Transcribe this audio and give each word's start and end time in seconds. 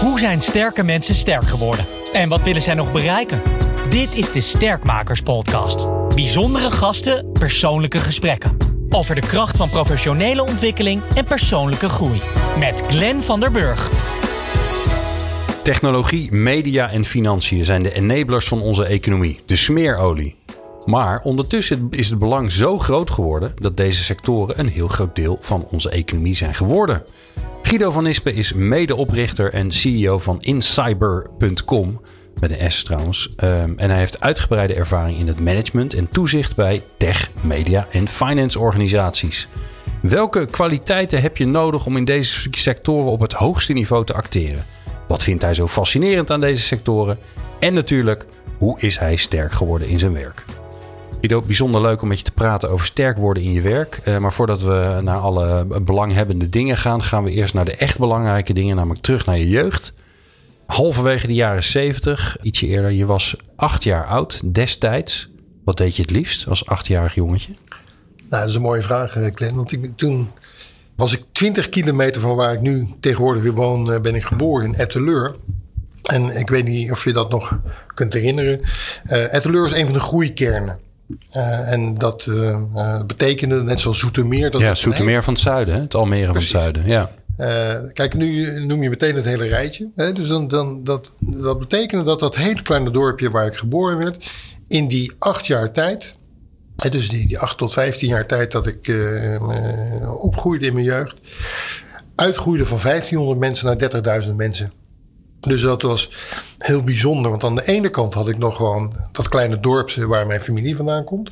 Hoe 0.00 0.18
zijn 0.18 0.40
sterke 0.40 0.82
mensen 0.82 1.14
sterk 1.14 1.42
geworden? 1.42 1.84
En 2.12 2.28
wat 2.28 2.42
willen 2.42 2.62
zij 2.62 2.74
nog 2.74 2.92
bereiken? 2.92 3.42
Dit 3.88 4.14
is 4.14 4.32
de 4.32 4.40
Sterkmakers 4.40 5.20
Podcast. 5.20 5.88
Bijzondere 6.14 6.70
gasten, 6.70 7.32
persoonlijke 7.32 8.00
gesprekken. 8.00 8.56
Over 8.90 9.14
de 9.14 9.20
kracht 9.20 9.56
van 9.56 9.70
professionele 9.70 10.42
ontwikkeling 10.42 11.02
en 11.14 11.24
persoonlijke 11.24 11.88
groei. 11.88 12.20
Met 12.58 12.82
Glenn 12.88 13.22
van 13.22 13.40
der 13.40 13.50
Burg. 13.50 13.90
Technologie, 15.62 16.32
media 16.32 16.90
en 16.90 17.04
financiën 17.04 17.64
zijn 17.64 17.82
de 17.82 17.92
enablers 17.92 18.48
van 18.48 18.60
onze 18.60 18.84
economie, 18.84 19.40
de 19.46 19.56
smeerolie. 19.56 20.36
Maar 20.86 21.20
ondertussen 21.22 21.86
is 21.90 22.10
het 22.10 22.18
belang 22.18 22.52
zo 22.52 22.78
groot 22.78 23.10
geworden 23.10 23.52
dat 23.54 23.76
deze 23.76 24.04
sectoren 24.04 24.58
een 24.58 24.68
heel 24.68 24.88
groot 24.88 25.14
deel 25.16 25.38
van 25.40 25.64
onze 25.70 25.90
economie 25.90 26.34
zijn 26.34 26.54
geworden. 26.54 27.02
Guido 27.62 27.90
van 27.90 28.06
Ispen 28.06 28.34
is 28.34 28.52
medeoprichter 28.52 29.52
en 29.52 29.70
CEO 29.70 30.18
van 30.18 30.40
incyber.com, 30.40 32.00
met 32.40 32.50
een 32.50 32.72
S 32.72 32.82
trouwens. 32.82 33.28
Um, 33.36 33.74
en 33.76 33.90
hij 33.90 33.98
heeft 33.98 34.20
uitgebreide 34.20 34.74
ervaring 34.74 35.18
in 35.18 35.26
het 35.26 35.40
management 35.40 35.94
en 35.94 36.08
toezicht 36.08 36.56
bij 36.56 36.82
tech, 36.96 37.30
media 37.42 37.86
en 37.90 38.08
finance 38.08 38.58
organisaties. 38.58 39.48
Welke 40.02 40.46
kwaliteiten 40.46 41.20
heb 41.20 41.36
je 41.36 41.46
nodig 41.46 41.86
om 41.86 41.96
in 41.96 42.04
deze 42.04 42.48
sectoren 42.50 43.10
op 43.10 43.20
het 43.20 43.32
hoogste 43.32 43.72
niveau 43.72 44.04
te 44.04 44.12
acteren? 44.12 44.64
Wat 45.08 45.22
vindt 45.22 45.42
hij 45.42 45.54
zo 45.54 45.68
fascinerend 45.68 46.30
aan 46.30 46.40
deze 46.40 46.62
sectoren? 46.62 47.18
En 47.58 47.74
natuurlijk, 47.74 48.26
hoe 48.58 48.80
is 48.80 48.98
hij 48.98 49.16
sterk 49.16 49.52
geworden 49.52 49.88
in 49.88 49.98
zijn 49.98 50.12
werk? 50.12 50.44
Guido, 51.20 51.40
bijzonder 51.40 51.80
leuk 51.80 52.02
om 52.02 52.08
met 52.08 52.18
je 52.18 52.24
te 52.24 52.32
praten 52.32 52.70
over 52.70 52.86
sterk 52.86 53.16
worden 53.16 53.42
in 53.42 53.52
je 53.52 53.60
werk. 53.60 54.00
Uh, 54.04 54.18
maar 54.18 54.32
voordat 54.32 54.62
we 54.62 54.98
naar 55.02 55.18
alle 55.18 55.66
belanghebbende 55.82 56.48
dingen 56.48 56.76
gaan, 56.76 57.02
gaan 57.02 57.24
we 57.24 57.30
eerst 57.30 57.54
naar 57.54 57.64
de 57.64 57.76
echt 57.76 57.98
belangrijke 57.98 58.52
dingen, 58.52 58.76
namelijk 58.76 59.02
terug 59.02 59.26
naar 59.26 59.38
je 59.38 59.48
jeugd. 59.48 59.92
Halverwege 60.66 61.26
de 61.26 61.34
jaren 61.34 61.62
70, 61.62 62.36
ietsje 62.42 62.66
eerder, 62.66 62.90
je 62.90 63.06
was 63.06 63.36
acht 63.56 63.84
jaar 63.84 64.06
oud 64.06 64.54
destijds. 64.54 65.28
Wat 65.64 65.76
deed 65.76 65.96
je 65.96 66.02
het 66.02 66.10
liefst 66.10 66.48
als 66.48 66.66
achtjarig 66.66 67.14
jongetje? 67.14 67.52
Nou, 68.28 68.42
dat 68.42 68.48
is 68.48 68.54
een 68.54 68.62
mooie 68.62 68.82
vraag, 68.82 69.16
eh, 69.16 69.34
Glenn. 69.34 69.56
Want 69.56 69.72
ik, 69.72 69.92
toen 69.96 70.30
was 70.96 71.12
ik 71.12 71.24
20 71.32 71.68
kilometer 71.68 72.20
van 72.20 72.36
waar 72.36 72.52
ik 72.52 72.60
nu 72.60 72.88
tegenwoordig 73.00 73.42
weer 73.42 73.54
woon, 73.54 73.92
eh, 73.92 74.00
ben 74.00 74.14
ik 74.14 74.24
geboren 74.24 74.66
in 74.66 74.74
Etteleur. 74.74 75.34
En 76.02 76.38
ik 76.38 76.48
weet 76.48 76.64
niet 76.64 76.90
of 76.90 77.04
je 77.04 77.12
dat 77.12 77.30
nog 77.30 77.58
kunt 77.94 78.12
herinneren. 78.12 78.60
Uh, 78.60 79.34
Etteleur 79.34 79.66
is 79.66 79.72
een 79.72 79.84
van 79.84 79.94
de 79.94 80.00
groeikernen. 80.00 80.88
Uh, 81.36 81.72
en 81.72 81.98
dat 81.98 82.26
uh, 82.28 83.02
betekende, 83.06 83.62
net 83.62 83.80
zoals 83.80 83.98
Zoetermeer... 83.98 84.50
Dat 84.50 84.60
ja, 84.60 84.74
Zoetermeer 84.74 85.22
van 85.22 85.32
het 85.32 85.42
zuiden, 85.42 85.74
hè? 85.74 85.80
het 85.80 85.94
Almere 85.94 86.32
Precies. 86.32 86.50
van 86.50 86.60
het 86.60 86.74
zuiden. 86.74 86.92
Ja. 86.92 87.10
Kijk, 87.92 88.14
nu 88.14 88.60
noem 88.64 88.82
je 88.82 88.88
meteen 88.88 89.14
het 89.14 89.24
hele 89.24 89.46
rijtje. 89.46 89.88
Hè? 89.96 90.12
Dus 90.12 90.28
dan, 90.28 90.48
dan, 90.48 90.84
dat, 90.84 91.14
dat 91.18 91.58
betekende 91.58 92.04
dat 92.04 92.20
dat 92.20 92.36
hele 92.36 92.62
kleine 92.62 92.90
dorpje 92.90 93.30
waar 93.30 93.46
ik 93.46 93.54
geboren 93.54 93.98
werd... 93.98 94.30
in 94.68 94.88
die 94.88 95.12
acht 95.18 95.46
jaar 95.46 95.72
tijd... 95.72 96.14
Hè, 96.76 96.90
dus 96.90 97.08
die, 97.08 97.26
die 97.26 97.38
acht 97.38 97.58
tot 97.58 97.72
vijftien 97.72 98.08
jaar 98.08 98.26
tijd 98.26 98.52
dat 98.52 98.66
ik 98.66 98.94
opgroeide 100.20 100.66
in 100.66 100.72
mijn 100.72 100.84
jeugd... 100.84 101.14
uitgroeide 102.14 102.66
van 102.66 102.78
1500 102.82 103.38
mensen 103.38 103.66
naar 103.66 104.22
30.000 104.22 104.34
mensen. 104.34 104.72
Dus 105.40 105.62
dat 105.62 105.82
was 105.82 106.10
heel 106.58 106.82
bijzonder. 106.82 107.30
Want 107.30 107.44
aan 107.44 107.54
de 107.54 107.66
ene 107.66 107.88
kant 107.88 108.14
had 108.14 108.28
ik 108.28 108.38
nog 108.38 108.56
gewoon 108.56 108.94
dat 109.12 109.28
kleine 109.28 109.60
dorpje 109.60 110.06
waar 110.06 110.26
mijn 110.26 110.40
familie 110.40 110.76
vandaan 110.76 111.04
komt. 111.04 111.30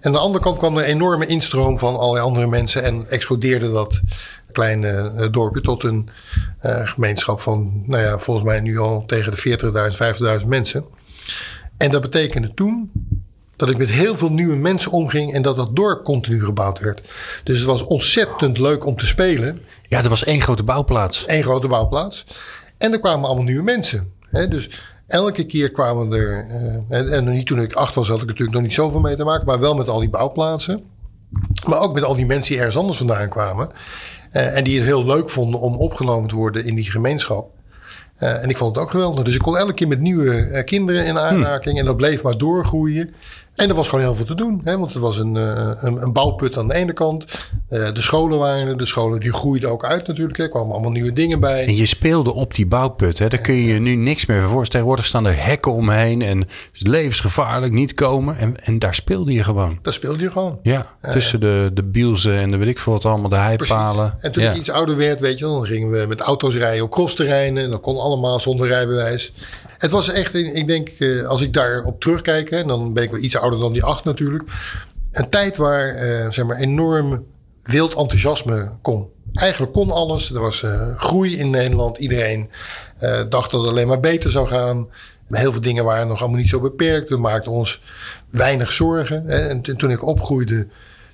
En 0.00 0.06
aan 0.06 0.12
de 0.12 0.18
andere 0.18 0.44
kant 0.44 0.58
kwam 0.58 0.76
er 0.76 0.82
een 0.82 0.90
enorme 0.90 1.26
instroom 1.26 1.78
van 1.78 1.96
allerlei 1.96 2.24
andere 2.24 2.46
mensen. 2.46 2.82
En 2.82 3.08
explodeerde 3.08 3.72
dat 3.72 4.00
kleine 4.52 5.12
uh, 5.16 5.32
dorpje 5.32 5.60
tot 5.60 5.82
een 5.82 6.08
uh, 6.62 6.88
gemeenschap 6.88 7.40
van, 7.40 7.82
nou 7.86 8.02
ja, 8.02 8.18
volgens 8.18 8.46
mij 8.46 8.60
nu 8.60 8.78
al 8.78 9.04
tegen 9.06 9.32
de 9.32 9.58
40.000, 10.36 10.40
50.000 10.40 10.46
mensen. 10.46 10.84
En 11.76 11.90
dat 11.90 12.00
betekende 12.00 12.54
toen 12.54 12.90
dat 13.56 13.70
ik 13.70 13.76
met 13.76 13.88
heel 13.88 14.16
veel 14.16 14.30
nieuwe 14.30 14.56
mensen 14.56 14.90
omging 14.90 15.32
en 15.32 15.42
dat 15.42 15.56
dat 15.56 15.76
dorp 15.76 16.04
continu 16.04 16.44
gebouwd 16.44 16.78
werd. 16.78 17.00
Dus 17.44 17.56
het 17.56 17.66
was 17.66 17.84
ontzettend 17.84 18.58
leuk 18.58 18.86
om 18.86 18.96
te 18.96 19.06
spelen. 19.06 19.60
Ja, 19.88 20.02
er 20.02 20.08
was 20.08 20.24
één 20.24 20.40
grote 20.40 20.62
bouwplaats. 20.62 21.24
Eén 21.26 21.42
grote 21.42 21.68
bouwplaats. 21.68 22.24
En 22.78 22.92
er 22.92 23.00
kwamen 23.00 23.26
allemaal 23.26 23.44
nieuwe 23.44 23.62
mensen. 23.62 24.12
Hè? 24.30 24.48
Dus 24.48 24.70
elke 25.06 25.46
keer 25.46 25.70
kwamen 25.70 26.12
er. 26.12 26.46
Uh, 26.48 26.98
en, 26.98 27.12
en 27.12 27.24
niet 27.24 27.46
toen 27.46 27.60
ik 27.60 27.72
acht 27.72 27.94
was, 27.94 28.08
had 28.08 28.20
ik 28.20 28.26
natuurlijk 28.26 28.56
nog 28.56 28.62
niet 28.62 28.74
zoveel 28.74 29.00
mee 29.00 29.16
te 29.16 29.24
maken. 29.24 29.46
Maar 29.46 29.60
wel 29.60 29.74
met 29.74 29.88
al 29.88 30.00
die 30.00 30.10
bouwplaatsen. 30.10 30.82
Maar 31.68 31.80
ook 31.80 31.94
met 31.94 32.04
al 32.04 32.16
die 32.16 32.26
mensen 32.26 32.48
die 32.48 32.58
ergens 32.58 32.76
anders 32.76 32.98
vandaan 32.98 33.28
kwamen. 33.28 33.68
Uh, 34.32 34.56
en 34.56 34.64
die 34.64 34.76
het 34.76 34.86
heel 34.86 35.04
leuk 35.04 35.30
vonden 35.30 35.60
om 35.60 35.76
opgenomen 35.76 36.28
te 36.28 36.34
worden 36.34 36.64
in 36.64 36.74
die 36.74 36.90
gemeenschap. 36.90 37.50
Uh, 38.18 38.42
en 38.42 38.48
ik 38.48 38.56
vond 38.56 38.74
het 38.74 38.84
ook 38.84 38.90
geweldig. 38.90 39.24
Dus 39.24 39.34
ik 39.34 39.40
kon 39.40 39.56
elke 39.56 39.74
keer 39.74 39.88
met 39.88 40.00
nieuwe 40.00 40.62
kinderen 40.64 41.04
in 41.04 41.18
aanraking. 41.18 41.70
Hmm. 41.70 41.78
En 41.78 41.84
dat 41.84 41.96
bleef 41.96 42.22
maar 42.22 42.38
doorgroeien. 42.38 43.14
En 43.58 43.68
er 43.68 43.74
was 43.74 43.88
gewoon 43.88 44.04
heel 44.04 44.14
veel 44.14 44.24
te 44.24 44.34
doen. 44.34 44.60
Hè? 44.64 44.78
Want 44.78 44.94
er 44.94 45.00
was 45.00 45.18
een, 45.18 45.34
uh, 45.34 45.70
een, 45.80 46.02
een, 46.02 46.12
bouwput 46.12 46.56
aan 46.56 46.68
de 46.68 46.74
ene 46.74 46.92
kant. 46.92 47.24
Uh, 47.68 47.92
de 47.92 48.00
scholen 48.00 48.38
waren 48.38 48.68
er. 48.68 48.76
De 48.76 48.86
scholen 48.86 49.20
die 49.20 49.32
groeiden 49.32 49.70
ook 49.70 49.84
uit 49.84 50.06
natuurlijk. 50.06 50.38
Er 50.38 50.48
kwamen 50.48 50.72
allemaal 50.72 50.90
nieuwe 50.90 51.12
dingen 51.12 51.40
bij. 51.40 51.66
En 51.66 51.76
je 51.76 51.86
speelde 51.86 52.32
op 52.32 52.54
die 52.54 52.66
bouwput. 52.66 53.18
Hè? 53.18 53.28
Daar 53.28 53.40
kun 53.40 53.54
je 53.54 53.64
je 53.64 53.80
nu 53.80 53.94
niks 53.94 54.26
meer 54.26 54.40
voor 54.40 54.50
voorstellen. 54.50 54.68
Tegenwoordig 54.68 55.06
staan 55.06 55.26
er 55.26 55.44
hekken 55.44 55.72
omheen. 55.72 56.22
En 56.22 56.38
het 56.38 56.48
is 56.72 56.86
levensgevaarlijk 56.86 57.72
niet 57.72 57.94
komen. 57.94 58.38
En, 58.38 58.64
en 58.64 58.78
daar 58.78 58.94
speelde 58.94 59.32
je 59.32 59.44
gewoon. 59.44 59.78
Daar 59.82 59.92
speelde 59.92 60.22
je 60.22 60.30
gewoon. 60.30 60.58
Ja, 60.62 60.86
tussen 61.12 61.40
de, 61.40 61.70
de 61.74 61.84
bielzen 61.84 62.38
en 62.38 62.50
de 62.50 62.56
weet 62.56 62.68
ik 62.68 62.78
veel 62.78 62.92
wat 62.92 63.04
allemaal. 63.04 63.30
De 63.30 63.36
heipalen. 63.36 64.14
En 64.20 64.32
toen 64.32 64.42
ja. 64.42 64.50
ik 64.50 64.56
iets 64.56 64.70
ouder 64.70 64.96
werd, 64.96 65.20
weet 65.20 65.38
je 65.38 65.44
dan 65.44 65.64
gingen 65.64 65.90
we 65.90 66.06
met 66.06 66.20
auto's 66.20 66.54
rijden 66.54 66.84
op 66.84 66.90
crossterreinen. 66.90 67.70
Dat 67.70 67.80
kon 67.80 67.98
allemaal 67.98 68.40
zonder 68.40 68.66
rijbewijs. 68.66 69.32
Het 69.78 69.90
was 69.90 70.08
echt, 70.08 70.34
ik 70.34 70.66
denk, 70.66 70.90
als 71.26 71.42
ik 71.42 71.52
daarop 71.52 72.00
terugkijk, 72.00 72.50
en 72.50 72.66
dan 72.66 72.92
ben 72.92 73.02
ik 73.02 73.10
wel 73.10 73.20
iets 73.20 73.36
ouder 73.36 73.58
dan 73.58 73.72
die 73.72 73.84
acht 73.84 74.04
natuurlijk. 74.04 74.44
Een 75.12 75.28
tijd 75.28 75.56
waar 75.56 75.94
uh, 75.94 76.30
zeg 76.30 76.44
maar 76.44 76.56
enorm 76.56 77.24
wild 77.62 77.94
enthousiasme 77.94 78.70
kon. 78.82 79.08
Eigenlijk 79.32 79.72
kon 79.72 79.90
alles. 79.90 80.32
Er 80.32 80.40
was 80.40 80.62
uh, 80.62 80.96
groei 80.96 81.36
in 81.36 81.50
Nederland. 81.50 81.98
Iedereen 81.98 82.50
dacht 83.28 83.50
dat 83.50 83.60
het 83.60 83.70
alleen 83.70 83.88
maar 83.88 84.00
beter 84.00 84.30
zou 84.30 84.48
gaan. 84.48 84.88
Heel 85.28 85.52
veel 85.52 85.60
dingen 85.60 85.84
waren 85.84 86.08
nog 86.08 86.20
allemaal 86.20 86.38
niet 86.38 86.48
zo 86.48 86.60
beperkt. 86.60 87.08
We 87.08 87.16
maakten 87.16 87.52
ons 87.52 87.80
weinig 88.30 88.72
zorgen. 88.72 89.28
En 89.28 89.62
toen 89.62 89.90
ik 89.90 90.06
opgroeide, 90.06 90.66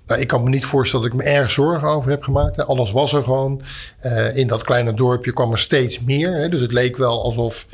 nou, 0.07 0.21
ik 0.21 0.27
kan 0.27 0.43
me 0.43 0.51
niet 0.51 0.65
voorstellen 0.65 1.11
dat 1.11 1.15
ik 1.15 1.25
me 1.25 1.33
erg 1.33 1.51
zorgen 1.51 1.89
over 1.89 2.11
heb 2.11 2.23
gemaakt. 2.23 2.67
Alles 2.67 2.93
was 2.93 3.13
er 3.13 3.23
gewoon. 3.23 3.63
Uh, 4.03 4.37
in 4.37 4.47
dat 4.47 4.63
kleine 4.63 4.95
dorpje 4.95 5.33
kwam 5.33 5.53
er 5.53 5.59
steeds 5.59 6.01
meer. 6.01 6.33
Hè. 6.33 6.49
Dus 6.49 6.61
het 6.61 6.73
leek 6.73 6.97
wel 6.97 7.23
alsof 7.23 7.67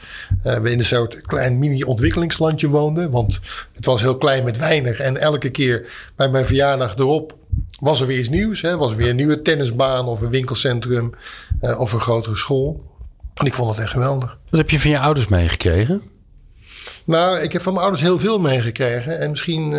uh, 0.47 0.57
we 0.57 0.71
in 0.71 0.79
een 0.79 0.85
soort 0.85 1.21
klein 1.21 1.59
mini-ontwikkelingslandje 1.59 2.69
woonden. 2.69 3.11
Want 3.11 3.41
het 3.73 3.85
was 3.85 4.01
heel 4.01 4.17
klein 4.17 4.45
met 4.45 4.59
weinig. 4.59 4.99
En 4.99 5.17
elke 5.17 5.51
keer 5.51 5.87
bij 6.17 6.29
mijn 6.29 6.47
verjaardag 6.47 6.97
erop 6.97 7.37
was 7.81 8.01
er 8.01 8.07
weer 8.07 8.19
iets 8.19 8.29
nieuws. 8.29 8.61
Hè. 8.61 8.77
Was 8.77 8.91
er 8.91 8.97
weer 8.97 9.09
een 9.09 9.17
nieuwe 9.17 9.43
tennisbaan 9.43 10.07
of 10.07 10.21
een 10.21 10.31
winkelcentrum 10.31 11.11
uh, 11.61 11.81
of 11.81 11.93
een 11.93 12.01
grotere 12.01 12.37
school. 12.37 12.85
En 13.35 13.47
ik 13.47 13.55
vond 13.55 13.71
het 13.71 13.81
echt 13.81 13.91
geweldig. 13.91 14.39
Wat 14.51 14.61
heb 14.61 14.71
je 14.71 14.81
van 14.81 14.91
je 14.91 14.99
ouders 14.99 15.29
meegekregen? 15.29 16.03
Nou, 17.05 17.39
ik 17.39 17.53
heb 17.53 17.63
van 17.63 17.73
mijn 17.73 17.85
ouders 17.85 18.07
heel 18.07 18.19
veel 18.19 18.39
meegekregen. 18.39 19.19
En 19.19 19.31
misschien, 19.31 19.75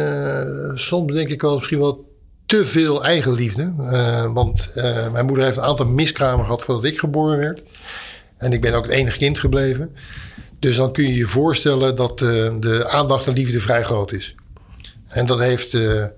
soms 0.75 1.13
denk 1.13 1.29
ik 1.29 1.41
wel, 1.41 1.55
misschien 1.55 1.79
wel 1.79 2.10
te 2.45 2.65
veel 2.65 3.03
eigenliefde. 3.03 3.73
Uh, 3.79 4.33
want 4.33 4.69
uh, 4.75 5.11
mijn 5.11 5.25
moeder 5.25 5.45
heeft 5.45 5.57
een 5.57 5.63
aantal 5.63 5.85
miskramen 5.85 6.45
gehad 6.45 6.63
voordat 6.63 6.85
ik 6.85 6.99
geboren 6.99 7.37
werd. 7.37 7.61
En 8.37 8.53
ik 8.53 8.61
ben 8.61 8.73
ook 8.73 8.83
het 8.83 8.93
enige 8.93 9.17
kind 9.17 9.39
gebleven. 9.39 9.95
Dus 10.59 10.75
dan 10.75 10.91
kun 10.91 11.03
je 11.03 11.15
je 11.15 11.25
voorstellen 11.25 11.95
dat 11.95 12.21
uh, 12.21 12.29
de 12.59 12.89
aandacht 12.89 13.27
en 13.27 13.33
liefde 13.33 13.59
vrij 13.59 13.83
groot 13.83 14.11
is. 14.11 14.35
En 15.07 15.25
dat 15.25 15.39
heeft, 15.39 15.71
ja, 15.71 16.11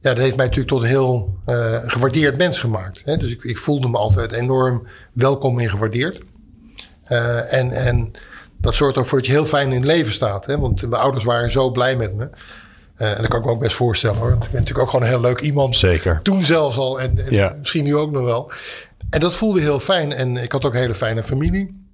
dat 0.00 0.18
heeft 0.18 0.36
mij 0.36 0.46
natuurlijk 0.46 0.68
tot 0.68 0.82
een 0.82 0.88
heel 0.88 1.38
gewaardeerd 1.86 2.38
mens 2.38 2.58
gemaakt. 2.58 3.00
Hè? 3.04 3.16
Dus 3.16 3.30
ik, 3.30 3.42
ik, 3.42 3.58
voelde 3.58 3.88
me 3.88 3.96
altijd 3.96 4.32
enorm 4.32 4.86
welkom 5.12 5.58
en 5.58 5.70
gewaardeerd. 5.70 6.20
en, 7.48 7.70
en 7.72 8.10
dat 8.60 8.74
zorgt 8.74 8.96
ook 8.96 9.06
voor 9.06 9.18
dat 9.18 9.26
je 9.26 9.32
heel 9.32 9.46
fijn 9.46 9.68
in 9.68 9.74
het 9.74 9.84
leven 9.84 10.12
staat. 10.12 10.46
Hè? 10.46 10.58
Want 10.58 10.80
mijn 10.80 11.02
ouders 11.02 11.24
waren 11.24 11.50
zo 11.50 11.70
blij 11.70 11.96
met 11.96 12.14
me. 12.14 12.30
Uh, 12.98 13.10
en 13.10 13.16
dat 13.16 13.28
kan 13.28 13.38
ik 13.38 13.44
me 13.44 13.50
ook 13.50 13.60
best 13.60 13.76
voorstellen 13.76 14.18
hoor. 14.18 14.32
Ik 14.32 14.38
ben 14.38 14.48
natuurlijk 14.50 14.78
ook 14.78 14.90
gewoon 14.90 15.04
een 15.04 15.12
heel 15.12 15.20
leuk 15.20 15.40
iemand. 15.40 15.76
Zeker. 15.76 16.20
Toen 16.22 16.42
zelfs 16.44 16.76
al 16.76 17.00
en, 17.00 17.26
en 17.26 17.32
ja. 17.32 17.56
misschien 17.58 17.84
nu 17.84 17.96
ook 17.96 18.10
nog 18.10 18.24
wel. 18.24 18.52
En 19.10 19.20
dat 19.20 19.34
voelde 19.34 19.60
heel 19.60 19.80
fijn. 19.80 20.12
En 20.12 20.36
ik 20.36 20.52
had 20.52 20.64
ook 20.64 20.74
een 20.74 20.80
hele 20.80 20.94
fijne 20.94 21.22
familie. 21.22 21.86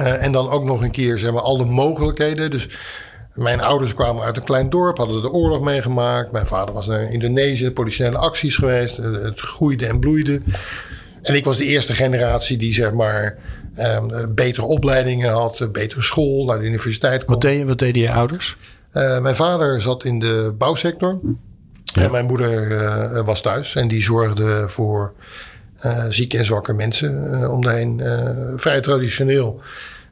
Uh, 0.00 0.24
en 0.24 0.32
dan 0.32 0.48
ook 0.48 0.64
nog 0.64 0.82
een 0.82 0.90
keer 0.90 1.18
zeg 1.18 1.32
maar 1.32 1.42
alle 1.42 1.64
mogelijkheden. 1.64 2.50
Dus 2.50 2.68
mijn 3.34 3.60
ouders 3.60 3.94
kwamen 3.94 4.24
uit 4.24 4.36
een 4.36 4.44
klein 4.44 4.70
dorp, 4.70 4.96
hadden 4.96 5.22
de 5.22 5.30
oorlog 5.30 5.60
meegemaakt. 5.60 6.32
Mijn 6.32 6.46
vader 6.46 6.74
was 6.74 6.86
naar 6.86 7.12
Indonesië, 7.12 7.70
politieke 7.70 8.16
acties 8.16 8.56
geweest. 8.56 8.96
Het 8.96 9.40
groeide 9.40 9.86
en 9.86 10.00
bloeide. 10.00 10.40
En 11.22 11.34
ik 11.34 11.44
was 11.44 11.56
de 11.56 11.64
eerste 11.64 11.94
generatie 11.94 12.56
die 12.56 12.74
zeg 12.74 12.92
maar 12.92 13.38
um, 13.78 14.34
betere 14.34 14.66
opleidingen 14.66 15.30
had, 15.30 15.68
betere 15.72 16.02
school, 16.02 16.44
naar 16.44 16.58
de 16.58 16.64
universiteit 16.64 17.24
kon. 17.24 17.34
Wat, 17.34 17.42
deed, 17.42 17.66
wat 17.66 17.78
deden 17.78 18.02
je 18.02 18.12
ouders? 18.12 18.56
Uh, 18.96 19.20
mijn 19.20 19.34
vader 19.34 19.80
zat 19.80 20.04
in 20.04 20.18
de 20.18 20.54
bouwsector. 20.58 21.20
Ja. 21.84 22.02
En 22.02 22.10
mijn 22.10 22.26
moeder 22.26 22.70
uh, 22.70 23.24
was 23.24 23.40
thuis. 23.40 23.74
En 23.74 23.88
die 23.88 24.02
zorgde 24.02 24.68
voor 24.68 25.14
zieke 26.08 26.38
en 26.38 26.44
zwakke 26.44 26.72
mensen 26.72 27.50
om 27.50 27.60
de 27.60 27.70
heen. 27.70 28.02
vrij 28.56 28.80
traditioneel. 28.80 29.60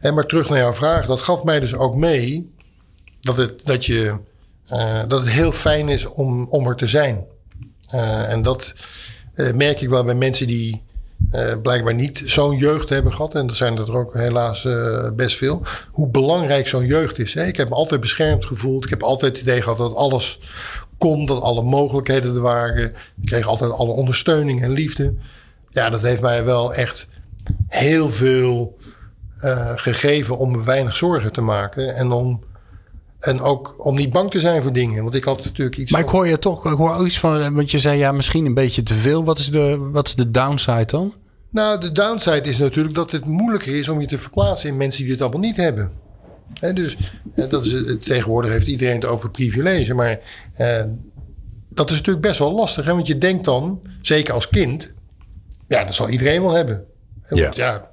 En 0.00 0.14
maar 0.14 0.26
terug 0.26 0.48
naar 0.48 0.58
jouw 0.58 0.74
vraag. 0.74 1.06
Dat 1.06 1.20
gaf 1.20 1.44
mij 1.44 1.60
dus 1.60 1.74
ook 1.74 1.94
mee 1.94 2.52
dat 3.20 3.36
het, 3.36 3.60
dat 3.64 3.86
je, 3.86 4.16
dat 5.08 5.20
het 5.20 5.28
heel 5.28 5.52
fijn 5.52 5.88
is 5.88 6.06
om, 6.06 6.48
om 6.48 6.66
er 6.66 6.76
te 6.76 6.86
zijn. 6.86 7.24
en 8.28 8.42
dat 8.42 8.74
merk 9.54 9.80
ik 9.80 9.88
wel 9.88 10.04
bij 10.04 10.14
mensen 10.14 10.46
die 10.46 10.82
uh, 11.30 11.54
blijkbaar 11.62 11.94
niet 11.94 12.22
zo'n 12.24 12.56
jeugd 12.56 12.88
hebben 12.88 13.12
gehad. 13.12 13.34
En 13.34 13.46
dat 13.46 13.56
zijn 13.56 13.78
er 13.78 13.96
ook 13.96 14.14
helaas 14.14 14.64
uh, 14.64 15.10
best 15.10 15.36
veel. 15.36 15.62
Hoe 15.90 16.08
belangrijk 16.08 16.68
zo'n 16.68 16.86
jeugd 16.86 17.18
is. 17.18 17.34
Hè? 17.34 17.44
Ik 17.44 17.56
heb 17.56 17.68
me 17.68 17.74
altijd 17.74 18.00
beschermd 18.00 18.44
gevoeld. 18.44 18.84
Ik 18.84 18.90
heb 18.90 19.02
altijd 19.02 19.32
het 19.32 19.40
idee 19.40 19.62
gehad 19.62 19.78
dat 19.78 19.94
alles 19.94 20.38
kon. 20.98 21.26
Dat 21.26 21.40
alle 21.42 21.62
mogelijkheden 21.62 22.34
er 22.34 22.40
waren. 22.40 22.84
Ik 22.84 23.24
kreeg 23.24 23.46
altijd 23.46 23.70
alle 23.70 23.92
ondersteuning 23.92 24.62
en 24.62 24.70
liefde. 24.70 25.14
Ja, 25.70 25.90
dat 25.90 26.02
heeft 26.02 26.22
mij 26.22 26.44
wel 26.44 26.74
echt 26.74 27.06
heel 27.68 28.10
veel 28.10 28.78
uh, 29.38 29.72
gegeven 29.74 30.38
om 30.38 30.50
me 30.50 30.62
weinig 30.62 30.96
zorgen 30.96 31.32
te 31.32 31.40
maken. 31.40 31.94
En 31.94 32.12
om 32.12 32.44
en 33.24 33.40
ook 33.40 33.74
om 33.78 33.96
niet 33.96 34.10
bang 34.10 34.30
te 34.30 34.40
zijn 34.40 34.62
voor 34.62 34.72
dingen. 34.72 35.02
Want 35.02 35.14
ik 35.14 35.24
had 35.24 35.44
natuurlijk 35.44 35.76
iets. 35.76 35.92
Maar 35.92 36.00
ik 36.00 36.08
hoor 36.08 36.26
je 36.26 36.38
toch, 36.38 36.66
ik 36.66 36.76
hoor 36.76 37.06
iets 37.06 37.18
van. 37.18 37.54
Want 37.54 37.70
je 37.70 37.78
zei 37.78 37.98
ja, 37.98 38.12
misschien 38.12 38.46
een 38.46 38.54
beetje 38.54 38.82
te 38.82 38.94
veel. 38.94 39.24
Wat 39.24 39.38
is 39.38 39.50
de, 39.50 39.88
wat 39.92 40.06
is 40.06 40.14
de 40.14 40.30
downside 40.30 40.84
dan? 40.84 41.14
Nou, 41.50 41.80
de 41.80 41.92
downside 41.92 42.48
is 42.48 42.58
natuurlijk 42.58 42.94
dat 42.94 43.10
het 43.10 43.24
moeilijker 43.24 43.78
is 43.78 43.88
om 43.88 44.00
je 44.00 44.06
te 44.06 44.18
verplaatsen 44.18 44.68
in 44.68 44.76
mensen 44.76 45.02
die 45.02 45.12
het 45.12 45.22
allemaal 45.22 45.40
niet 45.40 45.56
hebben. 45.56 45.90
En 46.60 46.74
dus 46.74 46.96
dat 47.34 47.64
is, 47.64 47.96
tegenwoordig 48.04 48.52
heeft 48.52 48.66
iedereen 48.66 48.94
het 48.94 49.04
over 49.04 49.30
privilege. 49.30 49.94
Maar 49.94 50.20
eh, 50.54 50.84
dat 51.68 51.90
is 51.90 51.96
natuurlijk 51.96 52.26
best 52.26 52.38
wel 52.38 52.52
lastig. 52.52 52.84
Hè? 52.84 52.94
Want 52.94 53.06
je 53.06 53.18
denkt 53.18 53.44
dan, 53.44 53.82
zeker 54.02 54.34
als 54.34 54.48
kind, 54.48 54.92
ja, 55.68 55.84
dat 55.84 55.94
zal 55.94 56.08
iedereen 56.08 56.42
wel 56.42 56.52
hebben. 56.52 56.84
Ja. 57.28 57.50
ja 57.54 57.90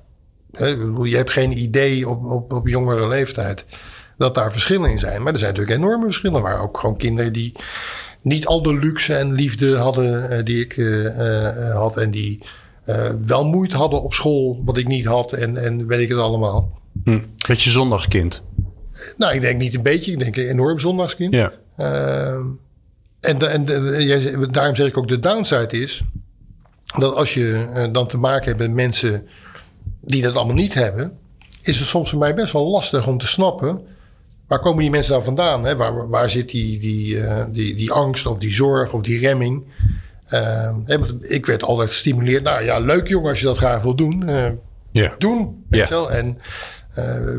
je 1.03 1.15
hebt 1.15 1.29
geen 1.29 1.57
idee 1.57 2.09
op, 2.09 2.25
op, 2.25 2.53
op 2.53 2.67
jongere 2.67 3.07
leeftijd 3.07 3.65
dat 4.21 4.35
daar 4.35 4.51
verschillen 4.51 4.91
in 4.91 4.99
zijn. 4.99 5.23
Maar 5.23 5.33
er 5.33 5.39
zijn 5.39 5.53
natuurlijk 5.53 5.79
enorme 5.79 6.05
verschillen. 6.05 6.41
waar 6.41 6.61
ook 6.61 6.77
gewoon 6.79 6.97
kinderen 6.97 7.33
die 7.33 7.55
niet 8.21 8.45
al 8.45 8.61
de 8.61 8.73
luxe 8.73 9.15
en 9.15 9.33
liefde 9.33 9.77
hadden 9.77 10.31
uh, 10.31 10.45
die 10.45 10.59
ik 10.59 10.77
uh, 10.77 11.75
had. 11.75 11.97
En 11.97 12.11
die 12.11 12.43
wel 13.25 13.45
moeite 13.45 13.75
hadden 13.75 14.01
op 14.01 14.13
school, 14.13 14.61
wat 14.65 14.77
ik 14.77 14.87
niet 14.87 15.05
had. 15.05 15.33
En, 15.33 15.57
en 15.57 15.87
weet 15.87 15.99
ik 15.99 16.09
het 16.09 16.17
allemaal. 16.17 16.79
Hm. 17.03 17.19
Beetje 17.47 17.69
zondagskind. 17.69 18.43
Nou, 19.17 19.33
ik 19.33 19.41
denk 19.41 19.59
niet 19.59 19.75
een 19.75 19.83
beetje. 19.83 20.11
Ik 20.11 20.19
denk 20.19 20.35
een 20.35 20.49
enorm 20.49 20.79
zondagskind. 20.79 21.33
Ja. 21.33 21.51
Ehm, 21.77 22.45
en, 23.19 23.51
en, 23.51 23.65
en 23.67 24.51
daarom 24.51 24.75
zeg 24.75 24.87
ik 24.87 24.97
ook 24.97 25.07
de 25.07 25.19
downside 25.19 25.81
is... 25.81 26.01
dat 26.97 27.15
als 27.15 27.33
je 27.33 27.89
dan 27.91 28.07
te 28.07 28.17
maken 28.17 28.45
hebt 28.45 28.59
met 28.59 28.71
mensen 28.71 29.27
die 30.01 30.21
dat 30.21 30.35
allemaal 30.35 30.55
niet 30.55 30.73
hebben... 30.73 31.17
is 31.61 31.79
het 31.79 31.87
soms 31.87 32.09
voor 32.09 32.19
mij 32.19 32.33
best 32.33 32.53
wel 32.53 32.67
lastig 32.67 33.07
om 33.07 33.17
te 33.17 33.27
snappen 33.27 33.81
Waar 34.51 34.59
komen 34.59 34.81
die 34.81 34.91
mensen 34.91 35.13
dan 35.13 35.23
vandaan? 35.23 35.63
Hè? 35.63 35.75
Waar, 35.75 36.09
waar 36.09 36.29
zit 36.29 36.49
die, 36.49 36.79
die, 36.79 37.15
uh, 37.15 37.43
die, 37.51 37.75
die 37.75 37.91
angst 37.91 38.25
of 38.25 38.37
die 38.37 38.53
zorg 38.53 38.93
of 38.93 39.01
die 39.01 39.19
remming? 39.19 39.63
Uh, 40.29 40.77
ik 41.19 41.45
werd 41.45 41.63
altijd 41.63 41.89
gestimuleerd. 41.89 42.43
Nou 42.43 42.63
ja, 42.63 42.79
leuk 42.79 43.07
jongen 43.07 43.29
als 43.29 43.39
je 43.39 43.45
dat 43.45 43.57
graag 43.57 43.81
wil 43.81 43.95
doen. 43.95 44.29
Uh, 44.29 44.45
yeah. 44.91 45.11
Doen. 45.17 45.63
Weet 45.69 45.89
wel? 45.89 46.11
En 46.11 46.37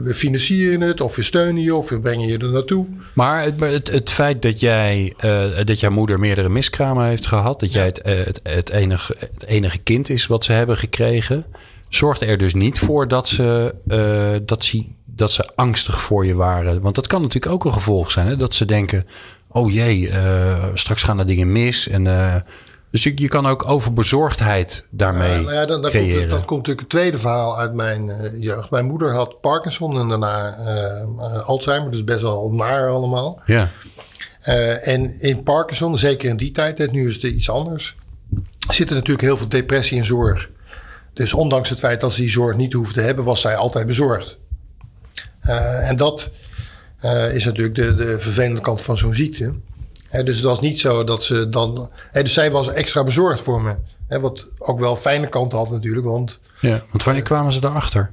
we 0.04 0.12
financieren 0.14 0.80
het 0.80 1.00
of 1.00 1.16
we 1.16 1.22
steunen 1.22 1.62
je 1.62 1.74
of 1.74 1.88
we 1.88 2.00
brengen 2.00 2.28
je 2.28 2.38
er 2.38 2.50
naartoe. 2.50 2.86
Maar 3.14 3.42
het, 3.42 3.60
het, 3.60 3.90
het 3.90 4.10
feit 4.10 4.42
dat 4.42 4.60
jij 4.60 5.14
dat 5.64 5.80
jouw 5.80 5.90
moeder 5.90 6.18
meerdere 6.18 6.48
miskramen 6.48 7.06
heeft 7.06 7.26
gehad, 7.26 7.60
dat 7.60 7.72
jij 7.72 7.84
het, 7.84 8.00
het, 8.02 8.40
het, 8.42 8.70
enige, 8.70 9.16
het 9.18 9.44
enige 9.46 9.78
kind 9.78 10.08
is 10.08 10.26
wat 10.26 10.44
ze 10.44 10.52
hebben 10.52 10.76
gekregen, 10.76 11.44
zorgt 11.88 12.20
er 12.20 12.38
dus 12.38 12.54
niet 12.54 12.78
voor 12.78 13.08
dat 13.08 13.28
ze, 13.28 13.74
dat 14.44 14.64
ze 14.64 14.84
dat 15.14 15.32
ze 15.32 15.50
angstig 15.54 16.00
voor 16.00 16.26
je 16.26 16.34
waren. 16.34 16.80
Want 16.80 16.94
dat 16.94 17.06
kan 17.06 17.22
natuurlijk 17.22 17.52
ook 17.52 17.64
een 17.64 17.72
gevolg 17.72 18.10
zijn. 18.10 18.26
Hè? 18.26 18.36
Dat 18.36 18.54
ze 18.54 18.64
denken, 18.64 19.06
oh 19.48 19.72
jee, 19.72 20.00
uh, 20.00 20.64
straks 20.74 21.02
gaan 21.02 21.18
er 21.18 21.26
dingen 21.26 21.52
mis. 21.52 21.88
En, 21.88 22.04
uh, 22.04 22.34
dus 22.90 23.02
je, 23.02 23.12
je 23.14 23.28
kan 23.28 23.46
ook 23.46 23.68
overbezorgdheid 23.68 24.86
daarmee 24.90 25.42
nou 25.42 25.52
ja, 25.52 25.66
dan, 25.66 25.82
dan 25.82 25.90
creëren. 25.90 26.18
Komt, 26.18 26.30
dat 26.30 26.44
komt 26.44 26.66
natuurlijk 26.66 26.80
het 26.80 26.98
tweede 27.00 27.18
verhaal 27.18 27.58
uit 27.58 27.74
mijn 27.74 28.10
jeugd. 28.40 28.70
Mijn 28.70 28.86
moeder 28.86 29.12
had 29.12 29.40
Parkinson 29.40 29.98
en 29.98 30.08
daarna 30.08 30.56
Alzheimer. 31.46 31.90
Dus 31.90 32.04
best 32.04 32.20
wel 32.20 32.50
naar 32.50 32.90
allemaal. 32.90 33.42
Ja. 33.46 33.70
en 34.82 35.20
in 35.20 35.42
Parkinson, 35.42 35.98
zeker 35.98 36.28
in 36.28 36.36
die 36.36 36.52
tijd, 36.52 36.92
nu 36.92 37.08
is 37.08 37.14
het 37.14 37.24
iets 37.24 37.50
anders... 37.50 37.96
zit 38.68 38.88
er 38.88 38.94
natuurlijk 38.94 39.26
heel 39.26 39.36
veel 39.36 39.48
depressie 39.48 39.98
en 39.98 40.04
zorg. 40.04 40.48
Dus 41.14 41.32
ondanks 41.32 41.68
het 41.68 41.78
feit 41.78 42.00
dat 42.00 42.12
ze 42.12 42.20
die 42.20 42.30
zorg 42.30 42.56
niet 42.56 42.72
hoefde 42.72 42.94
te 42.94 43.06
hebben... 43.06 43.24
was 43.24 43.40
zij 43.40 43.56
altijd 43.56 43.86
bezorgd. 43.86 44.40
Uh, 45.46 45.88
en 45.88 45.96
dat 45.96 46.30
uh, 47.04 47.34
is 47.34 47.44
natuurlijk 47.44 47.74
de, 47.74 47.94
de 47.94 48.20
vervelende 48.20 48.60
kant 48.60 48.82
van 48.82 48.98
zo'n 48.98 49.14
ziekte. 49.14 49.52
dus 50.10 50.36
het 50.36 50.44
was 50.44 50.60
niet 50.60 50.80
zo 50.80 51.04
dat 51.04 51.24
ze 51.24 51.48
dan. 51.48 51.90
dus 52.12 52.32
zij 52.32 52.50
was 52.50 52.68
extra 52.68 53.04
bezorgd 53.04 53.40
voor 53.40 53.62
me. 53.62 53.74
wat 54.20 54.48
ook 54.58 54.78
wel 54.78 54.96
fijne 54.96 55.28
kanten 55.28 55.58
had 55.58 55.70
natuurlijk. 55.70 56.06
Want, 56.06 56.38
ja, 56.60 56.82
want 56.90 57.04
wanneer 57.04 57.22
kwamen 57.22 57.52
ze 57.52 57.60
daarachter? 57.60 58.12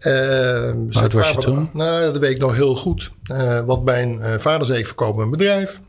Uh, 0.00 0.70
Wat 0.90 1.12
was 1.12 1.30
je 1.30 1.36
toen? 1.38 1.70
Nou, 1.72 2.12
dat 2.12 2.18
weet 2.18 2.30
ik 2.30 2.38
nog 2.38 2.54
heel 2.54 2.76
goed. 2.76 3.10
Uh, 3.32 3.60
want 3.60 3.84
mijn 3.84 4.40
vader 4.40 4.66
zei: 4.66 4.78
Ik 4.78 4.86
verkoop 4.86 5.16
een 5.16 5.30
bedrijf. 5.30 5.80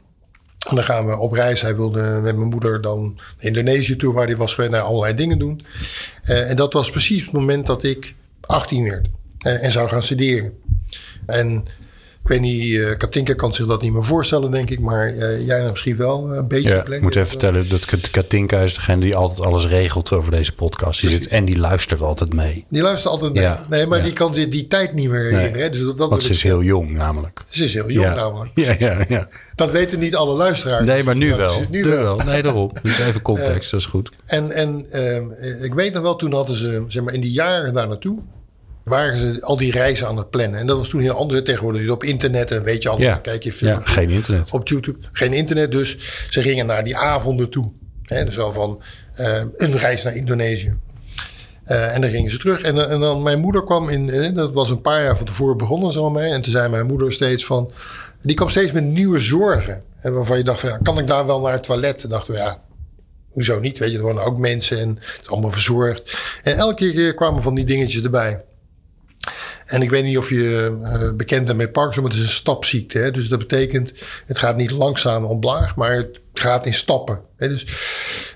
En 0.70 0.76
dan 0.76 0.84
gaan 0.84 1.06
we 1.06 1.18
op 1.18 1.32
reis. 1.32 1.62
Hij 1.62 1.76
wilde 1.76 2.02
met 2.02 2.36
mijn 2.36 2.50
moeder 2.50 2.82
dan 2.82 3.14
naar 3.14 3.46
Indonesië 3.46 3.96
toe, 3.96 4.14
waar 4.14 4.26
hij 4.26 4.38
was 4.38 4.54
geweest, 4.54 4.72
naar 4.72 4.82
allerlei 4.82 5.16
dingen 5.16 5.40
doen. 5.40 5.66
en 6.24 6.56
dat 6.56 6.74
was 6.74 6.90
precies 6.90 7.22
het 7.22 7.32
moment 7.32 7.66
dat 7.66 7.84
ik 7.84 8.16
18 8.42 8.84
werd. 8.84 9.08
Eh, 9.40 9.64
en 9.64 9.72
zou 9.72 9.90
gaan 9.90 10.04
studeren. 10.04 10.54
En 11.26 11.66
ik 12.24 12.36
weet 12.36 12.42
niet, 12.42 12.64
uh, 12.64 12.98
Katinka 12.98 13.34
kan 13.34 13.54
zich 13.54 13.66
dat 13.66 13.82
niet 13.82 13.94
meer 13.94 14.06
voorstellen, 14.06 14.52
denk 14.52 14.70
ik. 14.70 14.80
Maar 14.80 15.14
uh, 15.14 15.46
jij 15.46 15.58
nou 15.58 15.70
misschien 15.70 15.98
wel 15.98 16.34
een 16.34 16.48
beetje. 16.48 16.70
Ja, 16.70 16.86
ik 16.86 17.02
moet 17.02 17.16
even 17.16 17.28
vertellen 17.28 17.70
dat 17.70 18.10
Katinka 18.12 18.60
is 18.60 18.74
degene 18.74 19.02
die 19.02 19.16
altijd 19.16 19.46
alles 19.46 19.68
regelt 19.68 20.12
over 20.12 20.32
deze 20.32 20.54
podcast. 20.54 21.02
Die 21.02 21.10
zit, 21.10 21.28
en 21.28 21.46
die 21.46 21.58
luistert 21.58 22.02
altijd 22.02 22.34
mee. 22.34 22.66
Die 22.70 22.82
luistert 22.82 23.14
altijd 23.14 23.34
mee. 23.34 23.44
Ja, 23.44 23.66
nee, 23.70 23.88
maar 23.88 24.04
die 24.04 24.14
kan 24.14 24.36
zich 24.36 24.50
die 24.50 24.68
tijd 24.68 24.94
niet 24.94 25.10
meer 25.10 25.32
herinneren. 25.32 25.72
Dus 25.72 25.82
dat, 25.82 25.98
dat 25.98 26.10
Want 26.10 26.24
ze 26.24 26.30
is 26.30 26.44
heel 26.44 26.64
jong 26.64 26.92
namelijk. 26.92 27.44
Ze 27.50 27.64
is 27.64 27.74
heel 27.74 27.90
jong 27.90 28.16
namelijk. 28.16 28.52
Ja, 28.54 28.76
ja, 28.80 29.06
ja. 29.08 29.28
Dat 29.56 29.72
weten 29.72 30.00
niet 30.00 30.16
alle 30.16 30.36
luisteraars. 30.36 30.86
Nee, 30.86 31.04
maar 31.04 31.16
nu 31.16 31.36
wel. 31.36 31.62
Nu 31.70 31.84
wel. 31.84 32.18
Nee, 32.18 32.42
daarom. 32.42 32.72
Dus 32.82 33.00
even 33.00 33.22
context, 33.22 33.72
dat 33.72 33.80
is 33.80 33.86
goed. 33.86 34.12
En, 34.26 34.52
en 34.52 34.86
uh, 34.92 35.64
ik 35.64 35.74
weet 35.74 35.94
nog 35.94 36.04
wel, 36.04 36.16
toen 36.16 36.34
hadden 36.34 36.58
ze 36.58 36.84
zeg 36.88 37.04
maar, 37.04 37.14
in 37.14 37.22
die 37.22 37.32
jaren 37.32 37.74
daar 37.74 37.88
naartoe 37.88 38.20
waren 38.90 39.18
ze 39.18 39.42
al 39.42 39.58
die 39.58 39.72
reizen 39.72 40.08
aan 40.08 40.18
het 40.18 40.30
plannen. 40.30 40.60
En 40.60 40.68
dat 40.68 40.78
was 40.78 40.88
toen 40.88 41.02
heel 41.02 41.14
anders. 41.14 41.42
Tegenwoordig 41.44 41.90
op 41.90 42.04
internet 42.04 42.52
en 42.52 42.64
weet 42.64 42.84
je 42.84 42.90
allemaal. 42.90 43.08
Ja. 43.08 43.16
Kijk 43.16 43.44
je 43.44 43.54
film. 43.54 43.72
Ja, 43.72 43.80
geen 43.80 44.10
internet. 44.10 44.52
Op 44.52 44.68
YouTube. 44.68 44.98
Geen 45.12 45.34
internet. 45.34 45.72
Dus 45.72 45.98
ze 46.30 46.42
gingen 46.42 46.66
naar 46.66 46.84
die 46.84 46.98
avonden 46.98 47.50
toe. 47.50 47.72
Hè, 48.04 48.26
dus 48.26 48.40
al 48.40 48.54
van 48.54 48.82
uh, 49.20 49.42
een 49.56 49.78
reis 49.78 50.04
naar 50.04 50.16
Indonesië. 50.16 50.76
Uh, 51.66 51.96
en 51.96 52.02
dan 52.02 52.10
gingen 52.10 52.32
ze 52.32 52.38
terug. 52.38 52.62
En, 52.62 52.90
en, 52.90 53.00
dan 53.00 53.24
mijn 53.24 53.40
moeder 53.40 53.64
kwam 53.64 53.90
in. 53.90 54.34
dat 54.34 54.54
was 54.54 54.70
een 54.70 54.82
paar 54.82 55.04
jaar 55.04 55.18
van 55.18 55.26
tevoren 55.26 55.58
begonnen 55.58 55.94
zo 55.94 56.10
mee. 56.10 56.32
En 56.32 56.42
toen 56.42 56.52
zei 56.52 56.70
mijn 56.70 56.86
moeder 56.86 57.14
steeds 57.14 57.46
van. 57.46 57.72
Die 58.22 58.36
kwam 58.36 58.50
steeds 58.50 58.72
met 58.72 58.84
nieuwe 58.84 59.20
zorgen. 59.20 59.84
En 60.00 60.14
waarvan 60.14 60.38
je 60.38 60.44
dacht 60.44 60.60
van, 60.60 60.70
ja, 60.70 60.78
kan 60.78 61.00
ik 61.00 61.08
daar 61.08 61.26
wel 61.26 61.42
naar 61.42 61.54
het 61.54 61.64
toilet? 61.64 62.04
En 62.04 62.10
dachten 62.10 62.34
we, 62.34 62.40
ja, 62.40 62.62
hoezo 63.30 63.60
niet? 63.60 63.78
Weet 63.78 63.92
je, 63.92 63.98
er 63.98 64.04
wonen 64.04 64.24
ook 64.24 64.38
mensen 64.38 64.80
en 64.80 64.90
het 64.90 65.22
is 65.22 65.30
allemaal 65.30 65.52
verzorgd. 65.52 66.18
En 66.44 66.58
elke 66.58 66.92
keer 66.92 67.14
kwamen 67.14 67.42
van 67.42 67.56
die 67.56 67.66
dingetjes 67.66 68.04
erbij. 68.04 68.44
En 69.70 69.82
ik 69.82 69.90
weet 69.90 70.04
niet 70.04 70.18
of 70.18 70.30
je 70.30 70.78
uh, 70.82 71.12
bekend 71.14 71.46
bent 71.46 71.58
met 71.58 71.72
Parkinson, 71.72 72.04
maar 72.04 72.12
het 72.12 72.22
is 72.22 72.28
een 72.28 72.34
stapziekte. 72.36 72.98
Hè? 72.98 73.12
Dus 73.12 73.28
dat 73.28 73.40
betekent, 73.40 73.94
het 74.26 74.38
gaat 74.38 74.56
niet 74.56 74.72
langzaam 74.72 75.26
omlaag, 75.26 75.76
maar 75.76 75.92
het 75.92 76.20
gaat 76.34 76.66
in 76.66 76.74
stappen. 76.74 77.22
Hè? 77.38 77.48
Dus 77.48 77.66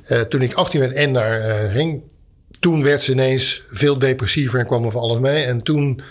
uh, 0.08 0.22
toen 0.22 0.42
ik 0.42 0.54
18 0.54 0.80
werd 0.80 0.94
en 0.94 1.14
daar 1.14 1.40
uh, 1.40 1.72
ging, 1.72 2.02
toen 2.60 2.84
werd 2.84 3.02
ze 3.02 3.12
ineens 3.12 3.64
veel 3.70 4.00
depressiever 4.00 4.60
en 4.60 4.66
kwam 4.66 4.86
er 4.86 4.92
van 4.92 5.02
alles 5.02 5.20
mee. 5.20 5.44
En 5.44 5.62
toen 5.62 6.02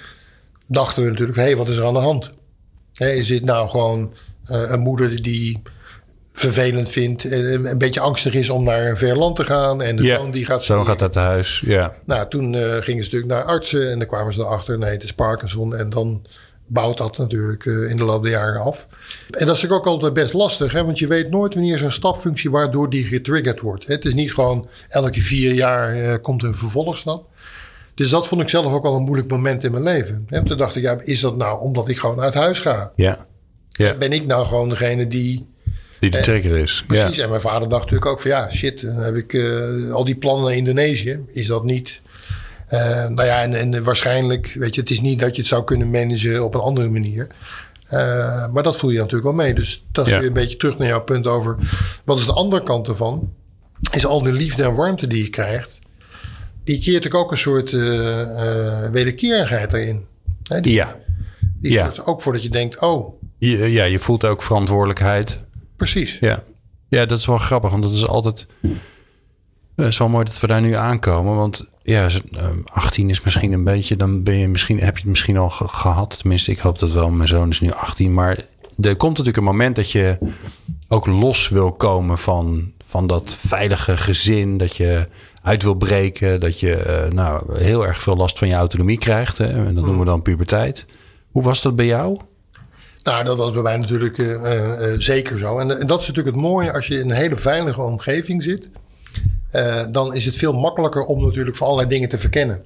dachten 0.67 1.03
we 1.05 1.11
natuurlijk, 1.11 1.39
hé, 1.39 1.45
hey, 1.45 1.57
wat 1.57 1.69
is 1.69 1.77
er 1.77 1.85
aan 1.85 1.95
de 1.95 2.01
hand? 2.01 2.31
Is 2.95 3.27
dit 3.27 3.45
nou 3.45 3.71
gewoon 3.71 4.15
een 4.43 4.81
moeder 4.81 5.23
die 5.23 5.63
vervelend 6.33 6.89
vindt. 6.89 7.25
En 7.25 7.67
een 7.67 7.79
beetje 7.79 8.01
angstig 8.01 8.35
is 8.35 8.51
om 8.51 8.65
naar 8.65 8.87
een 8.87 8.97
ver 8.97 9.17
land 9.17 9.37
te 9.37 9.45
gaan. 9.45 9.83
En 9.83 9.97
de 9.97 10.07
zoon 10.07 10.31
die 10.31 10.45
gaat... 10.45 10.65
Zo 10.65 10.85
gaat 10.85 10.99
dat 10.99 11.13
thuis, 11.13 11.63
ja. 11.65 11.93
Nou, 12.05 12.29
toen 12.29 12.53
uh, 12.53 12.61
gingen 12.61 13.05
ze 13.05 13.11
natuurlijk 13.11 13.33
naar 13.33 13.43
artsen. 13.43 13.91
En 13.91 13.99
dan 13.99 14.09
kwamen 14.09 14.33
ze 14.33 14.41
erachter, 14.41 14.79
nee, 14.79 14.91
het 14.91 15.03
is 15.03 15.13
Parkinson. 15.13 15.77
En 15.77 15.91
dan 15.91 16.27
bouwt 16.67 16.99
dat 16.99 17.19
natuurlijk 17.19 17.65
uh, 17.65 17.91
in 17.91 17.97
de 17.97 18.05
loop 18.05 18.23
der 18.23 18.33
jaren 18.33 18.61
af. 18.61 18.87
En 18.91 19.27
dat 19.31 19.41
is 19.41 19.47
natuurlijk 19.47 19.81
ook 19.81 19.87
altijd 19.87 20.13
best 20.13 20.33
lastig. 20.33 20.73
Hè? 20.73 20.85
Want 20.85 20.99
je 20.99 21.07
weet 21.07 21.31
nooit 21.31 21.55
wanneer 21.55 21.79
zo'n 21.79 21.91
stapfunctie 21.91 22.51
waardoor 22.51 22.91
die 22.91 23.05
getriggerd 23.05 23.61
wordt. 23.61 23.87
Het 23.87 24.05
is 24.05 24.15
niet 24.15 24.35
gewoon 24.35 24.69
elke 24.89 25.21
vier 25.21 25.53
jaar 25.53 25.97
uh, 25.97 26.15
komt 26.23 26.43
een 26.43 26.55
vervolgstap. 26.55 27.31
Dus 27.95 28.09
dat 28.09 28.27
vond 28.27 28.43
ik 28.43 28.49
zelf 28.49 28.73
ook 28.73 28.83
wel 28.83 28.95
een 28.95 29.03
moeilijk 29.03 29.31
moment 29.31 29.65
in 29.65 29.71
mijn 29.71 29.83
leven. 29.83 30.27
Hè? 30.29 30.45
Toen 30.45 30.59
dacht 30.59 30.77
ik, 30.77 30.83
ja, 30.83 31.01
is 31.03 31.21
dat 31.21 31.37
nou 31.37 31.61
omdat 31.61 31.89
ik 31.89 31.99
gewoon 31.99 32.21
uit 32.21 32.35
huis 32.35 32.59
ga? 32.59 32.93
Ja. 32.97 33.27
ja. 33.69 33.95
Ben 33.95 34.13
ik 34.13 34.27
nou 34.27 34.47
gewoon 34.47 34.69
degene 34.69 35.07
die 35.07 35.47
Die 36.03 36.11
de 36.11 36.21
trigger 36.21 36.59
is. 36.59 36.85
Precies. 36.87 37.19
En 37.19 37.29
mijn 37.29 37.41
vader 37.41 37.69
dacht 37.69 37.83
natuurlijk 37.83 38.11
ook 38.11 38.21
van 38.21 38.31
ja, 38.31 38.51
shit, 38.53 38.81
dan 38.81 38.97
heb 38.97 39.17
ik 39.17 39.37
al 39.93 40.05
die 40.05 40.17
plannen 40.17 40.45
naar 40.45 40.55
Indonesië. 40.55 41.25
Is 41.29 41.47
dat 41.47 41.65
niet 41.65 42.01
uh, 42.73 43.09
nou 43.09 43.25
ja, 43.25 43.43
en, 43.43 43.55
en, 43.55 43.85
waarschijnlijk, 43.85 44.55
weet 44.59 44.75
je, 44.75 44.81
het 44.81 44.91
is 44.91 45.01
niet 45.01 45.21
dat 45.21 45.35
je 45.35 45.41
het 45.41 45.51
zou 45.51 45.65
kunnen 45.65 45.91
managen 45.91 46.45
op 46.45 46.55
een 46.55 46.61
andere 46.61 46.89
manier. 46.89 47.27
Uh, 47.91 48.53
maar 48.53 48.63
dat 48.63 48.77
voel 48.77 48.91
je 48.91 48.99
natuurlijk 48.99 49.25
wel 49.25 49.33
mee. 49.33 49.55
Dus 49.55 49.85
dat 49.93 50.07
is 50.07 50.13
weer 50.13 50.27
een 50.27 50.33
beetje 50.33 50.57
terug 50.57 50.79
naar 50.79 50.89
jouw 50.89 51.05
punt 51.05 51.27
over. 51.27 51.57
Wat 52.05 52.19
is 52.19 52.27
de 52.27 52.33
andere 52.33 52.63
kant 52.63 52.89
ervan? 52.89 53.33
Is 53.93 54.07
al 54.07 54.23
de 54.23 54.33
liefde 54.33 54.63
en 54.63 54.75
warmte 54.75 55.07
die 55.07 55.23
je 55.23 55.31
krijgt. 55.31 55.79
Die 56.65 56.81
keert 56.81 57.15
ook 57.15 57.31
een 57.31 57.39
soort 57.39 57.73
uh, 57.73 58.89
wederkerigheid 58.89 59.73
erin. 59.73 60.05
Hè, 60.43 60.61
die, 60.61 60.73
ja. 60.73 60.97
Die 61.61 61.73
ja. 61.73 61.85
zorgt 61.85 62.07
ook 62.07 62.23
voor 62.23 62.33
dat 62.33 62.43
je 62.43 62.49
denkt: 62.49 62.81
oh. 62.81 63.21
Ja, 63.39 63.85
je 63.85 63.99
voelt 63.99 64.25
ook 64.25 64.43
verantwoordelijkheid. 64.43 65.41
Precies. 65.83 66.19
Ja. 66.21 66.43
ja, 66.89 67.07
dat 67.07 67.19
is 67.19 67.27
wel 67.27 67.37
grappig, 67.39 67.71
want 67.71 67.83
dat 67.83 67.93
is 67.93 68.07
altijd. 68.07 68.47
Het 69.77 69.87
is 69.87 69.99
wel 69.99 70.09
mooi 70.09 70.25
dat 70.25 70.41
we 70.41 70.47
daar 70.47 70.61
nu 70.61 70.75
aankomen. 70.75 71.35
Want 71.35 71.65
ja, 71.83 72.09
18 72.65 73.03
ehm, 73.03 73.11
is 73.11 73.23
misschien 73.23 73.53
een 73.53 73.65
beetje, 73.65 73.97
dan 73.97 74.23
ben 74.23 74.37
je 74.37 74.49
misschien, 74.49 74.81
heb 74.81 74.95
je 74.95 75.01
het 75.01 75.11
misschien 75.11 75.37
al 75.37 75.51
gehad. 75.51 76.19
Tenminste, 76.19 76.51
ik 76.51 76.59
hoop 76.59 76.79
dat 76.79 76.91
wel. 76.91 77.11
Mijn 77.11 77.29
zoon 77.29 77.51
is 77.51 77.61
nu 77.61 77.73
18. 77.73 78.15
Maar 78.15 78.37
er 78.81 78.97
komt 78.97 79.11
natuurlijk 79.11 79.37
een 79.37 79.53
moment 79.53 79.77
dat 79.77 79.91
je 79.91 80.19
ook 80.89 81.07
los 81.07 81.49
wil 81.49 81.73
komen 81.73 82.19
van, 82.19 82.73
van 82.85 83.07
dat 83.07 83.35
veilige 83.35 83.97
gezin. 83.97 84.59
Dat 84.59 84.77
je 84.77 85.09
uit 85.43 85.63
wil 85.63 85.75
breken. 85.75 86.41
Dat 86.41 86.61
je 86.61 86.85
uh, 86.87 87.13
nou, 87.13 87.59
heel 87.59 87.87
erg 87.87 88.01
veel 88.01 88.17
last 88.17 88.39
van 88.39 88.49
je 88.49 88.55
autonomie 88.55 88.99
krijgt. 88.99 89.39
Hè? 89.39 89.47
En 89.47 89.65
dat 89.75 89.85
noemen 89.85 89.99
we 89.99 90.05
dan 90.05 90.23
puberteit. 90.23 90.87
Hoe 91.31 91.43
was 91.43 91.63
dat 91.63 91.77
bij 91.77 91.87
jou? 91.87 92.19
Nou, 93.03 93.25
dat 93.25 93.37
was 93.37 93.53
bij 93.53 93.63
mij 93.63 93.77
natuurlijk 93.77 94.19
uh, 94.19 94.93
zeker 94.99 95.39
zo. 95.39 95.59
En, 95.59 95.81
en, 95.81 95.87
dat 95.87 96.01
is 96.01 96.07
natuurlijk 96.07 96.37
het 96.37 96.45
mooie 96.45 96.73
als 96.73 96.87
je 96.87 96.99
in 96.99 97.11
een 97.11 97.17
hele 97.17 97.37
veilige 97.37 97.81
omgeving 97.81 98.43
zit. 98.43 98.69
Dan 99.91 100.15
is 100.15 100.25
het 100.25 100.37
veel 100.37 100.53
makkelijker 100.53 101.05
om 101.05 101.23
natuurlijk 101.23 101.57
voor 101.57 101.67
allerlei 101.67 101.89
dingen 101.89 102.09
te 102.09 102.19
verkennen. 102.19 102.65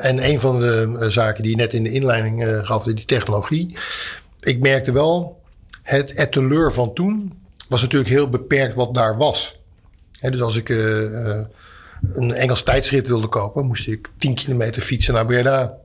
En 0.00 0.28
een 0.28 0.40
van 0.40 0.60
de 0.60 1.06
zaken 1.08 1.42
die 1.42 1.50
je 1.50 1.56
net 1.56 1.72
in 1.72 1.82
de 1.82 1.92
inleiding 1.92 2.60
gaf, 2.62 2.84
die 2.84 3.04
technologie. 3.04 3.78
Ik 4.40 4.60
merkte 4.60 4.92
wel, 4.92 5.40
het 5.82 6.14
etteleur 6.14 6.72
van 6.72 6.92
toen 6.92 7.32
was 7.68 7.82
natuurlijk 7.82 8.10
heel 8.10 8.28
beperkt 8.28 8.74
wat 8.74 8.94
daar 8.94 9.16
was. 9.16 9.58
Dus 10.20 10.40
als 10.40 10.56
ik 10.56 10.68
een 12.12 12.32
Engels 12.32 12.62
tijdschrift 12.62 13.06
wilde 13.06 13.28
kopen, 13.28 13.66
moest 13.66 13.88
ik 13.88 14.08
10 14.18 14.34
kilometer 14.34 14.82
fietsen 14.82 15.14
naar 15.14 15.26
Breda. 15.26 15.78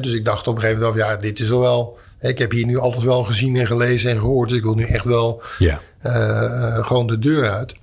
Dus 0.00 0.12
ik 0.12 0.24
dacht 0.24 0.46
op 0.46 0.54
een 0.54 0.60
gegeven 0.60 0.82
moment, 0.82 1.00
ja, 1.00 1.16
dit 1.16 1.40
is 1.40 1.48
wel. 1.48 1.98
Ik 2.20 2.38
heb 2.38 2.50
hier 2.50 2.66
nu 2.66 2.78
alles 2.78 3.04
wel 3.04 3.24
gezien 3.24 3.56
en 3.56 3.66
gelezen 3.66 4.10
en 4.10 4.18
gehoord. 4.18 4.48
Dus 4.48 4.58
ik 4.58 4.64
wil 4.64 4.74
nu 4.74 4.84
echt 4.84 5.04
wel 5.04 5.42
ja. 5.58 5.80
gewoon 6.82 7.06
de 7.06 7.18
deur 7.18 7.50
uit. 7.50 7.74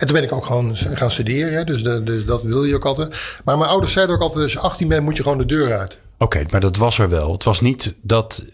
En 0.00 0.06
toen 0.06 0.16
ben 0.16 0.24
ik 0.24 0.32
ook 0.32 0.44
gewoon 0.46 0.76
gaan 0.76 1.10
studeren. 1.10 1.66
Dus, 1.66 1.82
de, 1.82 2.02
dus 2.02 2.24
dat 2.24 2.42
wil 2.42 2.64
je 2.64 2.74
ook 2.74 2.84
altijd. 2.84 3.14
Maar 3.44 3.58
mijn 3.58 3.70
ouders 3.70 3.92
zeiden 3.92 4.14
ook 4.14 4.22
altijd: 4.22 4.44
als 4.44 4.52
je 4.52 4.58
18 4.58 4.88
bent, 4.88 5.04
moet 5.04 5.16
je 5.16 5.22
gewoon 5.22 5.38
de 5.38 5.46
deur 5.46 5.78
uit. 5.78 5.98
Oké, 6.18 6.44
maar 6.50 6.60
dat 6.60 6.76
was 6.76 6.98
er 6.98 7.08
wel. 7.08 7.32
Het 7.32 7.44
was 7.44 7.60
niet 7.60 7.94
dat, 8.02 8.44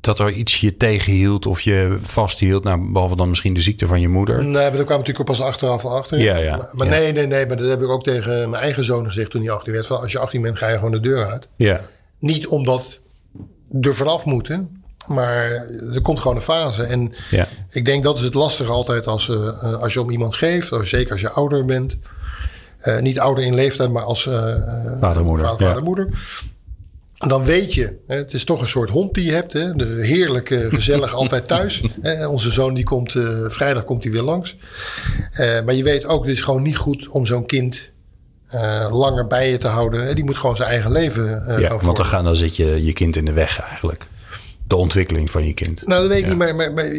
dat 0.00 0.18
er 0.18 0.30
iets 0.30 0.60
je 0.60 0.76
tegenhield 0.76 1.46
of 1.46 1.60
je 1.60 1.96
vasthield. 2.00 2.64
Nou, 2.64 2.92
behalve 2.92 3.16
dan 3.16 3.28
misschien 3.28 3.54
de 3.54 3.60
ziekte 3.60 3.86
van 3.86 4.00
je 4.00 4.08
moeder. 4.08 4.44
Nee, 4.44 4.52
maar 4.52 4.62
daar 4.62 4.84
kwam 4.84 4.98
natuurlijk 4.98 5.20
ook 5.30 5.36
pas 5.36 5.46
achteraf 5.46 5.84
achter. 5.84 6.18
Ja, 6.18 6.36
ja. 6.36 6.56
Maar, 6.56 6.70
maar 6.72 6.86
nee, 6.86 7.12
nee, 7.12 7.26
nee. 7.26 7.46
Maar 7.46 7.56
dat 7.56 7.68
heb 7.68 7.82
ik 7.82 7.88
ook 7.88 8.04
tegen 8.04 8.50
mijn 8.50 8.62
eigen 8.62 8.84
zoon 8.84 9.06
gezegd 9.06 9.30
toen 9.30 9.42
hij 9.42 9.50
18 9.50 9.72
werd. 9.72 9.86
Van, 9.86 10.00
als 10.00 10.12
je 10.12 10.18
18 10.18 10.42
bent, 10.42 10.58
ga 10.58 10.68
je 10.68 10.74
gewoon 10.74 10.92
de 10.92 11.00
deur 11.00 11.26
uit. 11.26 11.48
Ja. 11.56 11.80
Niet 12.24 12.46
omdat 12.46 13.00
er 13.80 13.94
vanaf 13.94 14.24
moeten. 14.24 14.82
Maar 15.06 15.50
er 15.94 16.00
komt 16.02 16.20
gewoon 16.20 16.36
een 16.36 16.42
fase. 16.42 16.82
En 16.82 17.12
ja. 17.30 17.48
ik 17.70 17.84
denk 17.84 18.04
dat 18.04 18.18
is 18.18 18.24
het 18.24 18.34
lastige 18.34 18.70
altijd 18.70 19.06
als, 19.06 19.28
uh, 19.28 19.82
als 19.82 19.92
je 19.92 20.00
om 20.00 20.10
iemand 20.10 20.34
geeft. 20.34 20.70
Zeker 20.82 21.12
als 21.12 21.20
je 21.20 21.30
ouder 21.30 21.64
bent. 21.64 21.96
Uh, 22.82 22.98
niet 22.98 23.20
ouder 23.20 23.44
in 23.44 23.54
leeftijd, 23.54 23.90
maar 23.90 24.02
als 24.02 24.26
uh, 24.26 24.54
vadermoeder. 25.00 25.46
Vader, 25.46 25.66
vadermoeder. 25.66 26.08
Dan 27.14 27.44
weet 27.44 27.74
je, 27.74 27.96
hè, 28.06 28.16
het 28.16 28.34
is 28.34 28.44
toch 28.44 28.60
een 28.60 28.66
soort 28.66 28.90
hond 28.90 29.14
die 29.14 29.24
je 29.24 29.32
hebt. 29.32 29.52
Hè, 29.52 29.74
de 29.74 29.98
heerlijke, 30.00 30.68
gezellig, 30.70 31.14
altijd 31.22 31.48
thuis. 31.48 31.82
Hè, 32.00 32.26
onze 32.26 32.50
zoon 32.50 32.74
die 32.74 32.84
komt, 32.84 33.14
vrijdag 33.48 33.84
komt 33.84 34.02
hij 34.02 34.12
weer 34.12 34.22
langs. 34.22 34.56
maar 35.64 35.74
je 35.74 35.82
weet 35.82 36.04
ook, 36.04 36.22
het 36.22 36.32
is 36.32 36.42
gewoon 36.42 36.62
niet 36.62 36.76
goed 36.76 37.08
om 37.08 37.26
zo'n 37.26 37.46
kind 37.46 37.92
langer 38.90 39.26
bij 39.26 39.50
je 39.50 39.58
te 39.58 39.68
houden. 39.68 40.14
Die 40.14 40.24
moet 40.24 40.36
gewoon 40.36 40.56
zijn 40.56 40.68
eigen 40.68 40.92
leven 40.92 41.44
ja, 41.60 41.78
Want 41.78 41.96
dan, 41.96 42.06
gaan, 42.06 42.24
dan 42.24 42.36
zit 42.36 42.56
je 42.56 42.84
je 42.84 42.92
kind 42.92 43.16
in 43.16 43.24
de 43.24 43.32
weg 43.32 43.60
eigenlijk 43.60 44.06
de 44.66 44.76
ontwikkeling 44.76 45.30
van 45.30 45.46
je 45.46 45.54
kind. 45.54 45.86
Nou, 45.86 46.00
dat 46.00 46.10
weet 46.10 46.22
ik 46.22 46.28
niet, 46.28 46.38
maar, 46.38 46.54
maar, 46.54 46.72
maar, 46.72 46.92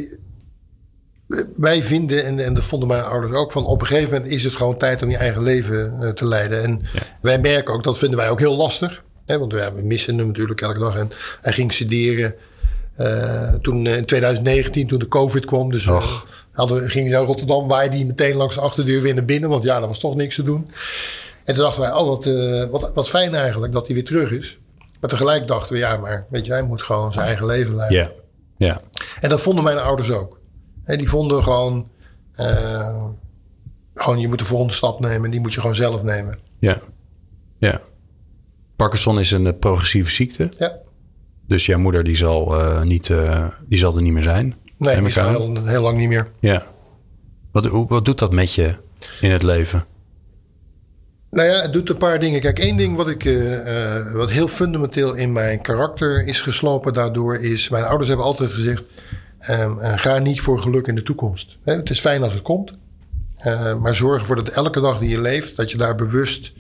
wij 1.56 1.84
vinden, 1.84 2.26
en, 2.26 2.40
en 2.40 2.54
dat 2.54 2.64
vonden 2.64 2.88
mijn 2.88 3.04
ouders 3.04 3.34
ook, 3.34 3.52
van 3.52 3.66
op 3.66 3.82
een 3.82 3.88
gegeven 3.88 4.14
moment 4.14 4.32
is 4.32 4.44
het 4.44 4.56
gewoon 4.56 4.78
tijd 4.78 5.04
om 5.04 5.10
je 5.10 5.18
eigen 5.18 5.44
leven 5.44 5.98
uh, 6.02 6.10
te 6.10 6.26
leiden. 6.26 6.64
En 6.64 6.82
wij 7.22 7.40
merken 7.40 7.74
ook, 7.74 7.84
dat 7.84 7.98
vinden 7.98 8.18
wij 8.18 8.30
ook 8.30 8.40
heel 8.40 8.56
lastig. 8.56 9.04
Hè, 9.26 9.40
want 9.40 9.54
we, 9.54 9.72
missen 9.84 10.18
hem 10.18 10.28
natuurlijk 10.28 10.62
elke 10.62 10.80
dag. 10.80 10.98
En 10.98 11.12
hij 11.42 11.54
ging 11.54 11.74
studeren 11.74 12.36
uh, 12.98 13.54
toen 13.54 13.88
in 13.88 14.06
2019, 14.06 14.88
toen 14.88 15.00
de 15.00 15.08
COVID 15.08 15.46
kwam. 15.46 15.72
Dus 15.72 15.86
uh, 15.86 16.06
hadden, 16.52 16.90
ging 16.90 17.08
hij 17.08 17.18
naar 17.18 17.26
Rotterdam, 17.26 17.68
waaide 17.68 17.96
hij 17.96 18.06
meteen 18.06 18.36
langs 18.36 18.56
de 18.56 18.62
achterdeur 18.62 19.02
weer 19.02 19.14
naar 19.14 19.26
binnen. 19.26 19.50
Want 19.50 19.64
ja, 19.64 19.82
er 19.82 19.88
was 19.88 20.00
toch 20.00 20.16
niks 20.16 20.36
te 20.36 20.44
doen. 20.44 20.70
En 21.46 21.54
toen 21.54 21.64
dachten 21.64 21.82
wij, 21.82 21.94
oh, 21.94 22.08
wat, 22.08 22.26
wat, 22.70 22.92
wat 22.94 23.10
fijn 23.10 23.34
eigenlijk 23.36 23.74
dat 23.74 23.86
hij 23.86 23.96
weer 23.96 24.06
terug 24.06 24.32
is. 24.32 24.58
Maar 25.00 25.10
tegelijk 25.10 25.48
dachten 25.48 25.74
we, 25.74 25.80
ja, 25.80 25.98
maar 25.98 26.26
weet 26.30 26.46
je, 26.46 26.52
hij 26.52 26.64
moet 26.64 26.82
gewoon 26.82 27.14
zijn 27.14 27.26
eigen 27.26 27.46
leven 27.46 27.76
leiden. 27.76 27.98
Ja, 27.98 28.12
ja. 28.58 28.82
En 29.20 29.30
dat 29.30 29.42
vonden 29.42 29.64
mijn 29.64 29.78
ouders 29.78 30.12
ook. 30.12 30.40
He, 30.84 30.96
die 30.98 31.10
vonden 31.10 31.44
gewoon, 31.44 31.90
uh, 32.36 33.04
gewoon, 33.96 34.20
je 34.20 34.28
moet 34.28 34.40
de 34.40 34.46
volgende 34.46 34.74
stap 34.74 35.00
nemen. 35.00 35.32
Die 35.32 35.40
moet 35.40 35.54
je 35.54 35.60
gewoon 35.60 35.76
zelf 35.76 36.04
nemen. 36.04 36.40
Ja, 36.60 36.80
ja. 37.58 37.82
Parkinson 38.76 39.20
is 39.20 39.32
een 39.32 39.48
eh, 39.48 39.54
progressieve 39.60 40.12
ziekte. 40.12 40.52
Ja. 40.58 40.78
Dus 41.48 41.66
jouw 41.66 41.80
moeder 41.80 42.04
die 42.04 42.16
zal, 42.16 42.60
uh, 42.60 42.82
niet, 42.82 43.10
uh, 43.10 43.48
die 43.68 43.80
zal 43.80 43.96
er 43.96 44.02
niet 44.02 44.14
meer 44.14 44.24
zijn. 44.24 44.56
Nee, 44.78 44.96
die 44.96 45.06
is 45.06 45.16
heel, 45.16 45.66
heel 45.66 45.82
lang 45.82 45.98
niet 45.98 46.08
meer. 46.08 46.32
Ja. 46.40 46.64
Wat, 47.52 47.68
wat 47.68 48.06
doet 48.06 48.20
dat 48.20 48.32
met 48.32 48.54
je 48.54 48.76
in 49.22 49.32
het 49.32 49.44
leven? 49.44 49.86
Nou 51.36 51.48
ja, 51.48 51.62
het 51.62 51.74
doet 51.74 51.90
een 51.90 51.98
paar 51.98 52.20
dingen. 52.20 52.42
Kijk, 52.42 52.60
één 52.60 52.78
ding 52.78 52.96
wat, 52.96 53.08
ik, 53.08 53.24
uh, 53.24 53.66
uh, 53.66 54.12
wat 54.14 54.32
heel 54.32 54.48
fundamenteel 54.48 55.14
in 55.14 55.32
mijn 55.32 55.62
karakter 55.62 56.28
is 56.28 56.42
geslopen 56.42 56.94
daardoor 56.94 57.36
is... 57.36 57.70
Mijn 57.70 57.84
ouders 57.84 58.08
hebben 58.08 58.26
altijd 58.26 58.52
gezegd, 58.52 58.84
um, 59.50 59.80
uh, 59.80 59.98
ga 59.98 60.18
niet 60.18 60.42
voor 60.42 60.60
geluk 60.60 60.88
in 60.88 60.96
de 60.96 61.04
toekomst. 61.04 61.58
Het 61.64 61.90
is 61.90 62.00
fijn 62.00 62.24
als 62.24 62.34
het 62.34 62.42
komt. 62.42 62.72
maar 63.82 63.96
zorg 63.96 64.20
ervoor 64.20 64.36
dat 64.36 64.50
elke 64.50 64.82
dag 64.82 65.00
die 65.00 65.10
je 65.10 65.22
leeft, 65.22 65.56
dat 65.56 65.72
je 65.72 65.78
daar 65.78 65.96
bewust 65.96 66.52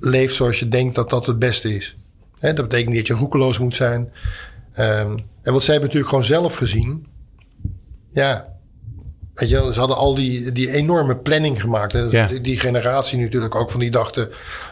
leeft 0.00 0.34
zoals 0.34 0.58
je 0.58 0.68
denkt 0.68 0.94
dat 0.94 1.10
dat 1.10 1.26
het 1.26 1.38
beste 1.38 1.74
is. 1.74 1.96
Dat 2.40 2.54
betekent 2.54 2.88
niet 2.88 2.96
dat 2.96 3.06
je 3.06 3.14
roekeloos 3.14 3.58
moet 3.58 3.74
zijn. 3.74 4.00
Um, 4.00 5.24
en 5.42 5.52
wat 5.52 5.62
zij 5.62 5.74
hebben 5.74 5.92
natuurlijk 5.92 6.08
gewoon 6.08 6.24
zelf 6.24 6.54
gezien... 6.54 7.06
Ja, 8.12 8.55
Weet 9.36 9.48
je, 9.48 9.70
ze 9.72 9.78
hadden 9.78 9.96
al 9.96 10.14
die, 10.14 10.52
die 10.52 10.70
enorme 10.70 11.16
planning 11.16 11.60
gemaakt. 11.60 11.92
Hè. 11.92 12.28
Die, 12.28 12.40
die, 12.40 12.60
generatie 12.60 13.18
natuurlijk 13.18 13.54
ook 13.54 13.70
van 13.70 13.80
die 13.80 13.90
dachten... 13.90 14.28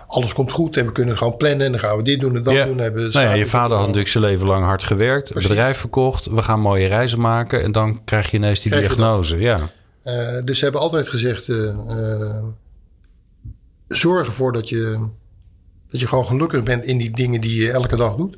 alles 0.06 0.33
komt 0.33 0.52
goed 0.52 0.76
en 0.76 0.87
we 0.87 0.92
kunnen 0.92 1.18
gewoon 1.18 1.37
plannen... 1.37 1.66
en 1.66 1.73
dan 1.73 1.80
gaan 1.80 1.97
we 1.97 2.02
dit 2.02 2.21
doen 2.21 2.37
en 2.37 2.42
dat 2.42 2.66
doen. 2.66 2.78
Hebben 2.78 3.11
nou 3.12 3.26
ja, 3.26 3.33
je 3.33 3.47
vader 3.47 3.71
had 3.71 3.80
natuurlijk 3.80 4.12
zijn 4.12 4.25
leven 4.25 4.47
lang 4.47 4.64
hard 4.64 4.85
gewerkt. 4.85 5.33
Precies. 5.33 5.49
bedrijf 5.49 5.76
verkocht. 5.76 6.26
We 6.26 6.42
gaan 6.42 6.61
mooie 6.61 6.87
reizen 6.87 7.21
maken. 7.21 7.62
En 7.62 7.73
dan 7.73 8.04
krijg 8.04 8.30
je 8.30 8.37
ineens 8.37 8.61
die 8.61 8.73
diagnose. 8.73 9.38
Ja. 9.38 9.59
Uh, 10.04 10.42
dus 10.44 10.59
ze 10.59 10.64
hebben 10.64 10.83
altijd 10.83 11.09
gezegd... 11.09 11.49
Uh, 11.49 11.75
uh, 11.88 12.44
zorg 13.88 14.26
ervoor 14.26 14.52
dat 14.52 14.68
je, 14.68 15.09
dat 15.90 16.00
je 16.00 16.09
gewoon 16.09 16.26
gelukkig 16.26 16.62
bent... 16.62 16.85
in 16.85 16.99
die 16.99 17.11
dingen 17.11 17.40
die 17.40 17.62
je 17.62 17.73
elke 17.73 17.97
dag 17.97 18.16
doet. 18.16 18.37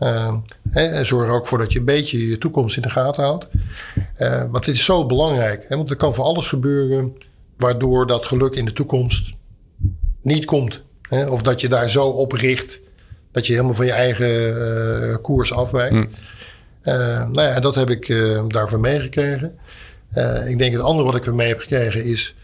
Uh, 0.00 0.34
hè, 0.68 0.86
en 0.86 1.06
zorg 1.06 1.28
er 1.28 1.34
ook 1.34 1.46
voor 1.46 1.58
dat 1.58 1.72
je 1.72 1.78
een 1.78 1.84
beetje 1.84 2.28
je 2.28 2.38
toekomst 2.38 2.76
in 2.76 2.82
de 2.82 2.90
gaten 2.90 3.24
houdt. 3.24 3.48
Uh, 4.18 4.40
want 4.40 4.66
het 4.66 4.74
is 4.74 4.84
zo 4.84 5.06
belangrijk. 5.06 5.64
Hè, 5.68 5.76
want 5.76 5.90
er 5.90 5.96
kan 5.96 6.14
voor 6.14 6.24
alles 6.24 6.48
gebeuren 6.48 7.16
waardoor 7.56 8.06
dat 8.06 8.26
geluk 8.26 8.54
in 8.54 8.64
de 8.64 8.72
toekomst 8.72 9.32
niet 10.22 10.44
komt. 10.44 10.82
Hè, 11.02 11.26
of 11.26 11.42
dat 11.42 11.60
je 11.60 11.68
daar 11.68 11.90
zo 11.90 12.06
op 12.06 12.32
richt 12.32 12.80
dat 13.32 13.46
je 13.46 13.52
helemaal 13.52 13.74
van 13.74 13.86
je 13.86 13.92
eigen 13.92 14.56
uh, 15.08 15.16
koers 15.22 15.52
afwijkt. 15.52 15.94
Mm. 15.94 16.08
nou 17.32 17.42
ja, 17.42 17.60
dat 17.60 17.74
heb 17.74 17.90
ik 17.90 18.06
daarvan 18.48 18.80
meegekregen. 18.80 19.58
ik 20.46 20.58
denk 20.58 20.72
het 20.72 20.82
andere 20.82 21.06
wat 21.06 21.16
ik 21.16 21.26
ermee 21.26 21.48
heb 21.48 21.60
gekregen 21.60 22.04
is 22.04 22.34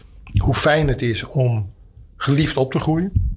hoe 0.41 0.53
fijn 0.53 0.87
het 0.87 1.01
is 1.01 1.23
om 1.23 1.71
geliefd 2.17 2.57
op 2.57 2.71
te 2.71 2.79
groeien. 2.79 3.32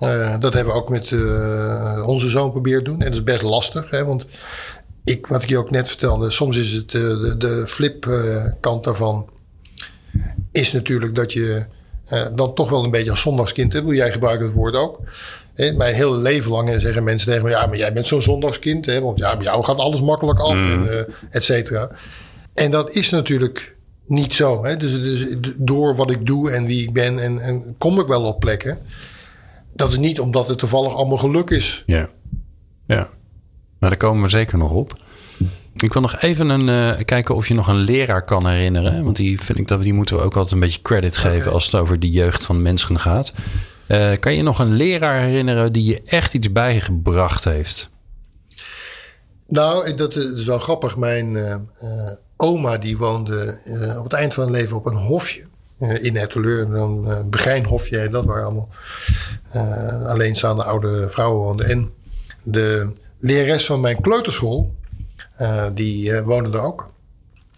Uh, 0.00 0.38
dat 0.38 0.54
hebben 0.54 0.72
we 0.72 0.80
ook 0.80 0.88
met 0.88 1.10
uh, 1.10 2.04
onze 2.06 2.28
zoon 2.28 2.50
proberen 2.50 2.84
doen. 2.84 3.00
En 3.00 3.04
dat 3.04 3.12
is 3.12 3.22
best 3.22 3.42
lastig, 3.42 3.90
hè, 3.90 4.04
want 4.04 4.26
ik, 5.04 5.26
wat 5.26 5.42
ik 5.42 5.48
je 5.48 5.58
ook 5.58 5.70
net 5.70 5.88
vertelde, 5.88 6.30
soms 6.30 6.56
is 6.56 6.72
het 6.72 6.92
uh, 6.92 7.02
de, 7.02 7.34
de 7.38 7.64
flipkant 7.66 8.84
daarvan. 8.84 9.30
Is 10.52 10.72
natuurlijk 10.72 11.14
dat 11.14 11.32
je 11.32 11.64
dan 12.34 12.54
toch 12.54 12.70
wel 12.70 12.84
een 12.84 12.90
beetje 12.90 13.10
als 13.10 13.20
zondagskind 13.20 13.72
hebt. 13.72 13.90
Jij 13.90 14.12
gebruikt 14.12 14.42
het 14.42 14.52
woord 14.52 14.74
ook. 14.74 15.00
Hè, 15.54 15.72
mijn 15.72 15.94
hele 15.94 16.16
leven 16.16 16.50
lang 16.50 16.80
zeggen 16.80 17.04
mensen 17.04 17.28
tegen 17.28 17.44
me: 17.44 17.50
ja, 17.50 17.66
maar 17.66 17.76
jij 17.76 17.92
bent 17.92 18.06
zo'n 18.06 18.22
zondagskind. 18.22 18.86
Hè, 18.86 19.00
want 19.00 19.18
ja, 19.18 19.36
bij 19.36 19.44
jou 19.44 19.64
gaat 19.64 19.78
alles 19.78 20.00
makkelijk 20.00 20.38
af, 20.38 20.54
mm. 20.54 20.86
en, 20.86 21.06
et 21.30 21.44
cetera. 21.44 21.90
En 22.54 22.70
dat 22.70 22.94
is 22.94 23.10
natuurlijk 23.10 23.76
niet 24.06 24.34
zo. 24.34 24.64
Hè? 24.64 24.76
Dus, 24.76 24.92
dus 24.92 25.36
door 25.56 25.96
wat 25.96 26.10
ik 26.10 26.26
doe 26.26 26.50
en 26.50 26.66
wie 26.66 26.82
ik 26.82 26.92
ben 26.92 27.18
en, 27.18 27.38
en 27.38 27.74
kom 27.78 28.00
ik 28.00 28.06
wel 28.06 28.22
op 28.22 28.40
plekken. 28.40 28.78
Dat 29.80 29.90
is 29.90 29.98
niet 29.98 30.20
omdat 30.20 30.48
het 30.48 30.58
toevallig 30.58 30.94
allemaal 30.94 31.18
geluk 31.18 31.50
is. 31.50 31.82
Ja, 31.86 32.08
ja. 32.86 33.08
Maar 33.78 33.90
daar 33.90 33.98
komen 33.98 34.22
we 34.22 34.28
zeker 34.28 34.58
nog 34.58 34.70
op. 34.70 34.98
Ik 35.74 35.92
wil 35.92 36.02
nog 36.02 36.20
even 36.20 36.48
een, 36.48 36.68
eh, 36.68 37.04
kijken 37.04 37.34
of 37.34 37.48
je 37.48 37.54
nog 37.54 37.68
een 37.68 37.76
leraar 37.76 38.24
kan 38.24 38.46
herinneren. 38.46 39.04
Want 39.04 39.16
die 39.16 39.40
vind 39.40 39.58
ik 39.58 39.68
dat 39.68 39.82
die 39.82 39.92
moeten 39.92 40.16
we 40.16 40.22
ook 40.22 40.34
altijd 40.34 40.52
een 40.52 40.60
beetje 40.60 40.82
credit 40.82 41.16
geven 41.16 41.52
als 41.52 41.64
het 41.64 41.74
over 41.74 41.98
de 41.98 42.10
jeugd 42.10 42.46
van 42.46 42.62
mensen 42.62 42.98
gaat. 42.98 43.32
Uh, 43.88 44.12
kan 44.20 44.34
je 44.34 44.42
nog 44.42 44.58
een 44.58 44.72
leraar 44.72 45.20
herinneren 45.20 45.72
die 45.72 45.84
je 45.84 46.02
echt 46.04 46.34
iets 46.34 46.52
bijgebracht 46.52 47.44
heeft? 47.44 47.88
Nou, 49.46 49.94
dat 49.94 50.16
is 50.16 50.44
wel 50.44 50.58
grappig. 50.58 50.96
Mijn 50.96 51.30
uh, 51.30 51.56
oma 52.36 52.78
die 52.78 52.98
woonde 52.98 53.58
op 53.98 54.04
het 54.04 54.12
eind 54.12 54.34
van 54.34 54.42
haar 54.42 54.52
leven 54.52 54.76
op 54.76 54.86
een 54.86 54.96
hofje 54.96 55.48
in 55.80 56.16
Etteleur. 56.16 56.74
Een 56.74 57.30
begijnhofje, 57.30 58.08
dat 58.08 58.24
waar 58.24 58.44
allemaal 58.44 58.68
alleenstaande 60.06 60.64
oude 60.64 61.10
vrouwen 61.10 61.44
woonden. 61.44 61.66
En 61.66 61.90
de 62.42 62.92
lerares 63.18 63.66
van 63.66 63.80
mijn 63.80 64.00
kleuterschool, 64.00 64.74
uh, 65.40 65.66
die 65.74 66.10
uh, 66.10 66.20
woonde 66.20 66.58
er 66.58 66.64
ook. 66.64 66.88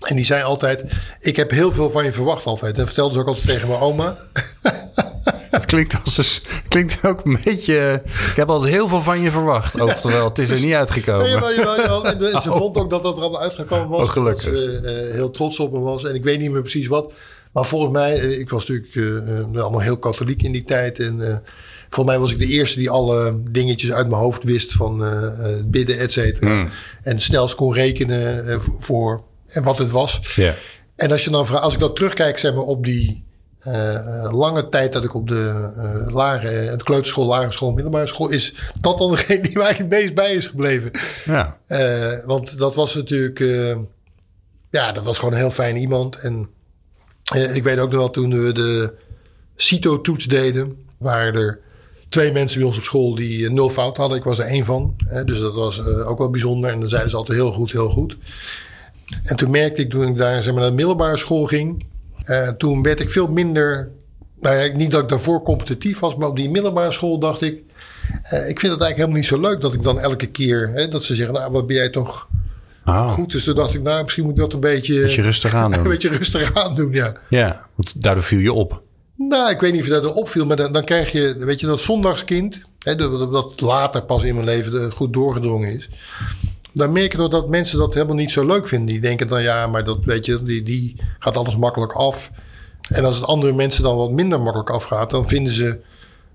En 0.00 0.16
die 0.16 0.24
zei 0.24 0.42
altijd: 0.42 0.84
Ik 1.20 1.36
heb 1.36 1.50
heel 1.50 1.72
veel 1.72 1.90
van 1.90 2.04
je 2.04 2.12
verwacht 2.12 2.44
altijd. 2.44 2.78
En 2.78 2.86
vertelde 2.86 3.14
ze 3.14 3.20
ook 3.20 3.26
altijd 3.26 3.46
tegen 3.46 3.68
mijn 3.68 3.80
oma. 3.80 4.16
Het 5.50 5.66
klinkt, 5.66 5.96
als 6.04 6.42
klinkt 6.68 6.98
ook 7.04 7.24
een 7.24 7.38
beetje. 7.44 8.02
Ik 8.04 8.36
heb 8.36 8.50
altijd 8.50 8.72
heel 8.72 8.88
veel 8.88 9.02
van 9.02 9.20
je 9.20 9.30
verwacht. 9.30 9.80
Oftewel, 9.80 10.28
het 10.28 10.38
is 10.38 10.50
er 10.50 10.60
niet 10.66 10.74
uitgekomen. 10.74 11.24
Nee, 11.24 11.32
jawel, 11.32 11.76
jawel, 11.76 12.06
En 12.06 12.42
ze 12.42 12.50
vond 12.58 12.76
ook 12.76 12.90
dat 12.90 13.02
dat 13.02 13.16
er 13.16 13.22
allemaal 13.22 13.40
uitgekomen 13.40 13.88
was. 13.88 14.00
Oh, 14.00 14.08
gelukkig. 14.08 14.44
Dat 14.44 14.52
ze 14.52 15.06
uh, 15.08 15.14
heel 15.14 15.30
trots 15.30 15.58
op 15.58 15.72
me 15.72 15.78
was. 15.78 16.04
En 16.04 16.14
ik 16.14 16.24
weet 16.24 16.38
niet 16.38 16.50
meer 16.50 16.60
precies 16.60 16.86
wat. 16.86 17.12
Maar 17.52 17.64
volgens 17.64 17.92
mij, 17.92 18.16
ik 18.16 18.50
was 18.50 18.68
natuurlijk 18.68 19.56
allemaal 19.56 19.80
heel 19.80 19.98
katholiek 19.98 20.42
in 20.42 20.52
die 20.52 20.64
tijd. 20.64 20.98
En 20.98 21.42
Volgens 21.90 22.14
mij 22.14 22.24
was 22.24 22.32
ik 22.32 22.38
de 22.38 22.54
eerste 22.54 22.78
die 22.78 22.90
alle 22.90 23.40
dingetjes 23.50 23.92
uit 23.92 24.08
mijn 24.08 24.20
hoofd 24.22 24.42
wist 24.42 24.72
van 24.72 25.04
bidden, 25.66 25.98
et 25.98 26.12
cetera. 26.12 26.46
Hmm. 26.46 26.70
En 27.02 27.20
snelst 27.20 27.54
kon 27.54 27.74
rekenen 27.74 28.60
voor 28.78 29.22
en 29.46 29.62
wat 29.62 29.78
het 29.78 29.90
was. 29.90 30.20
Yeah. 30.34 30.54
En 30.96 31.10
als, 31.10 31.24
je 31.24 31.30
dan 31.30 31.46
vraagt, 31.46 31.62
als 31.62 31.74
ik 31.74 31.80
dan 31.80 31.94
terugkijk 31.94 32.38
zeg 32.38 32.54
maar, 32.54 32.64
op 32.64 32.84
die 32.84 33.24
uh, 33.66 34.28
lange 34.30 34.68
tijd 34.68 34.92
dat 34.92 35.04
ik 35.04 35.14
op 35.14 35.28
de 35.28 35.72
uh, 35.76 36.14
lagere, 36.14 36.76
de 36.76 36.84
kleuterschool, 36.84 37.26
lagere 37.26 37.52
school, 37.52 37.72
middelbare 37.72 38.06
school, 38.06 38.30
is 38.30 38.54
dat 38.80 38.98
dan 38.98 39.10
degene 39.16 39.42
die 39.42 39.58
mij 39.58 39.72
het 39.72 39.88
meest 39.88 40.14
bij 40.14 40.34
is 40.34 40.46
gebleven. 40.46 40.90
Ja. 41.24 41.58
Uh, 41.68 42.24
want 42.24 42.58
dat 42.58 42.74
was 42.74 42.94
natuurlijk, 42.94 43.38
ja, 44.70 44.92
dat 44.92 45.04
was 45.04 45.18
gewoon 45.18 45.32
een 45.32 45.40
heel 45.40 45.50
fijn 45.50 45.76
iemand. 45.76 46.16
En 46.16 46.48
ik 47.34 47.62
weet 47.62 47.78
ook 47.78 47.90
nog 47.90 47.98
wel 47.98 48.10
toen 48.10 48.42
we 48.42 48.52
de 48.52 48.92
CITO-toets 49.56 50.24
deden, 50.26 50.76
waren 50.98 51.34
er 51.34 51.60
twee 52.08 52.32
mensen 52.32 52.58
bij 52.58 52.68
ons 52.68 52.76
op 52.76 52.84
school 52.84 53.14
die 53.14 53.50
nul 53.50 53.68
fout 53.68 53.96
hadden. 53.96 54.18
Ik 54.18 54.24
was 54.24 54.38
er 54.38 54.44
één 54.44 54.64
van. 54.64 54.96
Dus 55.24 55.40
dat 55.40 55.54
was 55.54 55.78
uh, 55.78 56.08
ook 56.08 56.18
wel 56.18 56.30
bijzonder. 56.30 56.70
En 56.70 56.80
dan 56.80 56.88
zeiden 56.88 57.10
ze 57.10 57.16
altijd 57.16 57.38
heel 57.38 57.52
goed, 57.52 57.72
heel 57.72 57.90
goed. 57.90 58.16
En 59.24 59.36
toen 59.36 59.50
merkte 59.50 59.80
ik, 59.80 59.90
toen 59.90 60.06
ik 60.06 60.18
daar 60.18 60.42
zeg 60.42 60.52
maar, 60.52 60.60
naar 60.60 60.70
de 60.70 60.76
middelbare 60.76 61.16
school 61.16 61.44
ging... 61.46 61.84
Toen 62.58 62.82
werd 62.82 63.00
ik 63.00 63.10
veel 63.10 63.28
minder... 63.28 63.90
Nou 64.40 64.56
ja, 64.56 64.76
niet 64.76 64.90
dat 64.90 65.02
ik 65.02 65.08
daarvoor 65.08 65.42
competitief 65.42 65.98
was... 65.98 66.16
maar 66.16 66.28
op 66.28 66.36
die 66.36 66.50
middelbare 66.50 66.92
school 66.92 67.18
dacht 67.18 67.42
ik... 67.42 67.54
Ik 68.22 68.60
vind 68.60 68.72
het 68.72 68.80
eigenlijk 68.80 68.96
helemaal 68.96 69.16
niet 69.16 69.26
zo 69.26 69.40
leuk 69.40 69.60
dat 69.60 69.74
ik 69.74 69.82
dan 69.82 70.00
elke 70.00 70.26
keer... 70.26 70.70
Hè, 70.74 70.88
dat 70.88 71.04
ze 71.04 71.14
zeggen, 71.14 71.34
nou, 71.34 71.52
wat 71.52 71.66
ben 71.66 71.76
jij 71.76 71.90
toch... 71.90 72.28
Oh. 72.84 73.10
Goed, 73.10 73.30
dus 73.30 73.44
toen 73.44 73.54
dacht 73.54 73.74
ik, 73.74 73.82
nou, 73.82 74.02
misschien 74.02 74.24
moet 74.24 74.32
ik 74.32 74.38
dat 74.38 74.52
een 74.52 74.60
beetje... 74.60 75.00
Beetje 75.00 75.22
rustig 75.22 75.54
aan 75.54 75.70
doen. 75.72 75.80
een 75.80 75.88
beetje 75.88 76.08
rustig 76.08 76.54
aan 76.54 76.74
doen, 76.74 76.92
ja. 76.92 77.12
Ja, 77.28 77.66
want 77.74 78.02
daardoor 78.02 78.22
viel 78.22 78.38
je 78.38 78.52
op. 78.52 78.82
Nou, 79.16 79.50
ik 79.50 79.60
weet 79.60 79.72
niet 79.72 79.82
of 79.82 79.88
dat 79.88 80.04
er 80.04 80.12
opviel, 80.12 80.46
maar 80.46 80.56
dan, 80.56 80.72
dan 80.72 80.84
krijg 80.84 81.12
je, 81.12 81.34
weet 81.38 81.60
je, 81.60 81.66
dat 81.66 81.80
zondagskind, 81.80 82.60
hè, 82.78 82.96
dat, 82.96 83.32
dat 83.32 83.60
later 83.60 84.02
pas 84.02 84.24
in 84.24 84.34
mijn 84.34 84.46
leven 84.46 84.92
goed 84.92 85.12
doorgedrongen 85.12 85.76
is. 85.76 85.88
Dan 86.72 86.92
merk 86.92 87.12
je 87.12 87.18
toch 87.18 87.28
dat 87.28 87.48
mensen 87.48 87.78
dat 87.78 87.94
helemaal 87.94 88.16
niet 88.16 88.30
zo 88.30 88.46
leuk 88.46 88.68
vinden. 88.68 88.86
Die 88.86 89.00
denken 89.00 89.28
dan, 89.28 89.42
ja, 89.42 89.66
maar 89.66 89.84
dat, 89.84 89.98
weet 90.04 90.26
je, 90.26 90.42
die, 90.42 90.62
die 90.62 90.96
gaat 91.18 91.36
alles 91.36 91.56
makkelijk 91.56 91.92
af. 91.92 92.30
En 92.88 93.04
als 93.04 93.16
het 93.16 93.24
andere 93.24 93.52
mensen 93.52 93.82
dan 93.82 93.96
wat 93.96 94.10
minder 94.10 94.40
makkelijk 94.40 94.70
afgaat, 94.70 95.10
dan 95.10 95.28
vinden 95.28 95.52
ze, 95.52 95.78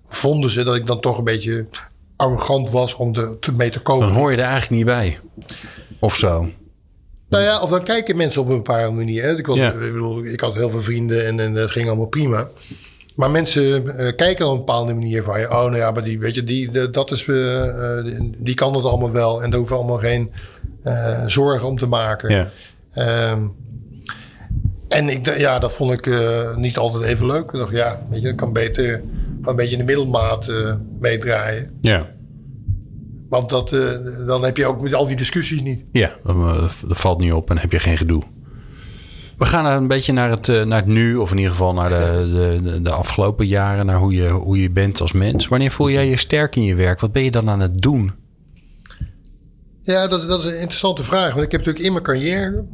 vonden 0.05 0.49
ze 0.49 0.63
dat 0.63 0.75
ik 0.75 0.87
dan 0.87 0.99
toch 0.99 1.17
een 1.17 1.23
beetje 1.23 1.67
arrogant 2.15 2.69
was 2.69 2.95
om 2.95 3.15
er 3.15 3.37
mee 3.55 3.69
te 3.69 3.79
komen. 3.79 4.07
Dan 4.07 4.17
hoor 4.17 4.31
je 4.31 4.37
er 4.37 4.43
eigenlijk 4.43 4.71
niet 4.71 4.85
bij. 4.85 5.19
Of 5.99 6.15
zo. 6.15 6.49
Nou 7.29 7.43
ja, 7.43 7.61
of 7.61 7.69
dan 7.69 7.83
kijken 7.83 8.17
mensen 8.17 8.41
op 8.41 8.49
een 8.49 8.55
bepaalde 8.55 8.95
manier. 8.95 9.23
Hè. 9.23 9.37
Ik, 9.37 9.47
was, 9.47 9.57
ik, 9.57 9.79
bedoel, 9.79 10.23
ik 10.23 10.39
had 10.39 10.55
heel 10.55 10.69
veel 10.69 10.81
vrienden 10.81 11.25
en, 11.25 11.39
en 11.39 11.53
dat 11.53 11.71
ging 11.71 11.87
allemaal 11.87 12.07
prima. 12.07 12.49
Maar 13.15 13.31
mensen 13.31 13.83
uh, 13.83 14.15
kijken 14.15 14.45
op 14.45 14.51
een 14.51 14.57
bepaalde 14.57 14.93
manier 14.93 15.23
van 15.23 15.39
je. 15.39 15.49
Oh, 15.49 15.61
nou 15.61 15.75
ja, 15.75 15.91
maar 15.91 16.03
die, 16.03 16.19
weet 16.19 16.35
je, 16.35 16.43
die, 16.43 16.89
dat 16.91 17.11
is, 17.11 17.25
uh, 17.25 18.03
die 18.37 18.55
kan 18.55 18.75
het 18.75 18.83
allemaal 18.83 19.11
wel. 19.11 19.43
En 19.43 19.49
daar 19.49 19.59
hoeven 19.59 19.77
allemaal 19.77 19.97
geen 19.97 20.31
uh, 20.83 21.25
zorgen 21.25 21.67
om 21.67 21.77
te 21.77 21.85
maken. 21.85 22.49
Ja. 22.93 23.31
Um, 23.31 23.55
en 24.87 25.09
ik, 25.09 25.37
ja, 25.37 25.59
dat 25.59 25.73
vond 25.73 25.91
ik 25.91 26.09
niet 26.55 26.77
altijd 26.77 27.03
even 27.03 27.25
leuk. 27.25 27.51
Ik 27.51 27.59
dacht, 27.59 27.71
ja, 27.71 28.05
weet 28.09 28.21
je, 28.21 28.27
ik 28.27 28.35
kan 28.35 28.53
beter 28.53 29.03
een 29.43 29.55
beetje 29.55 29.71
in 29.71 29.77
de 29.77 29.83
middelmaat 29.83 30.51
meedraaien. 30.99 31.77
Ja. 31.81 32.15
Want 33.29 33.49
dat, 33.49 33.71
uh, 33.71 33.89
dan 34.25 34.43
heb 34.43 34.57
je 34.57 34.65
ook 34.65 34.81
met 34.81 34.93
al 34.93 35.07
die 35.07 35.15
discussies 35.15 35.61
niet. 35.61 35.83
Ja, 35.91 36.15
dat 36.23 36.97
valt 36.97 37.19
niet 37.19 37.33
op 37.33 37.49
en 37.49 37.57
heb 37.57 37.71
je 37.71 37.79
geen 37.79 37.97
gedoe. 37.97 38.23
We 39.37 39.45
gaan 39.45 39.65
een 39.65 39.87
beetje 39.87 40.13
naar 40.13 40.29
het, 40.29 40.47
uh, 40.47 40.63
naar 40.63 40.77
het 40.77 40.87
nu, 40.87 41.15
of 41.15 41.31
in 41.31 41.37
ieder 41.37 41.51
geval 41.51 41.73
naar 41.73 41.89
de, 41.89 42.59
de, 42.63 42.81
de, 42.81 42.91
afgelopen 42.91 43.47
jaren, 43.47 43.85
naar 43.85 43.97
hoe 43.97 44.13
je, 44.13 44.29
hoe 44.29 44.61
je 44.61 44.71
bent 44.71 45.01
als 45.01 45.11
mens. 45.11 45.47
Wanneer 45.47 45.71
voel 45.71 45.89
jij 45.89 46.09
je 46.09 46.17
sterk 46.17 46.55
in 46.55 46.63
je 46.63 46.75
werk? 46.75 46.99
Wat 46.99 47.11
ben 47.11 47.23
je 47.23 47.31
dan 47.31 47.49
aan 47.49 47.59
het 47.59 47.81
doen? 47.81 48.11
Ja, 49.81 50.07
dat, 50.07 50.27
dat 50.27 50.39
is 50.39 50.51
een 50.51 50.59
interessante 50.59 51.03
vraag. 51.03 51.33
Want 51.33 51.45
ik 51.45 51.51
heb 51.51 51.59
natuurlijk 51.59 51.85
in 51.85 51.91
mijn 51.91 52.03
carrière 52.03 52.65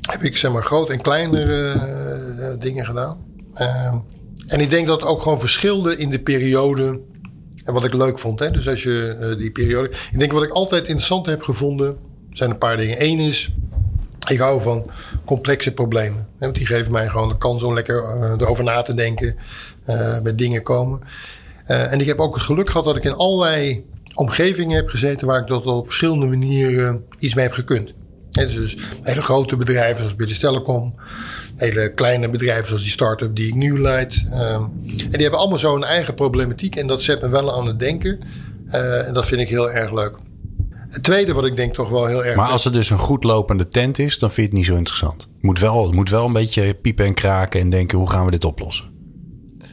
heb 0.00 0.22
ik 0.22 0.36
zeg 0.36 0.52
maar 0.52 0.64
groot 0.64 0.90
en 0.90 1.00
kleinere 1.00 1.74
uh, 1.74 2.60
dingen 2.60 2.84
gedaan. 2.84 3.18
Uh, 3.54 3.94
en 4.46 4.60
ik 4.60 4.70
denk 4.70 4.86
dat 4.86 5.00
het 5.00 5.10
ook 5.10 5.22
gewoon 5.22 5.40
verschilde 5.40 5.96
in 5.96 6.10
de 6.10 6.20
periode 6.20 7.00
en 7.64 7.72
wat 7.72 7.84
ik 7.84 7.94
leuk 7.94 8.18
vond. 8.18 8.38
Hè? 8.38 8.50
Dus 8.50 8.68
als 8.68 8.82
je 8.82 9.16
uh, 9.20 9.38
die 9.38 9.50
periode. 9.50 9.90
Ik 10.10 10.18
denk 10.18 10.32
wat 10.32 10.42
ik 10.42 10.50
altijd 10.50 10.82
interessant 10.82 11.26
heb 11.26 11.42
gevonden. 11.42 11.96
zijn 12.32 12.50
een 12.50 12.58
paar 12.58 12.76
dingen. 12.76 13.04
Eén 13.04 13.18
is. 13.18 13.52
Ik 14.28 14.38
hou 14.38 14.60
van 14.60 14.90
complexe 15.24 15.72
problemen. 15.72 16.18
Hè? 16.18 16.46
Want 16.46 16.54
die 16.54 16.66
geven 16.66 16.92
mij 16.92 17.08
gewoon 17.08 17.28
de 17.28 17.36
kans 17.36 17.62
om 17.62 17.74
lekker 17.74 18.02
uh, 18.02 18.34
erover 18.38 18.64
na 18.64 18.82
te 18.82 18.94
denken. 18.94 19.36
Uh, 19.86 20.20
bij 20.20 20.34
dingen 20.34 20.62
komen. 20.62 21.00
en 21.64 22.00
ik 22.00 22.06
heb 22.06 22.18
ook 22.18 22.34
het 22.34 22.44
geluk 22.44 22.70
gehad 22.70 22.84
dat 22.84 22.96
ik 22.96 23.04
in 23.04 23.14
allerlei 23.14 23.84
omgevingen 24.14 24.76
heb 24.76 24.88
gezeten. 24.88 25.26
waar 25.26 25.40
ik 25.40 25.46
dat 25.46 25.66
op 25.66 25.86
verschillende 25.86 26.26
manieren 26.26 27.04
iets 27.18 27.34
mee 27.34 27.44
heb 27.44 27.54
gekund. 27.54 27.92
Dus 28.30 28.76
hele 29.02 29.22
grote 29.22 29.56
bedrijven 29.56 29.96
zoals 29.96 30.14
British 30.14 30.38
Telecom 30.38 30.94
hele 31.60 31.92
kleine 31.94 32.30
bedrijven 32.30 32.66
zoals 32.66 32.82
die 32.82 32.90
start-up 32.90 33.36
die 33.36 33.46
ik 33.46 33.54
nu 33.54 33.80
leid. 33.80 34.22
Um, 34.32 34.72
en 34.86 35.10
die 35.10 35.22
hebben 35.22 35.38
allemaal 35.38 35.58
zo 35.58 35.74
een 35.74 35.84
eigen 35.84 36.14
problematiek 36.14 36.76
en 36.76 36.86
dat 36.86 37.02
zet 37.02 37.20
me 37.22 37.28
wel 37.28 37.54
aan 37.54 37.66
het 37.66 37.78
denken. 37.80 38.20
Uh, 38.66 39.08
en 39.08 39.14
dat 39.14 39.26
vind 39.26 39.40
ik 39.40 39.48
heel 39.48 39.70
erg 39.70 39.92
leuk. 39.92 40.12
Het 40.88 41.02
tweede 41.02 41.32
wat 41.32 41.46
ik 41.46 41.56
denk 41.56 41.74
toch 41.74 41.88
wel 41.88 42.06
heel 42.06 42.24
erg... 42.24 42.36
Maar 42.36 42.48
als 42.48 42.64
het 42.64 42.72
dus 42.72 42.90
een 42.90 42.98
goed 42.98 43.24
lopende 43.24 43.68
tent 43.68 43.98
is, 43.98 44.18
dan 44.18 44.30
vind 44.30 44.36
je 44.36 44.52
het 44.52 44.52
niet 44.52 44.66
zo 44.66 44.76
interessant. 44.76 45.22
Het 45.22 45.42
moet 45.42 45.58
wel, 45.58 45.86
het 45.86 45.94
moet 45.94 46.10
wel 46.10 46.26
een 46.26 46.32
beetje 46.32 46.74
piepen 46.74 47.04
en 47.04 47.14
kraken 47.14 47.60
en 47.60 47.70
denken, 47.70 47.98
hoe 47.98 48.10
gaan 48.10 48.24
we 48.24 48.30
dit 48.30 48.44
oplossen? 48.44 48.89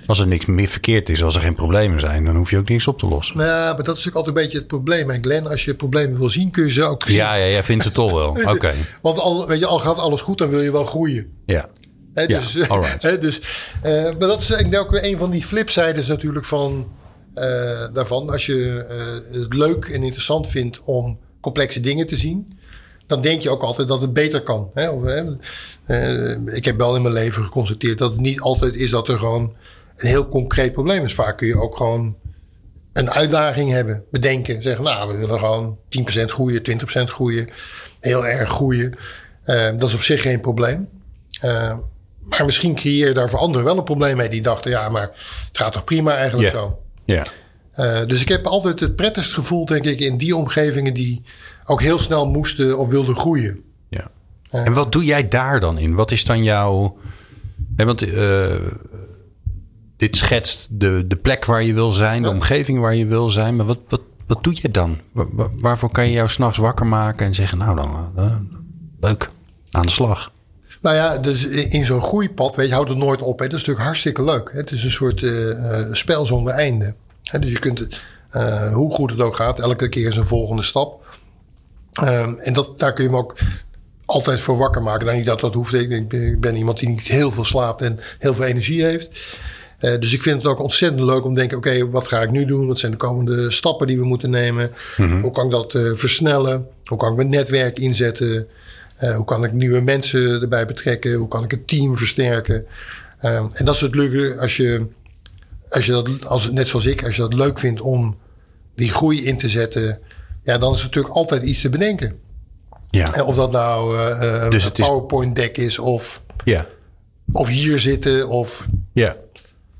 Als 0.07 0.19
er 0.19 0.27
niks 0.27 0.45
meer 0.45 0.67
verkeerd 0.67 1.09
is, 1.09 1.23
als 1.23 1.35
er 1.35 1.41
geen 1.41 1.55
problemen 1.55 1.99
zijn, 1.99 2.25
dan 2.25 2.35
hoef 2.35 2.49
je 2.49 2.57
ook 2.57 2.69
niks 2.69 2.87
op 2.87 2.99
te 2.99 3.07
lossen. 3.07 3.37
Nou, 3.37 3.47
maar 3.47 3.83
dat 3.83 3.97
is 3.97 4.05
natuurlijk 4.05 4.15
altijd 4.15 4.35
een 4.35 4.43
beetje 4.43 4.57
het 4.57 4.67
probleem. 4.67 5.09
En 5.09 5.23
Glenn, 5.23 5.47
als 5.47 5.65
je 5.65 5.75
problemen 5.75 6.19
wil 6.19 6.29
zien, 6.29 6.51
kun 6.51 6.63
je 6.63 6.71
ze 6.71 6.83
ook 6.83 7.03
zien. 7.05 7.15
Ja, 7.15 7.33
ja 7.33 7.47
jij 7.47 7.63
vindt 7.63 7.83
ze 7.83 7.91
toch 7.91 8.11
wel. 8.11 8.37
Oké. 8.55 8.73
Want 9.01 9.19
al, 9.19 9.47
weet 9.47 9.59
je, 9.59 9.65
al 9.65 9.79
gaat 9.79 9.97
alles 9.97 10.21
goed, 10.21 10.37
dan 10.37 10.49
wil 10.49 10.61
je 10.61 10.71
wel 10.71 10.85
groeien. 10.85 11.27
Ja. 11.45 11.69
He, 12.13 12.25
dus, 12.25 12.53
ja, 12.53 13.17
dus, 13.17 13.39
uh, 13.85 14.03
maar 14.03 14.17
dat 14.19 14.41
is 14.41 14.49
ik 14.49 14.71
denk 14.71 14.83
ook 14.83 14.91
weer 14.91 15.03
een 15.03 15.17
van 15.17 15.31
die 15.31 15.43
flipzijdes 15.43 16.07
natuurlijk 16.07 16.45
van 16.45 16.87
uh, 17.33 17.43
daarvan. 17.93 18.29
Als 18.29 18.45
je 18.45 18.85
uh, 19.33 19.41
het 19.41 19.53
leuk 19.53 19.85
en 19.85 20.03
interessant 20.03 20.47
vindt 20.47 20.81
om 20.83 21.19
complexe 21.41 21.79
dingen 21.79 22.07
te 22.07 22.17
zien, 22.17 22.59
dan 23.07 23.21
denk 23.21 23.41
je 23.41 23.49
ook 23.49 23.61
altijd 23.61 23.87
dat 23.87 24.01
het 24.01 24.13
beter 24.13 24.41
kan. 24.41 24.71
Hè? 24.73 24.89
Of, 24.89 25.03
ik 26.45 26.65
heb 26.65 26.77
wel 26.77 26.95
in 26.95 27.01
mijn 27.01 27.13
leven 27.13 27.43
geconstateerd 27.43 27.97
dat 27.97 28.11
het 28.11 28.19
niet 28.19 28.41
altijd 28.41 28.75
is 28.75 28.89
dat 28.89 29.09
er 29.09 29.19
gewoon 29.19 29.55
een 29.97 30.07
heel 30.07 30.29
concreet 30.29 30.73
probleem 30.73 31.03
is. 31.03 31.13
Vaak 31.13 31.37
kun 31.37 31.47
je 31.47 31.61
ook 31.61 31.77
gewoon 31.77 32.15
een 32.93 33.11
uitdaging 33.11 33.71
hebben, 33.71 34.03
bedenken. 34.11 34.61
Zeggen, 34.61 34.83
nou, 34.83 35.11
we 35.11 35.17
willen 35.17 35.39
gewoon 35.39 35.77
10% 35.89 36.23
groeien, 36.25 36.61
20% 36.61 37.03
groeien, 37.03 37.49
heel 37.99 38.25
erg 38.25 38.49
groeien. 38.49 38.97
dat 39.45 39.83
is 39.83 39.93
op 39.93 40.01
zich 40.01 40.21
geen 40.21 40.41
probleem. 40.41 40.89
Maar 42.29 42.45
misschien 42.45 42.75
creëer 42.75 43.07
je 43.07 43.13
daar 43.13 43.29
voor 43.29 43.39
anderen 43.39 43.65
wel 43.65 43.77
een 43.77 43.83
probleem 43.83 44.17
mee. 44.17 44.29
Die 44.29 44.41
dachten, 44.41 44.71
ja, 44.71 44.89
maar 44.89 45.11
het 45.47 45.57
gaat 45.57 45.73
toch 45.73 45.83
prima 45.83 46.15
eigenlijk 46.15 46.49
zo. 46.49 46.79
Ja. 47.05 47.25
Uh, 47.77 48.05
dus 48.05 48.21
ik 48.21 48.27
heb 48.27 48.45
altijd 48.45 48.79
het 48.79 48.95
prettigst 48.95 49.33
gevoel, 49.33 49.65
denk 49.65 49.85
ik, 49.85 49.99
in 49.99 50.17
die 50.17 50.35
omgevingen 50.35 50.93
die 50.93 51.23
ook 51.65 51.81
heel 51.81 51.99
snel 51.99 52.27
moesten 52.27 52.77
of 52.77 52.87
wilden 52.87 53.15
groeien. 53.15 53.63
Ja. 53.89 54.07
En 54.49 54.73
wat 54.73 54.91
doe 54.91 55.05
jij 55.05 55.27
daar 55.27 55.59
dan 55.59 55.77
in? 55.77 55.95
Wat 55.95 56.11
is 56.11 56.25
dan 56.25 56.43
jouw... 56.43 56.97
Want 57.75 58.07
uh, 58.07 58.45
dit 59.97 60.15
schetst 60.15 60.67
de, 60.69 61.03
de 61.07 61.15
plek 61.15 61.45
waar 61.45 61.63
je 61.63 61.73
wil 61.73 61.93
zijn, 61.93 62.21
de 62.21 62.29
omgeving 62.29 62.79
waar 62.79 62.95
je 62.95 63.05
wil 63.05 63.29
zijn. 63.29 63.55
Maar 63.55 63.65
wat, 63.65 63.79
wat, 63.87 64.01
wat 64.27 64.43
doe 64.43 64.55
je 64.61 64.71
dan? 64.71 64.97
Waar, 65.11 65.27
waarvoor 65.59 65.91
kan 65.91 66.05
je 66.05 66.11
jou 66.11 66.29
s'nachts 66.29 66.57
wakker 66.57 66.87
maken 66.87 67.25
en 67.25 67.33
zeggen... 67.33 67.57
nou 67.57 67.75
dan, 67.75 68.11
uh, 68.17 68.35
leuk, 68.99 69.29
aan 69.71 69.85
de 69.85 69.91
slag. 69.91 70.31
Nou 70.81 70.95
ja, 70.95 71.17
dus 71.17 71.45
in 71.45 71.85
zo'n 71.85 72.03
groeipad, 72.03 72.55
weet 72.55 72.67
je, 72.67 72.73
houdt 72.73 72.89
het 72.89 72.97
nooit 72.97 73.21
op. 73.21 73.39
Hè. 73.39 73.45
Dat 73.45 73.53
is 73.53 73.59
natuurlijk 73.59 73.85
hartstikke 73.85 74.23
leuk. 74.23 74.49
Hè. 74.51 74.59
Het 74.59 74.71
is 74.71 74.83
een 74.83 74.91
soort 74.91 75.21
uh, 75.21 75.93
spel 75.93 76.25
zonder 76.25 76.53
einde. 76.53 76.95
Hè. 77.23 77.39
Dus 77.39 77.51
je 77.51 77.59
kunt 77.59 77.79
het, 77.79 78.01
uh, 78.31 78.73
hoe 78.73 78.93
goed 78.93 79.11
het 79.11 79.21
ook 79.21 79.35
gaat, 79.35 79.59
elke 79.59 79.89
keer 79.89 80.07
is 80.07 80.15
een 80.15 80.25
volgende 80.25 80.63
stap. 80.63 81.05
Um, 82.03 82.37
en 82.37 82.53
dat, 82.53 82.79
daar 82.79 82.93
kun 82.93 83.03
je 83.03 83.09
hem 83.09 83.19
ook 83.19 83.35
altijd 84.05 84.39
voor 84.39 84.57
wakker 84.57 84.83
maken. 84.83 85.05
Nou, 85.05 85.17
niet 85.17 85.25
dat 85.25 85.39
dat 85.39 85.53
hoeft. 85.53 85.73
Ik, 85.73 85.91
ik 86.13 86.39
ben 86.39 86.55
iemand 86.55 86.79
die 86.79 86.89
niet 86.89 87.07
heel 87.07 87.31
veel 87.31 87.45
slaapt 87.45 87.81
en 87.81 87.99
heel 88.19 88.33
veel 88.33 88.45
energie 88.45 88.83
heeft. 88.83 89.09
Uh, 89.81 89.99
dus 89.99 90.13
ik 90.13 90.21
vind 90.21 90.37
het 90.37 90.51
ook 90.51 90.59
ontzettend 90.59 91.01
leuk 91.01 91.23
om 91.23 91.33
te 91.33 91.39
denken: 91.39 91.57
oké, 91.57 91.67
okay, 91.67 91.85
wat 91.85 92.07
ga 92.07 92.21
ik 92.21 92.31
nu 92.31 92.45
doen? 92.45 92.67
Wat 92.67 92.79
zijn 92.79 92.91
de 92.91 92.97
komende 92.97 93.51
stappen 93.51 93.87
die 93.87 93.97
we 93.97 94.05
moeten 94.05 94.29
nemen? 94.29 94.71
Mm 94.97 95.09
-hmm. 95.09 95.21
Hoe 95.21 95.31
kan 95.31 95.45
ik 95.45 95.51
dat 95.51 95.73
uh, 95.73 95.95
versnellen? 95.95 96.67
Hoe 96.85 96.97
kan 96.97 97.09
ik 97.09 97.15
mijn 97.15 97.29
netwerk 97.29 97.79
inzetten? 97.79 98.47
Uh, 99.03 99.15
hoe 99.15 99.25
kan 99.25 99.43
ik 99.43 99.51
nieuwe 99.51 99.81
mensen 99.81 100.41
erbij 100.41 100.65
betrekken? 100.65 101.13
Hoe 101.13 101.27
kan 101.27 101.43
ik 101.43 101.51
het 101.51 101.67
team 101.67 101.97
versterken? 101.97 102.65
en 103.19 103.51
dat 103.63 103.75
is 103.75 103.81
het 103.81 103.95
leuke 103.95 104.39
als 104.39 104.57
je, 104.57 104.87
als 105.69 105.85
je 105.85 105.91
dat, 105.91 106.25
als, 106.25 106.51
net 106.51 106.67
zoals 106.67 106.85
ik, 106.85 107.03
als 107.03 107.15
je 107.15 107.21
dat 107.21 107.33
leuk 107.33 107.59
vindt 107.59 107.81
om 107.81 108.17
die 108.75 108.89
groei 108.89 109.25
in 109.25 109.37
te 109.37 109.49
zetten, 109.49 109.99
ja, 110.43 110.57
dan 110.57 110.73
is 110.73 110.79
er 110.79 110.85
natuurlijk 110.85 111.15
altijd 111.15 111.43
iets 111.43 111.61
te 111.61 111.69
bedenken. 111.69 112.19
Ja. 112.89 113.23
Of 113.23 113.35
dat 113.35 113.51
nou 113.51 113.95
dus 114.49 114.65
een 114.65 114.71
PowerPoint 114.71 115.35
deck 115.35 115.57
is 115.57 115.79
of, 115.79 116.21
ja. 116.43 116.67
of 117.31 117.47
hier 117.47 117.79
zitten 117.79 118.29
of... 118.29 118.65
Ja, 118.93 119.15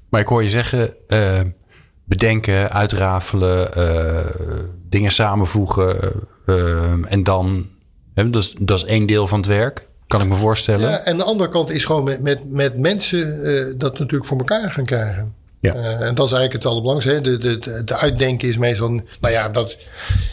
maar 0.09 0.21
ik 0.21 0.27
hoor 0.27 0.43
je 0.43 0.49
zeggen 0.49 0.93
uh, 1.07 1.39
bedenken, 2.03 2.71
uitrafelen, 2.71 3.69
uh, 3.77 4.25
dingen 4.89 5.11
samenvoegen 5.11 5.97
en 7.07 7.23
dan... 7.23 7.67
Hè, 8.13 8.29
dat, 8.29 8.43
is, 8.43 8.55
dat 8.59 8.77
is 8.77 8.85
één 8.85 9.05
deel 9.05 9.27
van 9.27 9.39
het 9.39 9.47
werk, 9.47 9.87
kan 10.07 10.21
ik 10.21 10.27
me 10.27 10.35
voorstellen. 10.35 10.89
Ja, 10.89 10.99
en 10.99 11.17
de 11.17 11.23
andere 11.23 11.49
kant 11.49 11.69
is 11.69 11.85
gewoon 11.85 12.03
met, 12.03 12.21
met, 12.21 12.51
met 12.51 12.77
mensen 12.77 13.77
dat 13.77 13.99
natuurlijk 13.99 14.25
voor 14.25 14.37
elkaar 14.37 14.71
gaan 14.71 14.85
krijgen. 14.85 15.33
Ja. 15.59 15.73
En 15.73 16.15
dat 16.15 16.25
is 16.25 16.31
eigenlijk 16.31 16.53
het 16.53 16.65
allerbelangrijkste. 16.65 17.37
De, 17.37 17.57
de, 17.59 17.83
de 17.83 17.97
uitdenken 17.97 18.47
is 18.47 18.57
meestal. 18.57 18.89
Nou 18.89 19.33
ja, 19.33 19.49
dat 19.49 19.77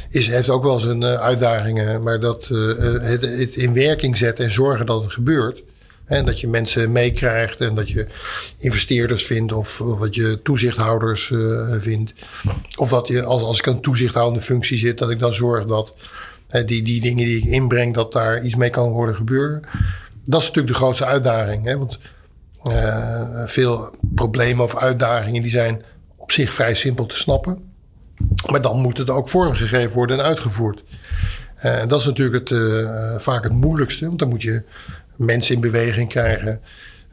is, 0.09 0.27
heeft 0.27 0.49
ook 0.49 0.63
wel 0.63 0.81
zijn 0.81 1.05
uitdagingen. 1.05 2.03
Maar 2.03 2.21
dat 2.21 2.45
het, 2.45 3.23
het, 3.39 3.57
in 3.57 3.75
werking 3.75 4.17
zetten 4.17 4.45
en 4.45 4.51
zorgen 4.51 4.87
dat 4.87 5.03
het 5.03 5.13
gebeurt. 5.13 5.63
En 6.05 6.25
dat 6.25 6.41
je 6.41 6.49
mensen 6.49 6.93
meekrijgt 6.93 7.61
en 7.61 7.75
dat 7.75 7.89
je 7.89 8.09
investeerders 8.59 9.25
vindt 9.25 9.53
of, 9.53 9.81
of 9.81 10.01
dat 10.01 10.15
je 10.15 10.41
toezichthouders 10.43 11.33
vindt. 11.79 12.13
Of 12.77 12.89
dat 12.89 13.09
je, 13.09 13.23
als, 13.23 13.43
als 13.43 13.59
ik 13.59 13.67
een 13.67 13.81
toezichthoudende 13.81 14.45
functie 14.45 14.79
zit, 14.79 14.99
dat 14.99 15.11
ik 15.11 15.19
dan 15.19 15.35
zorg 15.35 15.67
dat 15.67 15.95
die, 16.67 16.83
die 16.83 17.01
dingen 17.01 17.25
die 17.25 17.37
ik 17.37 17.45
inbreng, 17.45 17.95
dat 17.95 18.13
daar 18.13 18.45
iets 18.45 18.55
mee 18.55 18.71
kan 18.71 18.91
worden 18.91 19.15
gebeuren. 19.15 19.63
Dat 20.25 20.41
is 20.41 20.47
natuurlijk 20.47 20.75
de 20.75 20.81
grootste 20.81 21.05
uitdaging. 21.05 21.65
Hè? 21.65 21.79
Want 21.79 21.99
uh, 22.65 23.47
veel 23.47 23.95
problemen 24.15 24.65
of 24.65 24.77
uitdagingen 24.77 25.43
die 25.43 25.51
zijn 25.51 25.83
op 26.17 26.33
zich 26.33 26.53
vrij 26.53 26.75
simpel 26.75 27.07
te 27.07 27.17
snappen. 27.17 27.59
Maar 28.51 28.63
dan 28.63 28.81
moet 28.81 28.99
het 28.99 29.11
ook 29.11 29.29
vormgegeven 29.29 29.93
worden 29.93 30.19
en 30.19 30.25
uitgevoerd. 30.25 30.83
Uh, 31.57 31.81
en 31.81 31.89
dat 31.89 32.01
is 32.01 32.07
natuurlijk 32.07 32.49
het, 32.49 33.23
vaak 33.23 33.43
het 33.43 33.53
moeilijkste, 33.53 34.07
want 34.07 34.19
dan 34.19 34.29
moet 34.29 34.43
je 34.43 34.63
mensen 35.17 35.55
in 35.55 35.61
beweging 35.61 36.09
krijgen. 36.09 36.61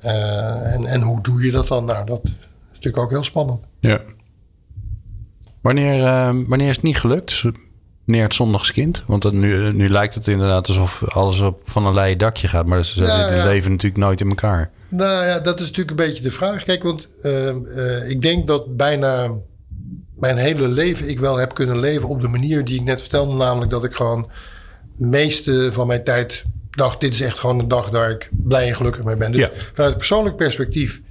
en, 0.01 0.85
en 0.85 1.01
hoe 1.01 1.21
doe 1.21 1.45
je 1.45 1.51
dat 1.51 1.67
dan? 1.67 1.85
Nou, 1.85 2.05
dat 2.05 2.21
is 2.23 2.31
natuurlijk 2.73 3.03
ook 3.03 3.09
heel 3.09 3.23
spannend. 3.23 3.59
Ja. 3.79 3.99
Wanneer, 5.61 6.03
wanneer 6.47 6.69
is 6.69 6.75
het 6.75 6.85
niet 6.85 6.97
gelukt? 6.97 7.41
Wanneer 8.05 8.23
het 8.23 8.33
zondagskind? 8.33 9.03
Want 9.07 9.31
nu, 9.31 9.73
nu 9.73 9.89
lijkt 9.89 10.15
het 10.15 10.27
inderdaad 10.27 10.67
alsof 10.67 11.03
alles 11.13 11.39
op 11.39 11.61
van 11.65 11.85
een 11.85 11.93
leien 11.93 12.17
dakje 12.17 12.47
gaat. 12.47 12.65
Maar 12.65 12.85
ze 12.85 13.03
ja. 13.03 13.45
leven 13.45 13.71
natuurlijk 13.71 14.03
nooit 14.03 14.21
in 14.21 14.29
elkaar. 14.29 14.71
Nou 14.91 15.25
ja, 15.25 15.39
dat 15.39 15.59
is 15.59 15.65
natuurlijk 15.65 15.99
een 15.99 16.05
beetje 16.05 16.23
de 16.23 16.31
vraag. 16.31 16.63
Kijk, 16.63 16.83
want 16.83 17.07
uh, 17.21 17.47
uh, 17.47 18.09
ik 18.09 18.21
denk 18.21 18.47
dat 18.47 18.77
bijna 18.77 19.31
mijn 20.15 20.37
hele 20.37 20.67
leven 20.67 21.09
ik 21.09 21.19
wel 21.19 21.37
heb 21.37 21.53
kunnen 21.53 21.79
leven 21.79 22.09
op 22.09 22.21
de 22.21 22.27
manier 22.27 22.65
die 22.65 22.79
ik 22.79 22.83
net 22.83 23.01
vertelde. 23.01 23.35
Namelijk 23.35 23.71
dat 23.71 23.83
ik 23.83 23.93
gewoon 23.93 24.29
de 24.95 25.05
meeste 25.05 25.69
van 25.71 25.87
mijn 25.87 26.03
tijd 26.03 26.43
dacht: 26.71 26.99
dit 26.99 27.13
is 27.13 27.21
echt 27.21 27.39
gewoon 27.39 27.59
een 27.59 27.67
dag 27.67 27.89
waar 27.89 28.09
ik 28.09 28.29
blij 28.31 28.67
en 28.67 28.75
gelukkig 28.75 29.03
mee 29.03 29.15
ben. 29.15 29.31
Dus 29.31 29.39
ja. 29.39 29.49
vanuit 29.73 29.97
persoonlijk 29.97 30.35
perspectief 30.35 31.01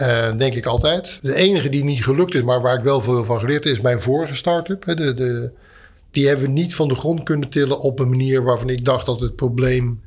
uh, 0.00 0.36
denk 0.36 0.54
ik 0.54 0.66
altijd. 0.66 1.18
De 1.22 1.34
enige 1.34 1.68
die 1.68 1.84
niet 1.84 2.04
gelukt 2.04 2.34
is, 2.34 2.42
maar 2.42 2.60
waar 2.60 2.78
ik 2.78 2.84
wel 2.84 3.00
veel 3.00 3.24
van 3.24 3.38
geleerd 3.38 3.64
heb, 3.64 3.72
is 3.72 3.80
mijn 3.80 4.00
vorige 4.00 4.34
start-up. 4.34 4.84
De, 4.84 5.14
de, 5.14 5.52
die 6.10 6.26
hebben 6.26 6.46
we 6.46 6.52
niet 6.52 6.74
van 6.74 6.88
de 6.88 6.94
grond 6.94 7.22
kunnen 7.22 7.48
tillen 7.48 7.80
op 7.80 7.98
een 7.98 8.08
manier 8.08 8.42
waarvan 8.42 8.68
ik 8.68 8.84
dacht 8.84 9.06
dat 9.06 9.20
het 9.20 9.36
probleem 9.36 10.00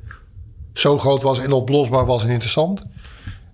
zo 0.72 0.98
groot 0.98 1.22
was 1.22 1.40
en 1.40 1.52
oplosbaar 1.52 2.06
was 2.06 2.22
en 2.22 2.28
interessant. 2.28 2.82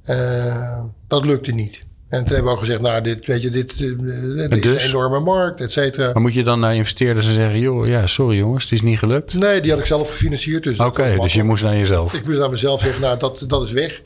Uh, 0.05 0.81
dat 1.09 1.25
lukte 1.25 1.53
niet. 1.53 1.85
En 2.17 2.25
toen 2.25 2.35
hebben 2.35 2.53
we 2.53 2.59
ook 2.59 2.65
gezegd, 2.65 2.81
nou, 2.81 3.03
dit, 3.03 3.27
weet 3.27 3.43
je, 3.43 3.51
dit, 3.51 3.79
dit 3.79 4.53
is 4.53 4.61
dus? 4.61 4.83
een 4.83 4.89
enorme 4.89 5.21
markt, 5.21 5.61
et 5.61 5.73
cetera. 5.73 6.13
Maar 6.13 6.23
moet 6.23 6.35
je 6.35 6.43
dan 6.43 6.61
naar 6.61 6.75
investeerders 6.75 7.27
en 7.27 7.33
zeggen, 7.33 7.61
joh, 7.61 7.89
ja, 7.89 8.07
sorry 8.07 8.37
jongens, 8.37 8.65
het 8.65 8.73
is 8.73 8.83
niet 8.83 8.99
gelukt? 8.99 9.35
Nee, 9.35 9.61
die 9.61 9.71
had 9.71 9.81
ik 9.81 9.87
zelf 9.87 10.09
gefinancierd. 10.09 10.63
Dus 10.63 10.79
Oké, 10.79 10.89
okay, 10.89 11.19
dus 11.19 11.33
je 11.33 11.43
moest 11.43 11.63
naar 11.63 11.77
jezelf. 11.77 12.15
Ik 12.15 12.25
moest 12.27 12.39
naar 12.39 12.51
mezelf 12.51 12.81
zeggen, 12.81 13.03
nou, 13.03 13.19
dat, 13.19 13.45
dat 13.47 13.63
is 13.63 13.73
weg. 13.73 14.03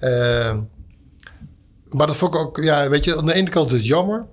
Uh, 0.00 0.54
maar 1.88 2.06
dat 2.06 2.16
vond 2.16 2.34
ik 2.34 2.40
ook, 2.40 2.58
ja, 2.62 2.88
weet 2.88 3.04
je, 3.04 3.16
aan 3.16 3.26
de 3.26 3.34
ene 3.34 3.50
kant 3.50 3.70
is 3.70 3.76
het 3.76 3.86
jammer. 3.86 4.24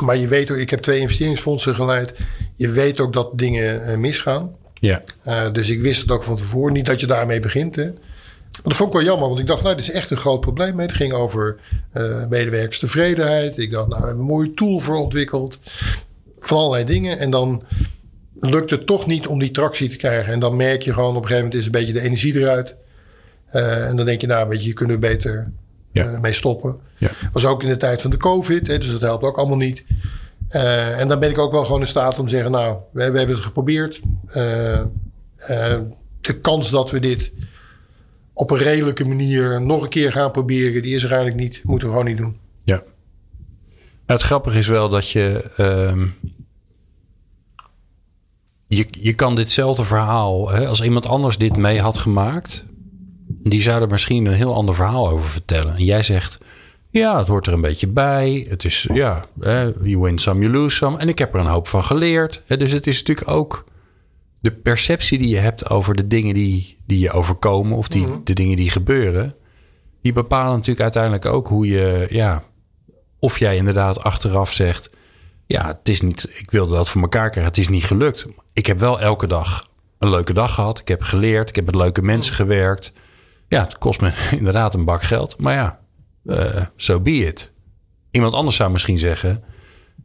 Maar 0.00 0.16
je 0.16 0.28
weet 0.28 0.50
ook, 0.50 0.56
ik 0.56 0.70
heb 0.70 0.80
twee 0.80 1.00
investeringsfondsen 1.00 1.74
geleid. 1.74 2.14
Je 2.56 2.70
weet 2.70 3.00
ook 3.00 3.12
dat 3.12 3.38
dingen 3.38 3.90
uh, 3.90 3.96
misgaan. 3.96 4.50
Ja. 4.74 5.02
Uh, 5.26 5.52
dus 5.52 5.68
ik 5.68 5.80
wist 5.80 6.00
het 6.00 6.10
ook 6.10 6.22
van 6.22 6.36
tevoren. 6.36 6.72
Niet 6.72 6.86
dat 6.86 7.00
je 7.00 7.06
daarmee 7.06 7.40
begint. 7.40 7.76
Hè. 7.76 7.90
Maar 8.54 8.72
dat 8.72 8.76
vond 8.76 8.88
ik 8.88 8.96
wel 8.96 9.06
jammer, 9.06 9.28
want 9.28 9.40
ik 9.40 9.46
dacht, 9.46 9.62
nou, 9.62 9.76
dit 9.76 9.84
is 9.84 9.90
echt 9.90 10.10
een 10.10 10.16
groot 10.16 10.40
probleem. 10.40 10.78
Het 10.78 10.92
ging 10.92 11.12
over 11.12 11.56
uh, 11.92 12.26
medewerkerstevredenheid. 12.26 13.58
Ik 13.58 13.70
dacht, 13.70 13.88
nou, 13.88 14.00
we 14.00 14.06
hebben 14.06 14.24
een 14.24 14.30
mooie 14.30 14.54
tool 14.54 14.78
voor 14.78 14.96
ontwikkeld. 14.96 15.58
Van 16.38 16.58
allerlei 16.58 16.84
dingen. 16.84 17.18
En 17.18 17.30
dan 17.30 17.62
lukt 18.34 18.70
het 18.70 18.86
toch 18.86 19.06
niet 19.06 19.26
om 19.26 19.38
die 19.38 19.50
tractie 19.50 19.88
te 19.88 19.96
krijgen. 19.96 20.32
En 20.32 20.40
dan 20.40 20.56
merk 20.56 20.82
je 20.82 20.92
gewoon 20.92 21.16
op 21.16 21.22
een 21.22 21.28
gegeven 21.28 21.44
moment 21.44 21.60
is 21.60 21.66
een 21.66 21.72
beetje 21.72 21.92
de 21.92 22.00
energie 22.00 22.36
eruit. 22.36 22.74
Uh, 23.52 23.88
en 23.88 23.96
dan 23.96 24.06
denk 24.06 24.20
je, 24.20 24.26
nou, 24.26 24.48
weet 24.48 24.58
je, 24.58 24.64
hier 24.64 24.74
kunnen 24.74 25.00
we 25.00 25.06
beter 25.06 25.52
ja. 25.92 26.10
uh, 26.10 26.20
mee 26.20 26.32
stoppen. 26.32 26.76
Ja. 26.96 27.10
Was 27.32 27.46
ook 27.46 27.62
in 27.62 27.68
de 27.68 27.76
tijd 27.76 28.02
van 28.02 28.10
de 28.10 28.16
COVID, 28.16 28.66
hè, 28.66 28.78
dus 28.78 28.90
dat 28.90 29.00
helpt 29.00 29.24
ook 29.24 29.36
allemaal 29.36 29.56
niet. 29.56 29.84
Uh, 30.50 31.00
en 31.00 31.08
dan 31.08 31.18
ben 31.18 31.30
ik 31.30 31.38
ook 31.38 31.52
wel 31.52 31.64
gewoon 31.64 31.80
in 31.80 31.86
staat 31.86 32.18
om 32.18 32.26
te 32.26 32.34
zeggen: 32.34 32.50
Nou, 32.50 32.76
we, 32.92 33.10
we 33.10 33.18
hebben 33.18 33.36
het 33.36 33.44
geprobeerd. 33.44 34.00
De 36.20 36.40
kans 36.40 36.70
dat 36.70 36.90
we 36.90 37.00
dit 37.00 37.32
op 38.34 38.50
een 38.50 38.58
redelijke 38.58 39.04
manier 39.04 39.62
nog 39.62 39.82
een 39.82 39.88
keer 39.88 40.12
gaan 40.12 40.30
proberen, 40.30 40.82
die 40.82 40.94
is 40.94 41.02
er 41.02 41.12
eigenlijk 41.12 41.40
niet. 41.40 41.60
Moeten 41.64 41.88
we 41.88 41.94
gewoon 41.94 42.08
niet 42.08 42.18
doen. 42.18 42.36
Ja. 42.62 42.82
Het 44.06 44.22
grappige 44.22 44.58
is 44.58 44.68
wel 44.68 44.88
dat 44.88 45.08
je. 45.10 45.50
Uh, 45.58 46.02
je, 48.66 48.86
je 48.90 49.14
kan 49.14 49.34
ditzelfde 49.34 49.84
verhaal, 49.84 50.50
hè, 50.50 50.66
als 50.66 50.82
iemand 50.82 51.06
anders 51.06 51.38
dit 51.38 51.56
mee 51.56 51.80
had 51.80 51.98
gemaakt, 51.98 52.64
die 53.26 53.62
zou 53.62 53.82
er 53.82 53.88
misschien 53.88 54.26
een 54.26 54.32
heel 54.32 54.54
ander 54.54 54.74
verhaal 54.74 55.08
over 55.08 55.30
vertellen. 55.30 55.76
En 55.76 55.84
jij 55.84 56.02
zegt, 56.02 56.38
ja, 56.90 57.18
het 57.18 57.26
hoort 57.26 57.46
er 57.46 57.52
een 57.52 57.60
beetje 57.60 57.88
bij. 57.88 58.46
Het 58.48 58.64
is, 58.64 58.88
ja, 58.92 59.24
you 59.82 59.98
win 59.98 60.18
some, 60.18 60.40
you 60.40 60.52
lose 60.52 60.76
some. 60.76 60.98
En 60.98 61.08
ik 61.08 61.18
heb 61.18 61.34
er 61.34 61.40
een 61.40 61.46
hoop 61.46 61.68
van 61.68 61.84
geleerd. 61.84 62.42
Dus 62.46 62.72
het 62.72 62.86
is 62.86 62.98
natuurlijk 62.98 63.28
ook 63.28 63.64
de 64.40 64.52
perceptie 64.52 65.18
die 65.18 65.28
je 65.28 65.38
hebt 65.38 65.70
over 65.70 65.94
de 65.94 66.06
dingen 66.06 66.34
die, 66.34 66.73
die 66.86 66.98
je 66.98 67.10
overkomen... 67.10 67.76
of 67.76 67.88
die, 67.88 68.22
de 68.24 68.32
dingen 68.32 68.56
die 68.56 68.70
gebeuren... 68.70 69.34
die 70.02 70.12
bepalen 70.12 70.52
natuurlijk 70.52 70.80
uiteindelijk 70.80 71.26
ook 71.26 71.48
hoe 71.48 71.66
je... 71.66 72.06
Ja, 72.10 72.42
of 73.18 73.38
jij 73.38 73.56
inderdaad 73.56 74.02
achteraf 74.02 74.52
zegt... 74.52 74.90
ja, 75.46 75.66
het 75.66 75.88
is 75.88 76.00
niet, 76.00 76.26
ik 76.34 76.50
wilde 76.50 76.74
dat 76.74 76.88
voor 76.88 77.02
elkaar 77.02 77.30
krijgen. 77.30 77.52
Het 77.52 77.60
is 77.60 77.68
niet 77.68 77.84
gelukt. 77.84 78.26
Ik 78.52 78.66
heb 78.66 78.78
wel 78.78 79.00
elke 79.00 79.26
dag 79.26 79.68
een 79.98 80.10
leuke 80.10 80.32
dag 80.32 80.54
gehad. 80.54 80.78
Ik 80.78 80.88
heb 80.88 81.02
geleerd. 81.02 81.48
Ik 81.48 81.56
heb 81.56 81.66
met 81.66 81.74
leuke 81.74 82.02
mensen 82.02 82.34
gewerkt. 82.34 82.92
Ja, 83.48 83.60
het 83.60 83.78
kost 83.78 84.00
me 84.00 84.12
inderdaad 84.38 84.74
een 84.74 84.84
bak 84.84 85.02
geld. 85.02 85.40
Maar 85.40 85.54
ja, 85.54 85.80
uh, 86.24 86.62
so 86.76 87.00
be 87.00 87.10
it. 87.10 87.52
Iemand 88.10 88.32
anders 88.34 88.56
zou 88.56 88.70
misschien 88.70 88.98
zeggen... 88.98 89.44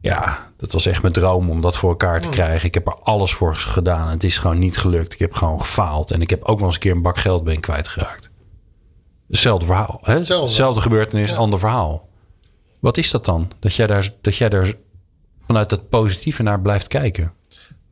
ja, 0.00 0.52
dat 0.56 0.72
was 0.72 0.86
echt 0.86 1.02
mijn 1.02 1.14
droom 1.14 1.50
om 1.50 1.60
dat 1.60 1.76
voor 1.76 1.90
elkaar 1.90 2.20
te 2.20 2.28
krijgen. 2.28 2.66
Ik 2.66 2.74
heb 2.74 2.86
er 2.86 2.94
alles 3.02 3.32
voor 3.32 3.56
gedaan. 3.56 4.08
Het 4.08 4.24
is 4.24 4.38
gewoon 4.38 4.58
niet 4.58 4.76
gelukt. 4.76 5.12
Ik 5.12 5.18
heb 5.18 5.32
gewoon 5.34 5.60
gefaald. 5.60 6.10
En 6.10 6.20
ik 6.20 6.30
heb 6.30 6.44
ook 6.44 6.58
wel 6.58 6.66
eens 6.66 6.74
een 6.74 6.80
keer 6.80 6.92
een 6.92 7.02
bak 7.02 7.18
geld 7.18 7.44
ben 7.44 7.60
kwijtgeraakt. 7.60 8.30
Hetzelfde 9.28 9.66
verhaal. 9.66 9.98
Hè? 10.02 10.18
Hetzelfde 10.18 10.80
gebeurtenis, 10.80 11.34
ander 11.34 11.58
verhaal. 11.58 12.08
Wat 12.80 12.96
is 12.96 13.10
dat 13.10 13.24
dan? 13.24 13.50
Dat 13.58 13.74
jij, 13.74 13.86
daar, 13.86 14.08
dat 14.20 14.36
jij 14.36 14.48
daar 14.48 14.74
vanuit 15.40 15.68
dat 15.68 15.88
positieve 15.88 16.42
naar 16.42 16.60
blijft 16.60 16.86
kijken? 16.86 17.32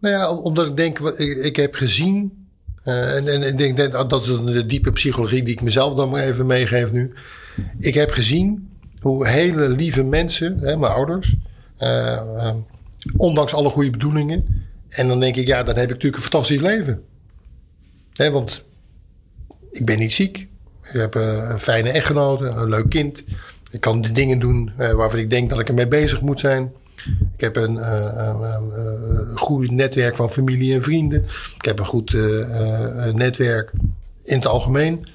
Nou 0.01 0.14
ja, 0.14 0.33
omdat 0.33 0.66
ik 0.66 0.77
denk, 0.77 0.99
ik, 0.99 1.37
ik 1.37 1.57
heb 1.57 1.75
gezien 1.75 2.38
Uh, 2.85 3.16
en, 3.16 3.29
en 3.29 3.42
ik 3.42 3.59
denk 3.59 3.92
dat 3.92 4.11
dat 4.11 4.23
is 4.23 4.29
de 4.29 4.66
diepe 4.66 4.92
psychologie 4.92 5.42
die 5.42 5.55
ik 5.55 5.62
mezelf 5.62 5.94
dan 5.94 6.11
maar 6.11 6.23
even 6.23 6.47
meegeef 6.47 6.92
nu. 6.92 7.12
Ik 7.79 7.94
heb 7.94 8.11
gezien 8.11 8.68
hoe 9.01 9.27
hele 9.27 9.68
lieve 9.68 10.03
mensen, 10.03 10.59
hè, 10.59 10.77
mijn 10.77 10.92
ouders, 10.92 11.35
uh, 11.79 12.55
ondanks 13.17 13.55
alle 13.55 13.69
goede 13.69 13.91
bedoelingen. 13.91 14.67
En 14.88 15.09
dan 15.09 15.21
denk 15.21 15.37
ik, 15.37 15.47
ja, 15.47 15.62
dan 15.62 15.75
heb 15.75 15.85
ik 15.85 15.91
natuurlijk 15.91 16.17
een 16.17 16.31
fantastisch 16.31 16.61
leven. 16.61 17.05
Want 18.14 18.64
ik 19.71 19.85
ben 19.85 19.99
niet 19.99 20.12
ziek. 20.12 20.49
Ik 20.83 21.01
heb 21.01 21.14
uh, 21.14 21.49
een 21.51 21.61
fijne 21.61 21.91
echtgenote, 21.91 22.45
een 22.45 22.69
leuk 22.69 22.88
kind. 22.88 23.25
Ik 23.71 23.81
kan 23.81 24.01
de 24.01 24.12
dingen 24.12 24.38
doen 24.38 24.73
waarvan 24.77 25.19
ik 25.19 25.31
denk 25.31 25.51
dat 25.51 25.61
ik 25.61 25.69
ermee 25.69 25.88
bezig 25.88 26.21
moet 26.21 26.41
zijn. 26.41 26.73
Ik 27.37 27.41
heb 27.41 27.57
een, 27.57 27.75
uh, 27.75 29.35
goed 29.35 29.71
netwerk 29.71 30.17
van 30.17 30.31
familie 30.31 30.75
en 30.75 30.83
vrienden. 30.83 31.25
Ik 31.57 31.64
heb 31.64 31.79
een 31.79 31.87
goed 31.87 32.12
netwerk 33.14 33.73
in 34.23 34.37
het 34.37 34.47
algemeen. 34.47 35.07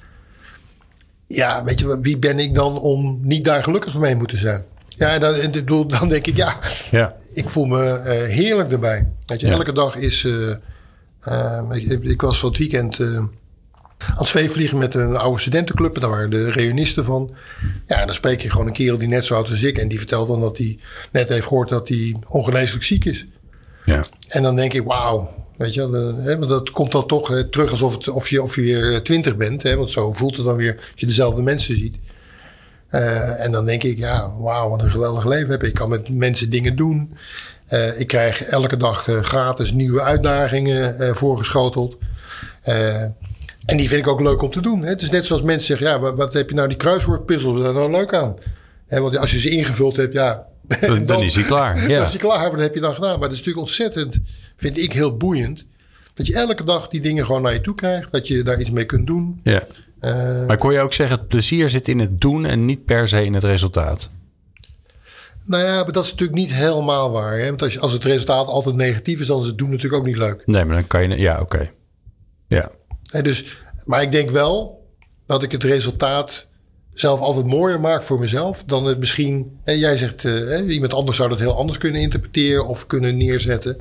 Ja, 1.26 1.64
weet 1.64 1.80
je, 1.80 2.00
wie 2.00 2.18
ben 2.18 2.38
ik 2.38 2.54
dan 2.54 2.78
om 2.78 3.18
niet 3.22 3.44
daar 3.44 3.62
gelukkig 3.62 3.94
mee 3.94 4.16
moeten 4.16 4.38
zijn? 4.38 4.64
Ja, 4.96 5.18
dan, 5.18 5.88
dan 5.88 6.08
denk 6.08 6.26
ik, 6.26 6.36
ja, 6.36 6.58
ja. 6.90 7.14
ik 7.32 7.48
voel 7.48 7.64
me 7.64 8.00
heerlijk 8.28 8.72
erbij. 8.72 9.08
Weet 9.26 9.40
je, 9.40 9.48
elke 9.48 9.72
dag 9.72 9.96
is. 9.96 10.24
Ik, 11.70 12.02
ik, 12.02 12.20
was 12.20 12.38
van 12.38 12.48
het 12.48 12.58
weekend 12.58 13.00
aan 14.06 14.14
het 14.16 14.28
zweefvliegen 14.28 14.78
met 14.78 14.94
een 14.94 15.16
oude 15.16 15.40
studentenclub. 15.40 16.00
Daar 16.00 16.10
waren 16.10 16.30
de 16.30 16.50
reunisten 16.50 17.04
van. 17.04 17.34
Ja, 17.86 18.04
dan 18.04 18.14
spreek 18.14 18.40
je 18.40 18.50
gewoon 18.50 18.66
een 18.66 18.72
kerel 18.72 18.98
die 18.98 19.08
net 19.08 19.24
zo 19.24 19.34
oud 19.34 19.44
is 19.44 19.50
als 19.50 19.62
ik. 19.62 19.78
En 19.78 19.88
die 19.88 19.98
vertelt 19.98 20.28
dan 20.28 20.40
dat 20.40 20.58
hij 20.58 20.78
net 21.12 21.28
heeft 21.28 21.46
gehoord 21.46 21.68
dat 21.68 21.88
hij 21.88 22.16
ongeneeslijk 22.28 22.84
ziek 22.84 23.04
is. 23.04 23.26
Ja. 23.84 24.04
En 24.28 24.42
dan 24.42 24.56
denk 24.56 24.72
ik, 24.72 24.82
wauw. 24.82 25.42
Weet 25.56 25.74
je, 25.74 25.80
hè, 26.24 26.38
want 26.38 26.50
dat 26.50 26.70
komt 26.70 26.92
dan 26.92 27.06
toch 27.06 27.28
hè, 27.28 27.48
terug 27.48 27.70
alsof 27.70 27.94
het, 27.94 28.08
of, 28.08 28.28
je, 28.28 28.42
of 28.42 28.56
je 28.56 28.62
weer 28.62 29.02
twintig 29.02 29.36
bent. 29.36 29.62
Hè, 29.62 29.76
want 29.76 29.90
zo 29.90 30.12
voelt 30.12 30.36
het 30.36 30.46
dan 30.46 30.56
weer 30.56 30.76
als 30.76 31.00
je 31.00 31.06
dezelfde 31.06 31.42
mensen 31.42 31.78
ziet. 31.78 31.96
Uh, 32.94 33.44
en 33.44 33.52
dan 33.52 33.66
denk 33.66 33.82
ik, 33.82 33.98
ja, 33.98 34.32
wauw, 34.38 34.68
wat 34.68 34.82
een 34.82 34.90
geweldig 34.90 35.24
leven 35.24 35.50
heb 35.50 35.62
ik. 35.62 35.68
Ik 35.68 35.74
kan 35.74 35.88
met 35.88 36.08
mensen 36.08 36.50
dingen 36.50 36.76
doen. 36.76 37.16
Uh, 37.68 38.00
ik 38.00 38.06
krijg 38.06 38.42
elke 38.42 38.76
dag 38.76 39.06
uh, 39.06 39.22
gratis 39.22 39.72
nieuwe 39.72 40.02
uitdagingen 40.02 41.16
voorgeschoteld. 41.16 41.96
En 43.64 43.76
die 43.76 43.88
vind 43.88 44.00
ik 44.00 44.08
ook 44.08 44.20
leuk 44.20 44.42
om 44.42 44.50
te 44.50 44.60
doen. 44.60 44.82
Hè? 44.82 44.88
Het 44.88 45.02
is 45.02 45.10
net 45.10 45.26
zoals 45.26 45.42
mensen 45.42 45.66
zeggen, 45.66 45.86
ja, 45.86 46.00
wat, 46.00 46.16
wat 46.16 46.32
heb 46.32 46.48
je 46.48 46.54
nou 46.54 46.68
die 46.68 46.76
kruiswoordpuzzel, 46.76 47.50
wat 47.52 47.58
is 47.58 47.64
daar 47.64 47.74
nou 47.74 47.90
leuk 47.90 48.14
aan? 48.14 48.36
Hè, 48.86 49.00
want 49.00 49.18
als 49.18 49.30
je 49.30 49.38
ze 49.38 49.50
ingevuld 49.50 49.96
hebt, 49.96 50.12
ja... 50.12 50.46
Dan, 50.80 51.06
dan 51.06 51.22
is 51.28 51.34
hij 51.34 51.44
klaar. 51.44 51.78
Ja. 51.88 51.96
Dan 51.96 52.06
is 52.06 52.10
hij 52.10 52.20
klaar, 52.20 52.50
wat 52.50 52.60
heb 52.60 52.74
je 52.74 52.80
dan 52.80 52.94
gedaan? 52.94 53.18
Maar 53.18 53.28
het 53.28 53.32
is 53.32 53.38
natuurlijk 53.38 53.66
ontzettend, 53.66 54.18
vind 54.56 54.78
ik 54.78 54.92
heel 54.92 55.16
boeiend... 55.16 55.64
dat 56.14 56.26
je 56.26 56.34
elke 56.34 56.64
dag 56.64 56.88
die 56.88 57.00
dingen 57.00 57.24
gewoon 57.24 57.42
naar 57.42 57.52
je 57.52 57.60
toe 57.60 57.74
krijgt. 57.74 58.12
Dat 58.12 58.28
je 58.28 58.42
daar 58.42 58.60
iets 58.60 58.70
mee 58.70 58.84
kunt 58.84 59.06
doen. 59.06 59.40
Ja. 59.42 59.62
Uh, 60.04 60.46
maar 60.46 60.58
kon 60.58 60.72
je 60.72 60.80
ook 60.80 60.92
zeggen, 60.92 61.18
het 61.18 61.28
plezier 61.28 61.70
zit 61.70 61.88
in 61.88 61.98
het 61.98 62.20
doen... 62.20 62.44
en 62.44 62.64
niet 62.64 62.84
per 62.84 63.08
se 63.08 63.24
in 63.24 63.34
het 63.34 63.44
resultaat? 63.44 64.10
Nou 65.46 65.64
ja, 65.64 65.82
maar 65.82 65.92
dat 65.92 66.04
is 66.04 66.10
natuurlijk 66.10 66.38
niet 66.38 66.52
helemaal 66.52 67.10
waar. 67.10 67.38
Hè? 67.38 67.48
Want 67.48 67.62
als, 67.62 67.72
je, 67.72 67.80
als 67.80 67.92
het 67.92 68.04
resultaat 68.04 68.46
altijd 68.46 68.74
negatief 68.74 69.20
is... 69.20 69.26
dan 69.26 69.40
is 69.40 69.46
het 69.46 69.58
doen 69.58 69.70
natuurlijk 69.70 70.02
ook 70.02 70.06
niet 70.06 70.16
leuk. 70.16 70.42
Nee, 70.46 70.64
maar 70.64 70.74
dan 70.74 70.86
kan 70.86 71.08
je... 71.08 71.18
Ja, 71.18 71.40
oké. 71.40 71.70
Ja 72.48 72.70
dus, 73.22 73.56
maar 73.84 74.02
ik 74.02 74.12
denk 74.12 74.30
wel 74.30 74.84
dat 75.26 75.42
ik 75.42 75.52
het 75.52 75.64
resultaat 75.64 76.46
zelf 76.92 77.20
altijd 77.20 77.46
mooier 77.46 77.80
maak 77.80 78.02
voor 78.02 78.18
mezelf 78.18 78.64
dan 78.66 78.84
het 78.84 78.98
misschien. 78.98 79.58
En 79.64 79.78
jij 79.78 79.96
zegt, 79.96 80.24
uh, 80.24 80.74
iemand 80.74 80.94
anders 80.94 81.16
zou 81.16 81.28
dat 81.28 81.38
heel 81.38 81.56
anders 81.56 81.78
kunnen 81.78 82.00
interpreteren 82.00 82.66
of 82.66 82.86
kunnen 82.86 83.16
neerzetten. 83.16 83.80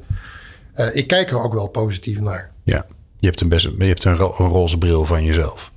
Uh, 0.76 0.96
ik 0.96 1.08
kijk 1.08 1.30
er 1.30 1.44
ook 1.44 1.54
wel 1.54 1.68
positief 1.68 2.20
naar. 2.20 2.52
Ja, 2.64 2.86
je 3.20 3.28
hebt 3.28 3.42
een, 3.42 3.50
best, 3.50 3.70
je 3.78 3.84
hebt 3.84 4.04
een, 4.04 4.16
ro 4.16 4.36
een 4.38 4.48
roze 4.48 4.78
bril 4.78 5.06
van 5.06 5.24
jezelf. 5.24 5.72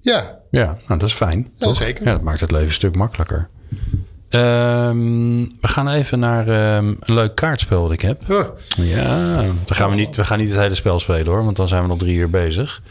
Ja. 0.00 0.38
Ja, 0.50 0.64
nou 0.86 1.00
dat 1.00 1.08
is 1.08 1.14
fijn. 1.14 1.52
Ja, 1.56 1.72
zeker. 1.72 2.04
Ja, 2.04 2.12
dat 2.12 2.22
maakt 2.22 2.40
het 2.40 2.50
leven 2.50 2.66
een 2.66 2.72
stuk 2.72 2.96
makkelijker. 2.96 3.48
Um, 4.30 5.42
we 5.60 5.68
gaan 5.68 5.88
even 5.88 6.18
naar 6.18 6.76
um, 6.76 6.96
een 7.00 7.14
leuk 7.14 7.34
kaartspel 7.34 7.82
dat 7.82 7.92
ik 7.92 8.00
heb. 8.00 8.22
Huh. 8.26 8.44
Ja, 8.76 9.44
we 9.66 9.74
gaan, 9.74 9.90
we, 9.90 9.96
niet, 9.96 10.16
we 10.16 10.24
gaan 10.24 10.38
niet 10.38 10.50
het 10.50 10.58
hele 10.58 10.74
spel 10.74 10.98
spelen 10.98 11.26
hoor, 11.26 11.44
want 11.44 11.56
dan 11.56 11.68
zijn 11.68 11.82
we 11.82 11.88
nog 11.88 11.98
drie 11.98 12.16
uur 12.16 12.30
bezig. 12.30 12.82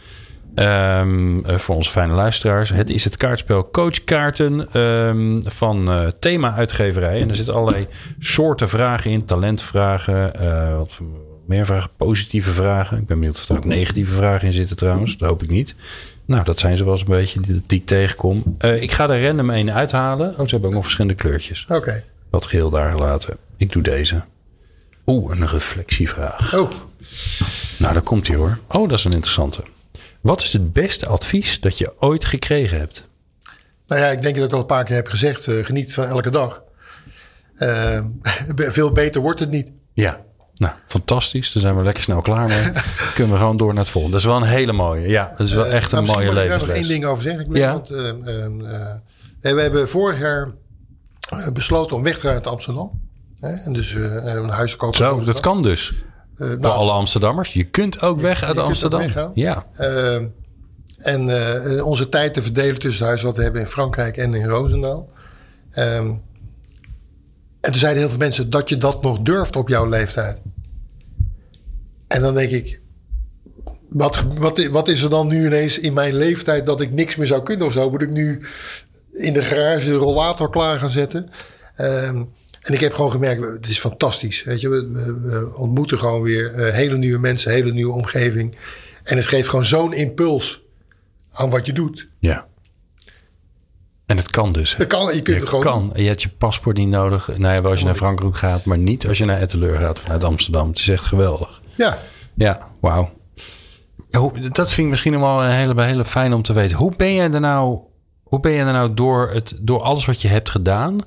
Um, 0.54 1.42
voor 1.46 1.74
onze 1.74 1.90
fijne 1.90 2.12
luisteraars. 2.12 2.70
Het 2.70 2.90
is 2.90 3.04
het 3.04 3.16
kaartspel 3.16 3.70
Coachkaarten 3.70 4.66
van 5.42 5.88
uh, 5.88 6.06
Thema 6.18 6.54
Uitgeverij. 6.54 7.20
En 7.20 7.28
er 7.28 7.36
zitten 7.36 7.54
allerlei 7.54 7.86
soorten 8.18 8.68
vragen 8.68 9.10
in. 9.10 9.24
Talentvragen, 9.24 10.32
uh, 10.42 10.76
wat 10.76 10.98
meer 11.50 11.66
vragen, 11.66 11.90
positieve 11.96 12.52
vragen. 12.52 12.98
Ik 12.98 13.06
ben 13.06 13.18
benieuwd 13.18 13.38
of 13.38 13.48
er 13.48 13.56
ook 13.56 13.64
negatieve 13.64 14.14
vragen 14.14 14.46
in 14.46 14.52
zitten 14.52 14.76
trouwens. 14.76 15.16
Dat 15.16 15.28
hoop 15.28 15.42
ik 15.42 15.50
niet. 15.50 15.74
Nou, 16.24 16.44
dat 16.44 16.58
zijn 16.58 16.76
ze 16.76 16.84
wel 16.84 16.92
eens 16.92 17.02
een 17.02 17.06
beetje 17.08 17.40
die, 17.40 17.62
ik 17.66 17.86
tegenkom. 17.86 18.56
Uh, 18.58 18.82
ik 18.82 18.92
ga 18.92 19.08
er 19.08 19.26
random 19.26 19.50
een 19.50 19.72
uithalen. 19.72 20.30
Oh, 20.30 20.44
ze 20.44 20.50
hebben 20.50 20.68
ook 20.68 20.74
nog 20.74 20.82
verschillende 20.82 21.16
kleurtjes. 21.16 21.64
Oké. 21.68 21.74
Okay. 21.74 22.04
Wat 22.30 22.46
geheel 22.46 22.70
daar 22.70 22.90
gelaten. 22.90 23.36
Ik 23.56 23.72
doe 23.72 23.82
deze. 23.82 24.22
Oeh, 25.06 25.38
een 25.38 25.48
reflectievraag. 25.48 26.54
Oh. 26.54 26.70
Nou, 27.76 27.92
daar 27.92 28.02
komt 28.02 28.26
hij 28.26 28.36
hoor. 28.36 28.58
Oh, 28.68 28.88
dat 28.88 28.98
is 28.98 29.04
een 29.04 29.12
interessante. 29.12 29.62
Wat 30.20 30.42
is 30.42 30.52
het 30.52 30.72
beste 30.72 31.06
advies 31.06 31.60
dat 31.60 31.78
je 31.78 31.92
ooit 32.00 32.24
gekregen 32.24 32.78
hebt? 32.78 33.08
Nou 33.86 34.00
ja, 34.00 34.08
ik 34.08 34.22
denk 34.22 34.36
dat 34.36 34.44
ik 34.44 34.52
al 34.52 34.60
een 34.60 34.66
paar 34.66 34.84
keer 34.84 34.96
heb 34.96 35.08
gezegd. 35.08 35.46
Uh, 35.46 35.64
geniet 35.64 35.94
van 35.94 36.04
elke 36.04 36.30
dag. 36.30 36.62
Uh, 37.56 38.04
veel 38.56 38.92
beter 38.92 39.20
wordt 39.20 39.40
het 39.40 39.50
niet. 39.50 39.68
Ja. 39.92 40.20
Nou, 40.60 40.74
fantastisch. 40.86 41.52
Dan 41.52 41.62
zijn 41.62 41.76
we 41.76 41.82
lekker 41.82 42.02
snel 42.02 42.20
klaar 42.20 42.48
mee. 42.48 42.70
Kunnen 43.14 43.32
we 43.32 43.38
gewoon 43.38 43.56
door 43.56 43.74
naar 43.74 43.82
het 43.82 43.92
volgende. 43.92 44.16
Dat 44.16 44.26
is 44.26 44.32
wel 44.32 44.42
een 44.42 44.56
hele 44.56 44.72
mooie. 44.72 45.08
Ja, 45.08 45.28
dat 45.36 45.46
is 45.46 45.52
wel 45.52 45.66
uh, 45.66 45.74
echt 45.74 45.92
een 45.92 46.04
nou, 46.04 46.16
mooie 46.16 46.32
levensles. 46.32 46.62
Ik 46.62 46.66
wil 46.66 46.74
er 46.74 46.78
nog 46.78 46.88
één 46.88 47.00
ding 47.00 47.04
over 47.04 47.22
zeggen. 47.22 47.46
Ik 47.46 47.56
ja. 47.56 47.72
want, 47.72 47.90
uh, 47.90 47.98
uh, 47.98 49.54
we 49.54 49.60
hebben 49.60 49.88
vorig 49.88 50.20
jaar 50.20 50.50
besloten 51.52 51.96
om 51.96 52.02
weg 52.02 52.14
te 52.14 52.20
gaan 52.20 52.34
uit 52.34 52.46
Amsterdam. 52.46 53.00
en 53.40 53.72
dus 53.72 53.92
een 53.92 54.48
huis 54.48 54.70
te 54.70 54.76
kopen. 54.76 54.96
Zo, 54.96 55.24
dat 55.24 55.40
kan 55.40 55.62
dus. 55.62 55.92
Voor 56.34 56.58
nou, 56.58 56.74
alle 56.74 56.92
Amsterdammers. 56.92 57.52
Je 57.52 57.64
kunt 57.64 58.02
ook 58.02 58.20
weg 58.20 58.42
uit 58.42 58.58
Amsterdam. 58.58 59.30
Ja. 59.34 59.64
En 60.98 61.30
onze 61.84 62.08
tijd 62.08 62.34
te 62.34 62.42
verdelen 62.42 62.78
tussen 62.78 62.98
het 62.98 63.08
huis 63.08 63.22
wat 63.22 63.36
we 63.36 63.42
hebben 63.42 63.60
in 63.60 63.68
Frankrijk 63.68 64.16
en 64.16 64.34
in 64.34 64.46
Roosendaal. 64.46 65.08
Ehm, 65.70 66.14
en 67.60 67.70
toen 67.70 67.80
zeiden 67.80 68.00
heel 68.00 68.10
veel 68.10 68.18
mensen 68.18 68.50
dat 68.50 68.68
je 68.68 68.78
dat 68.78 69.02
nog 69.02 69.18
durft 69.18 69.56
op 69.56 69.68
jouw 69.68 69.88
leeftijd. 69.88 70.40
En 72.10 72.20
dan 72.20 72.34
denk 72.34 72.50
ik, 72.50 72.80
wat, 73.88 74.24
wat, 74.38 74.66
wat 74.66 74.88
is 74.88 75.02
er 75.02 75.10
dan 75.10 75.26
nu 75.26 75.46
ineens 75.46 75.78
in 75.78 75.92
mijn 75.92 76.14
leeftijd 76.14 76.66
dat 76.66 76.80
ik 76.80 76.92
niks 76.92 77.16
meer 77.16 77.26
zou 77.26 77.42
kunnen 77.42 77.66
of 77.66 77.72
zo? 77.72 77.90
Moet 77.90 78.02
ik 78.02 78.10
nu 78.10 78.46
in 79.12 79.32
de 79.32 79.42
garage 79.42 79.90
de 79.90 79.94
rollator 79.94 80.50
klaar 80.50 80.78
gaan 80.78 80.90
zetten? 80.90 81.30
Um, 81.76 82.28
en 82.60 82.74
ik 82.74 82.80
heb 82.80 82.92
gewoon 82.94 83.10
gemerkt, 83.10 83.46
het 83.46 83.68
is 83.68 83.78
fantastisch. 83.78 84.42
Weet 84.42 84.60
je, 84.60 84.68
we, 84.68 84.88
we 85.22 85.56
ontmoeten 85.56 85.98
gewoon 85.98 86.22
weer 86.22 86.54
uh, 86.54 86.72
hele 86.72 86.96
nieuwe 86.96 87.18
mensen, 87.18 87.52
hele 87.52 87.72
nieuwe 87.72 87.94
omgeving. 87.94 88.56
En 89.04 89.16
het 89.16 89.26
geeft 89.26 89.48
gewoon 89.48 89.64
zo'n 89.64 89.92
impuls 89.92 90.62
aan 91.32 91.50
wat 91.50 91.66
je 91.66 91.72
doet. 91.72 92.08
Ja. 92.18 92.46
En 94.06 94.16
het 94.16 94.30
kan 94.30 94.52
dus. 94.52 94.76
Het 94.76 94.86
kan, 94.86 95.06
je 95.06 95.22
kunt 95.22 95.26
je 95.26 95.32
het 95.34 95.48
gewoon 95.48 95.64
kan. 95.64 95.92
Je 95.94 96.06
hebt 96.06 96.22
je 96.22 96.28
paspoort 96.28 96.76
niet 96.76 96.88
nodig. 96.88 97.38
Nou 97.38 97.54
ja, 97.54 97.68
als 97.68 97.78
je 97.78 97.84
naar 97.84 97.94
Frankrijk 97.94 98.36
gaat, 98.36 98.64
maar 98.64 98.78
niet 98.78 99.06
als 99.06 99.18
je 99.18 99.24
naar 99.24 99.40
Etteleur 99.40 99.78
gaat 99.78 99.98
vanuit 99.98 100.24
Amsterdam. 100.24 100.68
Het 100.68 100.78
is 100.78 100.88
echt 100.88 101.04
geweldig. 101.04 101.60
Ja. 101.80 101.98
Ja, 102.34 102.68
wauw. 102.80 103.10
Dat 104.50 104.70
vind 104.70 104.78
ik 104.78 104.90
misschien 104.90 105.12
nog 105.12 105.20
wel 105.20 105.44
een 105.44 105.50
hele, 105.50 105.82
hele 105.82 106.04
fijn 106.04 106.32
om 106.32 106.42
te 106.42 106.52
weten. 106.52 106.76
Hoe 106.76 106.96
ben 106.96 107.12
je 107.12 107.22
er 107.22 107.40
nou, 107.40 107.78
hoe 108.22 108.40
ben 108.40 108.52
je 108.52 108.58
er 108.58 108.72
nou 108.72 108.94
door, 108.94 109.30
het, 109.30 109.54
door 109.60 109.80
alles 109.80 110.04
wat 110.04 110.22
je 110.22 110.28
hebt 110.28 110.50
gedaan... 110.50 111.00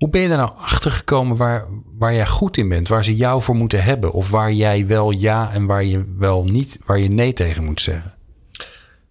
Hoe 0.00 0.10
ben 0.10 0.20
je 0.20 0.28
er 0.28 0.36
nou 0.36 0.50
achter 0.58 0.90
gekomen 0.90 1.36
waar, 1.36 1.66
waar 1.98 2.14
jij 2.14 2.26
goed 2.26 2.56
in 2.56 2.68
bent? 2.68 2.88
Waar 2.88 3.04
ze 3.04 3.16
jou 3.16 3.42
voor 3.42 3.54
moeten 3.54 3.82
hebben? 3.82 4.12
Of 4.12 4.30
waar 4.30 4.52
jij 4.52 4.86
wel 4.86 5.10
ja 5.10 5.52
en 5.52 5.66
waar 5.66 5.84
je 5.84 6.04
wel 6.18 6.44
niet, 6.44 6.78
waar 6.84 6.98
je 6.98 7.08
nee 7.08 7.32
tegen 7.32 7.64
moet 7.64 7.80
zeggen? 7.80 8.14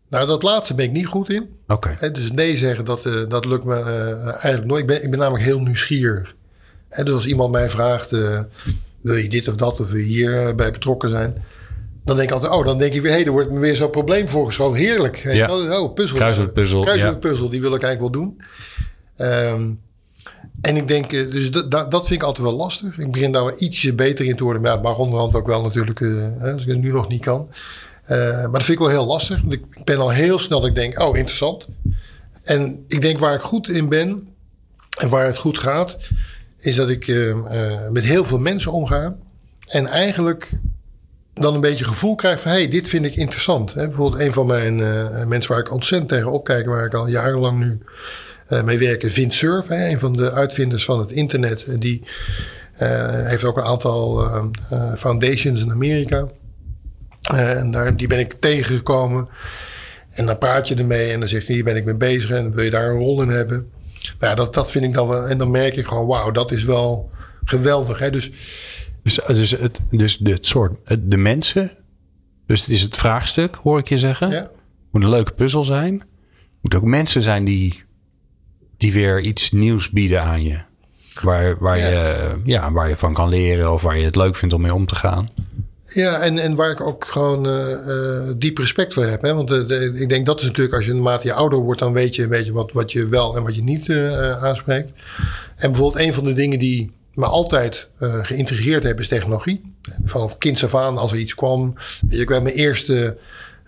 Nou, 0.09 0.27
dat 0.27 0.43
laatste 0.43 0.73
ben 0.73 0.85
ik 0.85 0.91
niet 0.91 1.05
goed 1.05 1.29
in. 1.29 1.49
Oké. 1.67 2.11
Dus 2.11 2.31
nee 2.31 2.57
zeggen, 2.57 2.85
dat, 2.85 3.05
uh, 3.05 3.29
dat 3.29 3.45
lukt 3.45 3.63
me 3.63 3.75
uh, 3.75 4.27
eigenlijk 4.27 4.65
nooit. 4.65 4.81
Ik 4.81 4.87
ben, 4.87 5.03
ik 5.03 5.09
ben 5.09 5.19
namelijk 5.19 5.43
heel 5.43 5.59
nieuwsgierig. 5.59 6.35
En 6.89 7.05
dus 7.05 7.13
als 7.13 7.25
iemand 7.25 7.51
mij 7.51 7.69
vraagt, 7.69 8.11
uh, 8.11 8.39
wil 9.01 9.15
je 9.15 9.29
dit 9.29 9.47
of 9.47 9.55
dat, 9.55 9.79
of 9.79 9.91
we 9.91 10.01
hier 10.01 10.55
bij 10.55 10.71
betrokken 10.71 11.09
zijn. 11.09 11.43
Dan 12.05 12.15
denk 12.17 12.29
ik 12.29 12.35
altijd, 12.35 12.53
oh, 12.53 12.65
dan 12.65 12.77
denk 12.77 12.93
ik 12.93 13.01
weer, 13.01 13.11
hé, 13.11 13.17
hey, 13.17 13.25
er 13.25 13.31
wordt 13.31 13.51
me 13.51 13.59
weer 13.59 13.75
zo'n 13.75 13.89
probleem 13.89 14.29
voorgeschoven. 14.29 14.79
Heerlijk. 14.79 15.21
Weet 15.23 15.35
ja. 15.35 15.81
Oh, 15.81 15.93
puzzel. 15.93 16.17
Kruiswoordpuzzel. 16.17 16.81
Kruiswoordpuzzel, 16.81 17.45
ja. 17.45 17.51
die 17.51 17.61
wil 17.61 17.75
ik 17.75 17.83
eigenlijk 17.83 18.15
wel 18.15 18.23
doen. 18.23 18.41
Um, 19.15 19.79
en 20.61 20.77
ik 20.77 20.87
denk, 20.87 21.09
dus 21.09 21.51
dat, 21.51 21.71
dat 21.71 22.07
vind 22.07 22.21
ik 22.21 22.27
altijd 22.27 22.47
wel 22.47 22.55
lastig. 22.55 22.97
Ik 22.97 23.11
begin 23.11 23.31
daar 23.31 23.45
wel 23.45 23.61
ietsje 23.61 23.93
beter 23.93 24.25
in 24.25 24.35
te 24.35 24.43
worden. 24.43 24.61
Maar 24.61 24.71
ja, 24.71 24.77
het 24.77 24.85
mag 24.85 24.97
onderhand 24.97 25.35
ook 25.35 25.47
wel 25.47 25.61
natuurlijk, 25.61 26.01
als 26.41 26.61
ik 26.61 26.67
het 26.67 26.81
nu 26.81 26.91
nog 26.91 27.07
niet 27.07 27.21
kan. 27.21 27.49
Uh, 28.03 28.17
maar 28.19 28.51
dat 28.51 28.63
vind 28.63 28.79
ik 28.79 28.85
wel 28.85 28.89
heel 28.89 29.05
lastig. 29.05 29.41
Want 29.41 29.53
ik 29.53 29.83
ben 29.83 29.97
al 29.97 30.09
heel 30.09 30.39
snel 30.39 30.59
dat 30.59 30.69
ik 30.69 30.75
denk, 30.75 30.99
oh, 30.99 31.17
interessant. 31.17 31.67
En 32.43 32.83
ik 32.87 33.01
denk 33.01 33.19
waar 33.19 33.33
ik 33.33 33.41
goed 33.41 33.69
in 33.69 33.89
ben 33.89 34.27
en 34.97 35.09
waar 35.09 35.25
het 35.25 35.37
goed 35.37 35.59
gaat, 35.59 35.97
is 36.59 36.75
dat 36.75 36.89
ik 36.89 37.07
uh, 37.07 37.27
uh, 37.27 37.89
met 37.89 38.03
heel 38.03 38.25
veel 38.25 38.39
mensen 38.39 38.71
omga. 38.71 39.15
En 39.67 39.87
eigenlijk 39.87 40.51
dan 41.33 41.53
een 41.53 41.61
beetje 41.61 41.85
gevoel 41.85 42.15
krijg 42.15 42.41
van... 42.41 42.51
hé, 42.51 42.57
hey, 42.57 42.67
dit 42.67 42.87
vind 42.87 43.05
ik 43.05 43.15
interessant. 43.15 43.73
Hè? 43.73 43.87
Bijvoorbeeld 43.87 44.21
een 44.21 44.33
van 44.33 44.45
mijn 44.45 44.79
uh, 44.79 45.25
mensen 45.25 45.51
waar 45.51 45.59
ik 45.59 45.71
ontzettend 45.71 46.09
tegen 46.11 46.31
opkijk... 46.31 46.65
waar 46.65 46.85
ik 46.85 46.93
al 46.93 47.07
jarenlang 47.07 47.59
nu 47.59 47.77
uh, 48.49 48.63
mee 48.63 48.77
werk, 48.77 49.03
Vintsurf. 49.07 49.67
Hè? 49.67 49.89
Een 49.89 49.99
van 49.99 50.13
de 50.13 50.31
uitvinders 50.31 50.85
van 50.85 50.99
het 50.99 51.11
internet. 51.11 51.63
En 51.63 51.79
die 51.79 52.03
heeft 53.23 53.43
ook 53.43 53.57
een 53.57 53.63
aantal 53.63 54.29
foundations 54.97 55.61
in 55.61 55.71
Amerika. 55.71 56.27
en 57.33 57.71
daar, 57.71 57.95
die 57.95 58.07
ben 58.07 58.19
ik 58.19 58.35
tegengekomen. 58.39 59.27
En 60.09 60.25
dan 60.25 60.37
praat 60.37 60.67
je 60.67 60.75
ermee 60.75 61.11
en 61.11 61.19
dan 61.19 61.29
zegt 61.29 61.45
hij, 61.45 61.55
hier 61.55 61.63
ben 61.63 61.75
ik 61.75 61.85
mee 61.85 61.95
bezig... 61.95 62.29
en 62.29 62.55
wil 62.55 62.63
je 62.63 62.69
daar 62.69 62.89
een 62.89 62.97
rol 62.97 63.21
in 63.21 63.29
hebben. 63.29 63.69
Nou 63.99 64.31
ja, 64.31 64.35
dat, 64.35 64.53
dat 64.53 64.71
vind 64.71 64.85
ik 64.85 64.93
dan 64.93 65.07
wel... 65.07 65.27
En 65.27 65.37
dan 65.37 65.51
merk 65.51 65.75
ik 65.75 65.85
gewoon, 65.85 66.07
wauw, 66.07 66.31
dat 66.31 66.51
is 66.51 66.63
wel 66.63 67.11
geweldig. 67.43 67.99
Hè? 67.99 68.11
Dus 68.11 68.31
dus, 69.03 69.19
dus, 69.27 69.51
het, 69.51 69.79
dus 69.89 70.19
het 70.23 70.45
soort, 70.45 70.71
de 70.99 71.17
mensen, 71.17 71.71
dus 72.45 72.59
het 72.59 72.69
is 72.69 72.81
het 72.81 72.97
vraagstuk, 72.97 73.55
hoor 73.55 73.79
ik 73.79 73.89
je 73.89 73.97
zeggen. 73.97 74.29
Ja. 74.29 74.49
Moet 74.91 75.03
een 75.03 75.09
leuke 75.09 75.31
puzzel 75.31 75.63
zijn. 75.63 76.03
Moet 76.61 76.75
ook 76.75 76.83
mensen 76.83 77.21
zijn 77.21 77.43
die, 77.45 77.83
die 78.77 78.93
weer 78.93 79.19
iets 79.19 79.51
nieuws 79.51 79.89
bieden 79.89 80.21
aan 80.21 80.43
je. 80.43 80.59
Waar, 81.21 81.57
waar, 81.59 81.77
Je, 81.77 82.35
ja, 82.43 82.71
waar 82.71 82.89
je 82.89 82.95
van 82.95 83.13
kan 83.13 83.29
leren 83.29 83.73
of 83.73 83.81
waar 83.81 83.97
je 83.97 84.05
het 84.05 84.15
leuk 84.15 84.35
vindt 84.35 84.53
om 84.53 84.61
mee 84.61 84.73
om 84.73 84.85
te 84.85 84.95
gaan. 84.95 85.29
Ja, 85.93 86.19
en, 86.19 86.37
en 86.37 86.55
waar 86.55 86.71
ik 86.71 86.81
ook 86.81 87.05
gewoon 87.05 87.47
uh, 87.47 87.69
uh, 87.87 88.31
diep 88.37 88.57
respect 88.57 88.93
voor 88.93 89.05
heb. 89.05 89.21
Hè? 89.21 89.33
Want 89.33 89.47
de, 89.47 89.91
ik 89.93 90.09
denk 90.09 90.25
dat 90.25 90.39
is 90.39 90.45
natuurlijk, 90.45 90.75
als 90.75 90.85
je 90.85 90.93
naarmate 90.93 91.27
je 91.27 91.33
ouder 91.33 91.59
wordt, 91.59 91.79
dan 91.79 91.93
weet 91.93 92.15
je 92.15 92.23
een 92.23 92.29
beetje 92.29 92.51
wat, 92.51 92.71
wat 92.71 92.91
je 92.91 93.07
wel 93.07 93.35
en 93.35 93.43
wat 93.43 93.55
je 93.55 93.63
niet 93.63 93.89
aanspreekt. 94.41 94.91
En 95.55 95.71
bijvoorbeeld 95.71 96.05
een 96.05 96.13
van 96.13 96.23
de 96.23 96.33
dingen 96.33 96.59
die 96.59 96.91
maar 97.13 97.29
altijd 97.29 97.89
geïntegreerd 98.01 98.83
hebben 98.83 99.03
is 99.03 99.09
technologie. 99.09 99.73
Vanaf 100.03 100.37
kinds 100.37 100.63
af 100.63 100.75
aan, 100.75 100.97
als 100.97 101.11
er 101.11 101.17
iets 101.17 101.35
kwam. 101.35 101.75
Ik 102.09 102.29
weet 102.29 102.43
mijn 102.43 102.55
eerste 102.55 103.17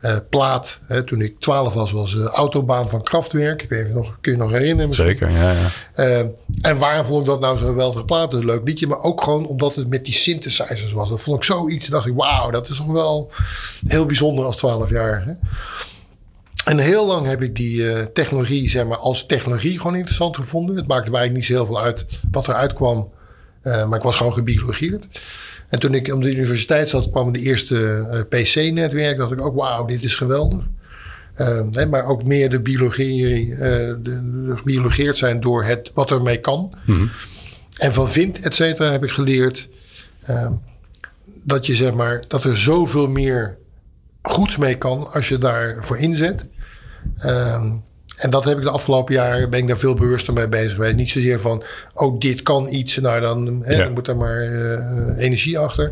uh, 0.02 0.18
plaat, 0.30 0.80
hè, 0.86 1.04
toen 1.04 1.22
ik 1.22 1.40
12 1.40 1.74
was, 1.74 1.92
was 1.92 2.12
de 2.12 2.30
Autobaan 2.30 2.90
van 2.90 3.04
Kraftwerk. 3.04 3.64
Ik 3.64 3.70
weet 3.70 3.86
niet, 3.86 3.94
nog, 3.94 4.18
kun 4.22 4.32
je 4.32 4.38
nog 4.38 4.52
herinneren? 4.52 4.88
Misschien? 4.88 5.08
Zeker, 5.08 5.30
ja. 5.30 5.52
ja. 5.52 5.70
Uh, 5.96 6.20
en 6.62 6.78
waarom 6.78 7.06
vond 7.06 7.20
ik 7.20 7.26
dat 7.26 7.40
nou 7.40 7.58
zo'n 7.58 7.68
geweldige 7.68 8.06
plaat? 8.06 8.34
Een 8.34 8.46
leuk 8.46 8.62
liedje, 8.64 8.88
maar 8.88 9.04
ook 9.04 9.24
gewoon 9.24 9.46
omdat 9.46 9.76
het 9.76 9.88
met 9.88 10.06
die 10.06 10.14
synthesizers 10.14 10.92
was. 10.92 11.10
Dat 11.10 11.22
vond 11.22 11.38
ik 11.38 11.44
zoiets. 11.44 11.88
dacht 11.88 12.08
ik, 12.08 12.14
wauw, 12.16 12.52
dat 12.52 12.70
is 12.70 12.78
toch 12.78 12.86
wel 12.86 13.32
heel 13.88 14.06
bijzonder 14.06 14.46
als 14.46 14.56
12 14.56 14.90
jaar. 14.90 15.38
En 16.66 16.78
heel 16.78 17.08
lang 17.08 17.26
heb 17.26 17.42
ik 17.42 17.56
die 17.56 17.76
uh, 17.76 18.02
technologie, 18.14 18.70
zeg 18.70 18.86
maar, 18.86 18.98
als 18.98 19.26
technologie 19.26 19.78
gewoon 19.78 19.96
interessant 19.96 20.36
gevonden. 20.36 20.76
Het 20.76 20.88
maakte 20.88 21.12
mij 21.12 21.20
eigenlijk 21.20 21.50
niet 21.50 21.58
zo 21.58 21.64
heel 21.64 21.74
veel 21.74 21.84
uit 21.84 22.06
wat 22.32 22.48
er 22.48 22.54
uitkwam 22.54 23.10
maar 23.64 23.98
ik 23.98 24.04
was 24.04 24.16
gewoon 24.16 24.34
gebiologeerd. 24.34 25.06
En 25.72 25.80
toen 25.80 25.94
ik 25.94 26.14
op 26.14 26.24
de 26.24 26.32
universiteit 26.32 26.90
zat, 26.90 27.10
kwam 27.10 27.32
de 27.32 27.40
eerste 27.40 27.76
uh, 27.76 28.20
eh, 28.20 28.26
PC-netwerk. 28.28 29.18
dacht 29.18 29.32
ik 29.32 29.42
ook, 29.42 29.56
wauw, 29.56 29.86
dit 29.86 30.04
is 30.04 30.16
geweldig. 30.16 30.64
Uh, 31.38 31.86
maar 31.90 32.06
ook 32.06 32.24
meer 32.24 32.50
de 32.50 32.60
biologie, 32.60 33.48
de, 33.56 34.02
de 34.04 34.54
gebiologeerd 34.56 35.18
zijn 35.18 35.40
door 35.40 35.64
het, 35.64 35.92
wat 35.94 36.12
ermee 36.12 36.40
kan. 36.40 36.74
Mm 36.86 37.10
En 37.78 37.94
van 37.94 38.10
Vint, 38.10 38.40
et 38.40 38.56
cetera, 38.56 38.92
heb 38.92 39.04
ik 39.04 39.12
geleerd 39.12 39.68
ehm, 40.22 40.54
dat, 41.44 41.66
je, 41.66 41.76
zeg 41.76 41.94
maar, 41.94 42.24
dat 42.28 42.44
er 42.44 42.58
zoveel 42.58 43.08
meer 43.08 43.58
goeds 44.22 44.58
mee 44.58 44.78
kan 44.78 45.12
als 45.12 45.30
je 45.30 45.38
daarvoor 45.38 45.98
inzet. 45.98 46.46
Ehm, 47.18 47.72
en 48.22 48.30
dat 48.30 48.44
heb 48.44 48.58
ik 48.58 48.64
de 48.64 48.70
afgelopen 48.70 49.14
jaren, 49.14 49.50
ben 49.50 49.60
ik 49.60 49.68
daar 49.68 49.78
veel 49.78 49.94
bewuster 49.94 50.34
mee 50.34 50.48
bezig 50.48 50.74
geweest. 50.74 50.96
Niet 50.96 51.10
zozeer 51.10 51.40
van, 51.40 51.64
oh 51.94 52.20
dit 52.20 52.42
kan 52.42 52.68
iets, 52.70 52.98
nou 52.98 53.22
dan, 53.22 53.62
hè, 53.64 53.78
dan 53.78 53.94
moet 53.94 54.08
er 54.08 54.18
maar 54.18 54.48
uh, 54.48 55.18
energie 55.18 55.60
achter. 55.60 55.92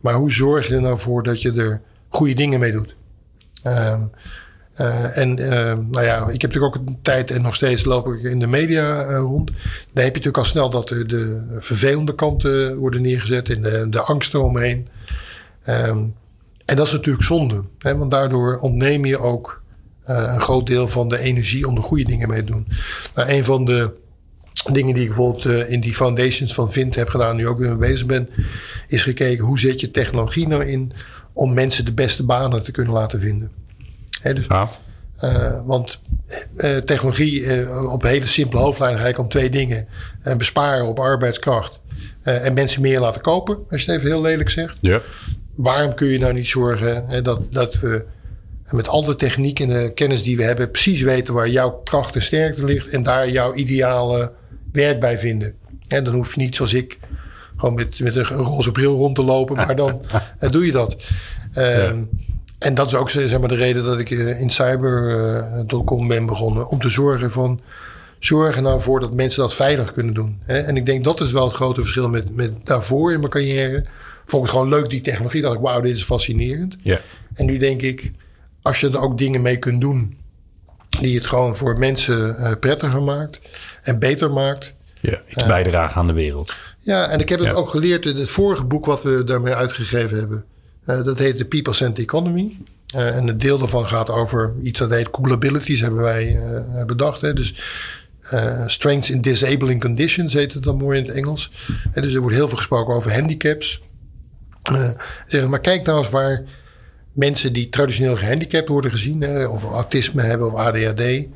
Maar 0.00 0.14
hoe 0.14 0.32
zorg 0.32 0.68
je 0.68 0.74
er 0.74 0.80
nou 0.80 0.98
voor 0.98 1.22
dat 1.22 1.42
je 1.42 1.52
er 1.52 1.80
goede 2.08 2.34
dingen 2.34 2.60
mee 2.60 2.72
doet? 2.72 2.94
Uh, 3.64 4.00
uh, 4.80 5.16
en 5.16 5.34
nou 5.90 6.02
ja, 6.04 6.28
ik 6.28 6.40
heb 6.40 6.52
natuurlijk 6.52 6.76
ook 6.76 6.86
een 6.86 6.98
tijd 7.02 7.30
en 7.30 7.42
nog 7.42 7.54
steeds 7.54 7.84
loop 7.84 8.08
ik 8.08 8.22
in 8.22 8.38
de 8.38 8.46
media 8.46 9.16
rond. 9.16 9.46
Dan 9.46 10.04
heb 10.04 10.16
je 10.16 10.22
natuurlijk 10.22 10.36
al 10.36 10.44
snel 10.44 10.70
dat 10.70 10.88
de, 10.88 11.06
de 11.06 11.56
vervelende 11.60 12.14
kanten 12.14 12.76
worden 12.76 13.02
neergezet 13.02 13.48
en 13.48 13.62
de, 13.62 13.86
de 13.90 14.00
angst 14.00 14.34
eromheen. 14.34 14.88
Um, 15.68 16.14
en 16.64 16.76
dat 16.76 16.86
is 16.86 16.92
natuurlijk 16.92 17.24
zonde, 17.24 17.62
hè, 17.78 17.96
want 17.96 18.10
daardoor 18.10 18.58
ontneem 18.58 19.04
je 19.04 19.18
ook 19.18 19.64
een 20.06 20.40
groot 20.40 20.66
deel 20.66 20.88
van 20.88 21.08
de 21.08 21.18
energie 21.18 21.68
om 21.68 21.74
de 21.74 21.80
goede 21.80 22.04
dingen 22.04 22.28
mee 22.28 22.44
te 22.44 22.52
doen. 22.52 22.66
Nou, 23.14 23.28
een 23.28 23.44
van 23.44 23.64
de 23.64 23.90
dingen 24.72 24.94
die 24.94 25.02
ik 25.02 25.08
bijvoorbeeld 25.08 25.44
uh, 25.44 25.70
in 25.70 25.80
die 25.80 25.94
foundations 25.94 26.54
van 26.54 26.72
Vint 26.72 26.94
heb 26.94 27.08
gedaan, 27.08 27.36
nu 27.36 27.46
ook 27.46 27.58
weer 27.58 27.68
mee 27.68 27.90
bezig 27.90 28.06
ben, 28.06 28.28
is 28.88 29.02
gekeken 29.02 29.44
hoe 29.44 29.58
zet 29.58 29.80
je 29.80 29.90
technologie 29.90 30.48
nou 30.48 30.64
in 30.64 30.92
om 31.32 31.54
mensen 31.54 31.84
de 31.84 31.92
beste 31.92 32.22
banen 32.22 32.62
te 32.62 32.70
kunnen 32.70 32.92
laten 32.92 33.20
vinden. 33.20 33.50
Dus, 34.22 34.46
uh, 35.24 35.60
want 35.66 36.00
uh, 36.56 36.76
technologie 36.76 37.68
op 37.90 38.02
hele 38.02 38.26
simpele 38.26 38.62
hoofdlijnen 38.62 39.00
ga 39.00 39.20
om 39.20 39.28
twee 39.28 39.50
dingen. 39.50 39.88
besparen 40.36 40.86
op 40.86 40.98
arbeidskracht 40.98 41.80
en 42.22 42.54
mensen 42.54 42.80
meer 42.80 43.00
laten 43.00 43.20
kopen, 43.20 43.58
als 43.70 43.82
je 43.82 43.90
het 43.90 44.00
even 44.00 44.12
heel 44.12 44.22
lelijk 44.22 44.50
zegt. 44.50 44.78
Ja. 44.80 45.02
Waarom 45.54 45.94
kun 45.94 46.06
je 46.06 46.18
nou 46.18 46.32
niet 46.32 46.48
zorgen 46.48 47.22
dat, 47.22 47.52
dat 47.52 47.74
we 47.80 48.04
en 48.66 48.76
met 48.76 48.88
al 48.88 49.04
de 49.04 49.16
techniek 49.16 49.60
en 49.60 49.68
de 49.68 49.92
kennis 49.94 50.22
die 50.22 50.36
we 50.36 50.42
hebben, 50.42 50.70
precies 50.70 51.00
weten 51.02 51.34
waar 51.34 51.48
jouw 51.48 51.70
kracht 51.70 52.14
en 52.14 52.22
sterkte 52.22 52.64
ligt. 52.64 52.88
En 52.88 53.02
daar 53.02 53.30
jouw 53.30 53.54
ideale 53.54 54.32
werk 54.72 55.00
bij 55.00 55.18
vinden. 55.18 55.54
En 55.88 56.04
dan 56.04 56.14
hoef 56.14 56.34
je 56.34 56.40
niet 56.40 56.56
zoals 56.56 56.72
ik 56.74 56.98
gewoon 57.56 57.74
met, 57.74 58.00
met 58.00 58.16
een 58.16 58.24
roze 58.24 58.70
bril 58.70 58.96
rond 58.96 59.14
te 59.14 59.24
lopen, 59.24 59.56
maar 59.56 59.76
dan 59.76 60.00
doe 60.50 60.66
je 60.66 60.72
dat. 60.72 60.96
Um, 61.58 62.08
En 62.58 62.74
dat 62.74 62.86
is 62.86 62.94
ook 62.94 63.10
zeg 63.10 63.38
maar, 63.38 63.48
de 63.48 63.54
reden 63.54 63.84
dat 63.84 63.98
ik 63.98 64.10
eh, 64.10 64.40
in 64.40 64.50
cyber.com 64.50 66.08
ben 66.08 66.26
begonnen. 66.26 66.68
Om 66.68 66.80
te 66.80 66.88
zorgen 66.88 67.30
van. 67.30 67.60
Zorg 68.18 68.56
er 68.56 68.62
nou 68.62 68.80
voor 68.80 69.00
dat 69.00 69.14
mensen 69.14 69.40
dat 69.40 69.54
veilig 69.54 69.92
kunnen 69.92 70.14
doen. 70.14 70.40
En 70.44 70.76
ik 70.76 70.86
denk 70.86 71.04
dat 71.04 71.20
is 71.20 71.32
wel 71.32 71.44
het 71.44 71.54
grote 71.54 71.80
verschil 71.80 72.08
met, 72.08 72.34
met 72.36 72.52
daarvoor 72.64 73.12
in 73.12 73.18
mijn 73.18 73.30
carrière. 73.30 73.84
Vond 74.26 74.44
ik 74.44 74.50
gewoon 74.50 74.68
leuk 74.68 74.90
die 74.90 75.00
technologie. 75.00 75.42
Dat 75.42 75.54
ik, 75.54 75.60
wauw, 75.60 75.80
dit 75.80 75.96
is 75.96 76.04
fascinerend. 76.04 76.76
Ja. 76.82 77.00
En 77.34 77.46
nu 77.46 77.56
denk 77.56 77.82
ik, 77.82 78.12
als 78.66 78.80
je 78.80 78.90
er 78.90 79.00
ook 79.00 79.18
dingen 79.18 79.42
mee 79.42 79.58
kunt 79.58 79.80
doen 79.80 80.16
die 81.00 81.14
het 81.14 81.26
gewoon 81.26 81.56
voor 81.56 81.78
mensen 81.78 82.36
uh, 82.38 82.52
prettiger 82.60 83.02
maakt 83.02 83.38
en 83.82 83.98
beter 83.98 84.32
maakt. 84.32 84.74
Ja, 85.00 85.20
iets 85.28 85.42
uh, 85.42 85.48
bijdragen 85.48 86.00
aan 86.00 86.06
de 86.06 86.12
wereld. 86.12 86.54
Ja, 86.80 87.08
en 87.08 87.20
ik 87.20 87.28
heb 87.28 87.40
het 87.40 87.54
ook 87.54 87.70
geleerd 87.70 88.06
in 88.06 88.16
het 88.16 88.30
vorige 88.30 88.64
boek 88.64 88.86
wat 88.86 89.02
we 89.02 89.24
daarmee 89.24 89.54
uitgegeven 89.54 90.18
hebben. 90.18 90.44
Uh, 90.86 91.04
dat 91.04 91.18
heet 91.18 91.38
de 91.38 91.44
People-Centered 91.44 92.08
Economy. 92.08 92.56
en 92.86 93.26
het 93.26 93.40
deel 93.40 93.58
daarvan 93.58 93.88
gaat 93.88 94.10
over 94.10 94.54
iets 94.60 94.78
dat 94.78 94.90
heet 94.90 95.10
cool 95.10 95.32
abilities, 95.32 95.80
hebben 95.80 96.02
wij 96.02 96.38
bedacht. 96.86 97.20
Hè? 97.20 97.32
Dus 97.32 97.54
strengths 98.66 99.10
in 99.10 99.20
disabling 99.20 99.80
conditions 99.80 100.32
heet 100.32 100.52
het 100.52 100.62
dan 100.62 100.76
mooi 100.76 100.98
in 100.98 101.06
het 101.06 101.14
Engels. 101.14 101.50
En 101.92 102.02
dus 102.02 102.14
er 102.14 102.20
wordt 102.20 102.36
heel 102.36 102.48
veel 102.48 102.56
gesproken 102.56 102.94
over 102.94 103.12
handicaps. 103.12 103.82
zeg, 105.26 105.48
maar 105.48 105.60
kijk 105.60 105.86
nou 105.86 105.98
eens 105.98 106.10
waar 106.10 106.44
mensen 107.16 107.52
die 107.52 107.68
traditioneel 107.68 108.16
gehandicapt 108.16 108.68
worden 108.68 108.90
gezien, 108.90 109.20
hè, 109.20 109.46
of 109.46 109.64
autisme 109.64 110.22
hebben 110.22 110.52
of 110.52 110.58
ADHD, 110.58 111.26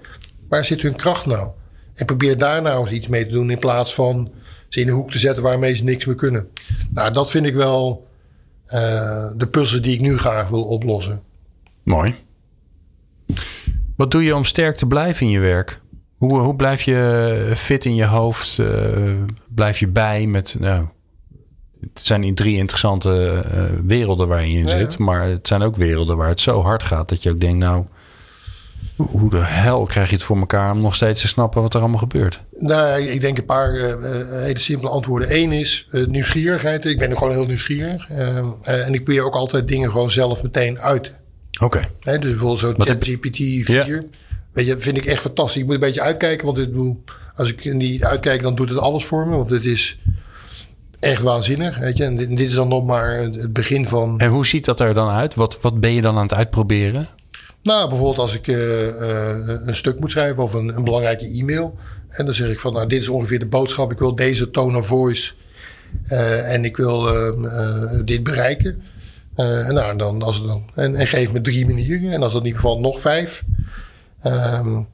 waar 0.48 0.64
zit 0.64 0.82
hun 0.82 0.96
kracht 0.96 1.26
nou? 1.26 1.48
En 1.94 2.06
probeer 2.06 2.38
daar 2.38 2.62
nou 2.62 2.80
eens 2.80 2.90
iets 2.90 3.06
mee 3.06 3.26
te 3.26 3.32
doen 3.32 3.50
in 3.50 3.58
plaats 3.58 3.94
van 3.94 4.30
ze 4.68 4.80
in 4.80 4.86
de 4.86 4.92
hoek 4.92 5.10
te 5.10 5.18
zetten 5.18 5.42
waarmee 5.42 5.74
ze 5.74 5.84
niks 5.84 6.04
meer 6.04 6.14
kunnen. 6.14 6.48
Nou, 6.90 7.12
dat 7.12 7.30
vind 7.30 7.46
ik 7.46 7.54
wel 7.54 8.06
uh, 8.66 9.30
de 9.36 9.46
puzzel 9.50 9.82
die 9.82 9.94
ik 9.94 10.00
nu 10.00 10.18
graag 10.18 10.48
wil 10.48 10.62
oplossen. 10.62 11.22
Mooi. 11.82 12.14
Wat 13.96 14.10
doe 14.10 14.24
je 14.24 14.36
om 14.36 14.44
sterk 14.44 14.76
te 14.76 14.86
blijven 14.86 15.26
in 15.26 15.32
je 15.32 15.40
werk? 15.40 15.80
Hoe, 16.16 16.38
hoe 16.38 16.56
blijf 16.56 16.82
je 16.82 17.52
fit 17.56 17.84
in 17.84 17.94
je 17.94 18.04
hoofd? 18.04 18.58
Uh, 18.58 18.68
blijf 19.54 19.78
je 19.78 19.88
bij 19.88 20.26
met, 20.26 20.56
nou, 20.58 20.86
het 21.80 22.06
zijn 22.06 22.34
drie 22.34 22.56
interessante 22.56 23.44
uh, 23.54 23.62
werelden 23.86 24.28
waarin 24.28 24.50
je 24.50 24.58
in 24.58 24.68
zit. 24.68 24.98
Maar 24.98 25.22
het 25.22 25.48
zijn 25.48 25.62
ook 25.62 25.76
werelden 25.76 26.16
waar 26.16 26.28
het 26.28 26.40
zo 26.40 26.62
hard 26.62 26.82
gaat 26.82 27.08
dat 27.08 27.22
je 27.22 27.30
ook 27.30 27.40
denkt, 27.40 27.58
nou, 27.58 27.84
hoe 28.96 29.30
de 29.30 29.44
hel 29.44 29.84
krijg 29.84 30.08
je 30.08 30.14
het 30.14 30.24
voor 30.24 30.38
elkaar 30.38 30.72
om 30.72 30.80
nog 30.80 30.94
steeds 30.94 31.20
te 31.20 31.28
snappen 31.28 31.62
wat 31.62 31.74
er 31.74 31.80
allemaal 31.80 31.98
gebeurt? 31.98 32.40
Nou, 32.52 33.00
ik 33.00 33.20
denk 33.20 33.38
een 33.38 33.44
paar 33.44 33.74
uh, 33.74 33.94
hele 34.30 34.58
simpele 34.58 34.90
antwoorden. 34.90 35.36
Eén 35.36 35.52
is 35.52 35.88
uh, 35.90 36.06
nieuwsgierigheid. 36.06 36.84
Ik 36.84 36.98
ben 36.98 37.10
er 37.10 37.16
gewoon 37.16 37.32
heel 37.32 37.46
nieuwsgierig. 37.46 38.08
en 38.62 38.94
ik 38.94 39.04
probeer 39.04 39.24
ook 39.24 39.34
altijd 39.34 39.68
dingen 39.68 39.90
gewoon 39.90 40.10
zelf 40.10 40.42
meteen 40.42 40.78
uit. 40.78 41.18
Oké. 41.60 41.80
Okay. 42.00 42.18
Dus 42.18 42.30
bijvoorbeeld 42.30 42.58
zo'n 42.58 42.74
ChatGPT 42.78 43.36
4. 43.36 43.86
Ja. 43.86 44.02
Weet 44.52 44.66
je, 44.66 44.76
vind 44.78 44.96
ik 44.96 45.04
echt 45.04 45.20
fantastisch. 45.20 45.60
Ik 45.60 45.64
moet 45.64 45.74
een 45.74 45.80
beetje 45.80 46.00
uitkijken, 46.00 46.46
want 46.46 46.56
dit, 46.56 46.68
als 47.34 47.52
ik 47.52 47.72
niet 47.74 48.04
uitkijk, 48.04 48.42
dan 48.42 48.54
doet 48.54 48.68
het 48.68 48.78
alles 48.78 49.04
voor 49.04 49.26
me. 49.26 49.36
Want 49.36 49.50
het 49.50 49.64
is 49.64 49.98
echt 51.00 51.22
waanzinnig. 51.22 51.78
Weet 51.78 51.96
je? 51.96 52.04
En 52.04 52.16
dit, 52.16 52.28
dit, 52.28 52.40
is 52.40 52.54
dan 52.54 52.68
nog 52.68 52.84
maar 52.84 53.16
het 53.16 53.52
begin 53.52 53.88
van. 53.88 54.18
En 54.18 54.30
hoe 54.30 54.46
ziet 54.46 54.64
dat 54.64 54.80
er 54.80 54.94
dan 54.94 55.08
uit? 55.08 55.34
Wat, 55.34 55.60
wat 55.60 55.80
ben 55.80 55.92
je 55.92 56.00
dan 56.00 56.16
aan 56.16 56.22
het 56.22 56.34
uitproberen? 56.34 57.08
Nou, 57.62 57.88
bijvoorbeeld 57.88 58.18
als 58.18 58.34
ik 58.34 58.46
uh, 58.46 58.86
uh, 58.86 59.34
een 59.66 59.76
stuk 59.76 60.00
moet 60.00 60.10
schrijven 60.10 60.42
of 60.42 60.52
een, 60.54 60.76
een, 60.76 60.84
belangrijke 60.84 61.26
e-mail. 61.26 61.78
En 62.08 62.24
dan 62.24 62.34
zeg 62.34 62.50
ik 62.50 62.58
van, 62.58 62.72
nou, 62.72 62.86
dit 62.86 63.00
is 63.00 63.08
ongeveer 63.08 63.38
de 63.38 63.46
boodschap. 63.46 63.92
Ik 63.92 63.98
wil 63.98 64.14
deze 64.14 64.50
tone 64.50 64.78
of 64.78 64.86
voice. 64.86 65.32
Uh, 66.04 66.54
en 66.54 66.64
ik 66.64 66.76
wil 66.76 67.08
ehm, 67.08 68.04
dit 68.04 68.22
bereiken. 68.22 68.82
Uh, 69.36 69.68
nou, 69.68 69.96
dan, 69.96 70.22
als 70.22 70.36
het 70.36 70.46
dan, 70.46 70.70
en, 70.74 70.94
en 70.94 71.06
geef 71.06 71.32
me 71.32 71.40
drie 71.40 71.66
manieren. 71.66 72.12
En 72.12 72.22
als 72.22 72.32
dat 72.32 72.42
niet 72.42 72.54
bevalt, 72.54 72.80
nog 72.80 73.00
vijf. 73.00 73.42
Um, 74.24 74.32
en, 74.32 74.86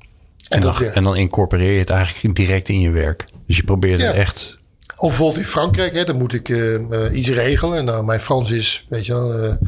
en, 0.49 0.61
dan, 0.61 0.83
en 0.83 1.05
dan 1.05 1.17
incorporeer 1.17 1.73
je 1.73 1.79
het 1.79 1.91
eigenlijk 1.91 2.37
direct 2.37 2.69
in 2.69 2.81
je 2.81 2.91
werk. 2.91 3.27
Dus 3.47 3.57
je 3.57 3.65
probeert 3.65 4.03
het 4.03 4.15
echt 4.15 4.59
of 4.99 5.09
bijvoorbeeld 5.09 5.39
in 5.39 5.49
Frankrijk, 5.49 5.95
hè, 5.95 6.05
dan 6.05 6.17
moet 6.17 6.33
ik 6.33 6.49
uh, 6.49 7.17
iets 7.17 7.29
regelen. 7.29 7.85
Nou, 7.85 8.05
mijn 8.05 8.21
Frans 8.21 8.51
is, 8.51 8.87
weet 8.89 9.07
je 9.07 9.13
wel, 9.13 9.59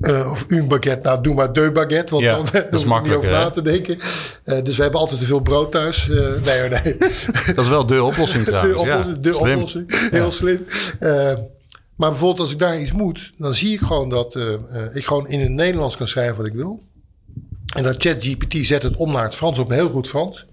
uh, 0.00 0.30
of 0.30 0.44
een 0.48 0.68
baguette, 0.68 1.08
nou 1.08 1.22
doe 1.22 1.34
maar 1.34 1.52
deux 1.52 1.72
baguette. 1.72 2.12
Want 2.12 2.24
ja, 2.24 2.36
dan, 2.36 2.46
dat 2.70 2.80
is 2.80 2.84
makkelijk, 2.84 3.22
niet 3.22 3.30
over 3.30 3.44
na 3.44 3.50
te 3.50 3.62
denken. 3.62 3.98
dus 4.64 4.76
we 4.76 4.82
hebben 4.82 5.00
altijd 5.00 5.20
te 5.20 5.26
veel 5.26 5.40
brood 5.40 5.72
thuis. 5.72 6.06
nee, 6.44 6.68
nee. 6.68 6.96
dat 7.54 7.64
is 7.64 7.68
wel 7.68 7.86
de 7.86 8.02
oplossing 8.02 8.44
trouwens. 8.44 8.74
De, 8.74 8.80
oplossing, 8.80 9.16
ja, 9.16 9.30
de 9.30 9.38
oplossing, 9.38 10.10
heel 10.10 10.30
slim. 10.30 10.64
maar 11.96 12.10
bijvoorbeeld 12.10 12.40
als 12.40 12.52
ik 12.52 12.58
daar 12.58 12.80
iets 12.80 12.92
moet, 12.92 13.32
dan 13.38 13.54
zie 13.54 13.72
ik 13.72 13.80
gewoon 13.80 14.08
dat 14.08 14.38
ik 14.94 15.06
gewoon 15.06 15.28
in 15.28 15.40
het 15.40 15.50
Nederlands 15.50 15.96
kan 15.96 16.08
schrijven 16.08 16.36
wat 16.36 16.46
ik 16.46 16.52
wil. 16.52 16.82
En 17.74 17.82
dat 17.82 17.94
ChatGPT 17.98 18.66
zet 18.66 18.82
het 18.82 18.96
om 18.96 19.12
naar 19.12 19.24
het 19.24 19.34
Frans 19.34 19.58
op 19.58 19.68
een 19.68 19.74
heel 19.74 19.90
goed 19.90 20.08
Frans. 20.08 20.46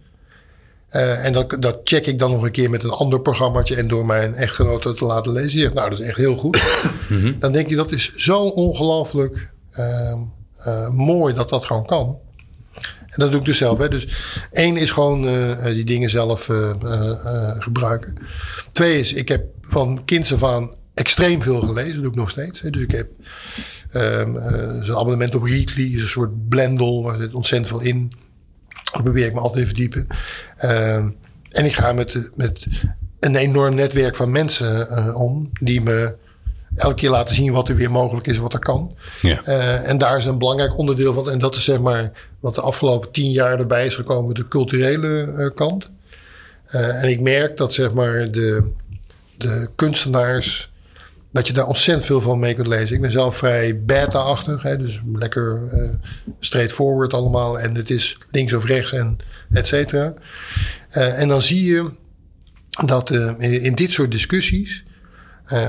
Uh, 0.96 1.26
en 1.26 1.34
dat, 1.34 1.58
dat 1.60 1.80
check 1.84 2.06
ik 2.06 2.20
dan 2.20 2.32
nog 2.32 2.44
een 2.44 2.52
keer 2.52 2.70
met 2.70 2.84
een 2.84 2.90
ander 2.90 3.22
programmaatje 3.22 3.76
en 3.76 3.88
door 3.88 4.06
mijn 4.06 4.34
echtgenote 4.34 4.94
te 4.94 5.06
laten 5.06 5.32
lezen. 5.32 5.60
Zegt, 5.60 5.74
nou, 5.74 5.90
dat 5.90 6.00
is 6.00 6.06
echt 6.06 6.18
heel 6.18 6.38
goed. 6.38 6.64
Dan 7.40 7.52
denk 7.52 7.70
je, 7.70 7.76
dat 7.76 7.92
is 7.92 8.16
zo 8.16 8.44
ongelooflijk 8.44 9.50
uh, 9.80 10.14
uh, 10.68 10.90
mooi 10.90 11.34
dat 11.34 11.50
dat 11.50 11.66
gewoon 11.66 11.86
kan. 11.86 12.18
En 13.10 13.22
dat 13.22 13.32
doe 13.32 13.40
ik 13.40 13.46
dus 13.46 13.58
zelf. 13.58 13.78
Hè. 13.78 13.90
Dus 13.90 14.08
één 14.52 14.78
is 14.78 14.92
gewoon 14.92 15.28
uh, 15.28 15.64
die 15.64 15.86
dingen 15.86 16.10
zelf 16.10 16.50
gebruiken. 17.60 18.16
Twee 18.72 19.00
is, 19.00 19.14
ik 19.14 19.28
heb 19.28 19.44
van 19.62 20.02
kinds 20.06 20.34
af 20.34 20.44
aan 20.44 20.74
extreem 20.94 21.42
veel 21.42 21.62
gelezen. 21.62 21.94
Dat 21.94 22.02
doe 22.02 22.12
ik 22.12 22.18
nog 22.18 22.30
steeds. 22.30 22.62
Hè. 22.62 22.70
Dus 22.70 22.82
ik 22.82 22.92
heb 22.92 23.08
um, 23.94 24.38
zo'n 24.84 24.98
abonnement 24.98 25.36
op 25.36 25.44
Readly, 25.44 26.00
een 26.00 26.08
soort 26.08 26.50
blendel, 26.50 27.04
waar 27.04 27.20
zit 27.20 27.34
ontzettend 27.34 27.68
veel 27.68 27.88
in. 27.88 28.12
Daar 28.96 29.04
probeer 29.04 29.26
ik 29.26 29.34
me 29.34 29.40
altijd 29.40 29.62
te 29.62 29.68
verdiepen. 29.68 30.08
Uh, 30.64 30.96
en 31.52 31.66
ik 31.66 31.74
ga 31.76 31.94
met, 31.94 32.30
met 32.36 32.68
een 33.20 33.36
enorm 33.36 33.76
netwerk 33.76 34.16
van 34.16 34.32
mensen 34.32 34.88
uh, 34.92 35.20
om 35.22 35.50
die 35.60 35.82
me 35.82 36.16
elke 36.76 36.96
keer 36.96 37.10
laten 37.10 37.36
zien 37.36 37.52
wat 37.52 37.70
er 37.70 37.76
weer 37.76 37.92
mogelijk 37.92 38.28
is, 38.28 38.38
wat 38.38 38.54
er 38.54 38.60
kan. 38.60 38.96
Ja. 39.22 39.42
Uh, 39.48 39.90
en 39.90 39.98
daar 39.98 40.18
is 40.18 40.26
een 40.26 40.38
belangrijk 40.38 40.78
onderdeel 40.78 41.14
van. 41.14 41.30
En 41.30 41.40
dat 41.40 41.56
is 41.56 41.64
zeg 41.64 41.80
maar 41.80 42.12
wat 42.40 42.56
de 42.56 42.62
afgelopen 42.62 43.12
tien 43.12 43.32
jaar 43.32 43.60
erbij 43.60 43.86
is 43.86 43.96
gekomen, 43.96 44.36
de 44.36 44.48
culturele 44.48 45.34
uh, 45.38 45.50
kant. 45.56 45.90
en 46.72 47.10
ik 47.10 47.20
merk 47.20 47.58
dat 47.58 47.74
zeg 47.74 47.94
maar 47.94 48.32
de, 48.32 48.72
de 49.38 49.70
kunstenaars 49.76 50.72
dat 51.36 51.48
je 51.48 51.54
daar 51.54 51.68
ontzettend 51.68 52.06
veel 52.06 52.22
van 52.22 52.40
mee 52.40 52.54
kunt 52.54 52.68
lezen. 52.68 52.96
Ik 52.96 53.02
ben 53.02 53.12
zelf 53.12 53.38
vrij 53.38 53.84
beta-achtig, 53.84 54.62
dus 54.62 55.02
lekker 55.14 55.62
uh, 55.74 55.90
straightforward 56.40 57.14
allemaal. 57.14 57.60
En 57.60 57.76
het 57.76 57.90
is 57.90 58.18
links 58.32 58.54
of 58.54 58.66
rechts 58.66 58.92
en 58.92 59.18
et 59.52 59.68
cetera. 59.68 60.14
Uh, 60.92 61.20
en 61.20 61.28
dan 61.28 61.42
zie 61.42 61.64
je 61.64 61.92
dat 62.86 63.10
uh, 63.10 63.64
in 63.64 63.76
dit 63.76 63.92
soort 63.92 64.12
discussies, 64.12 64.84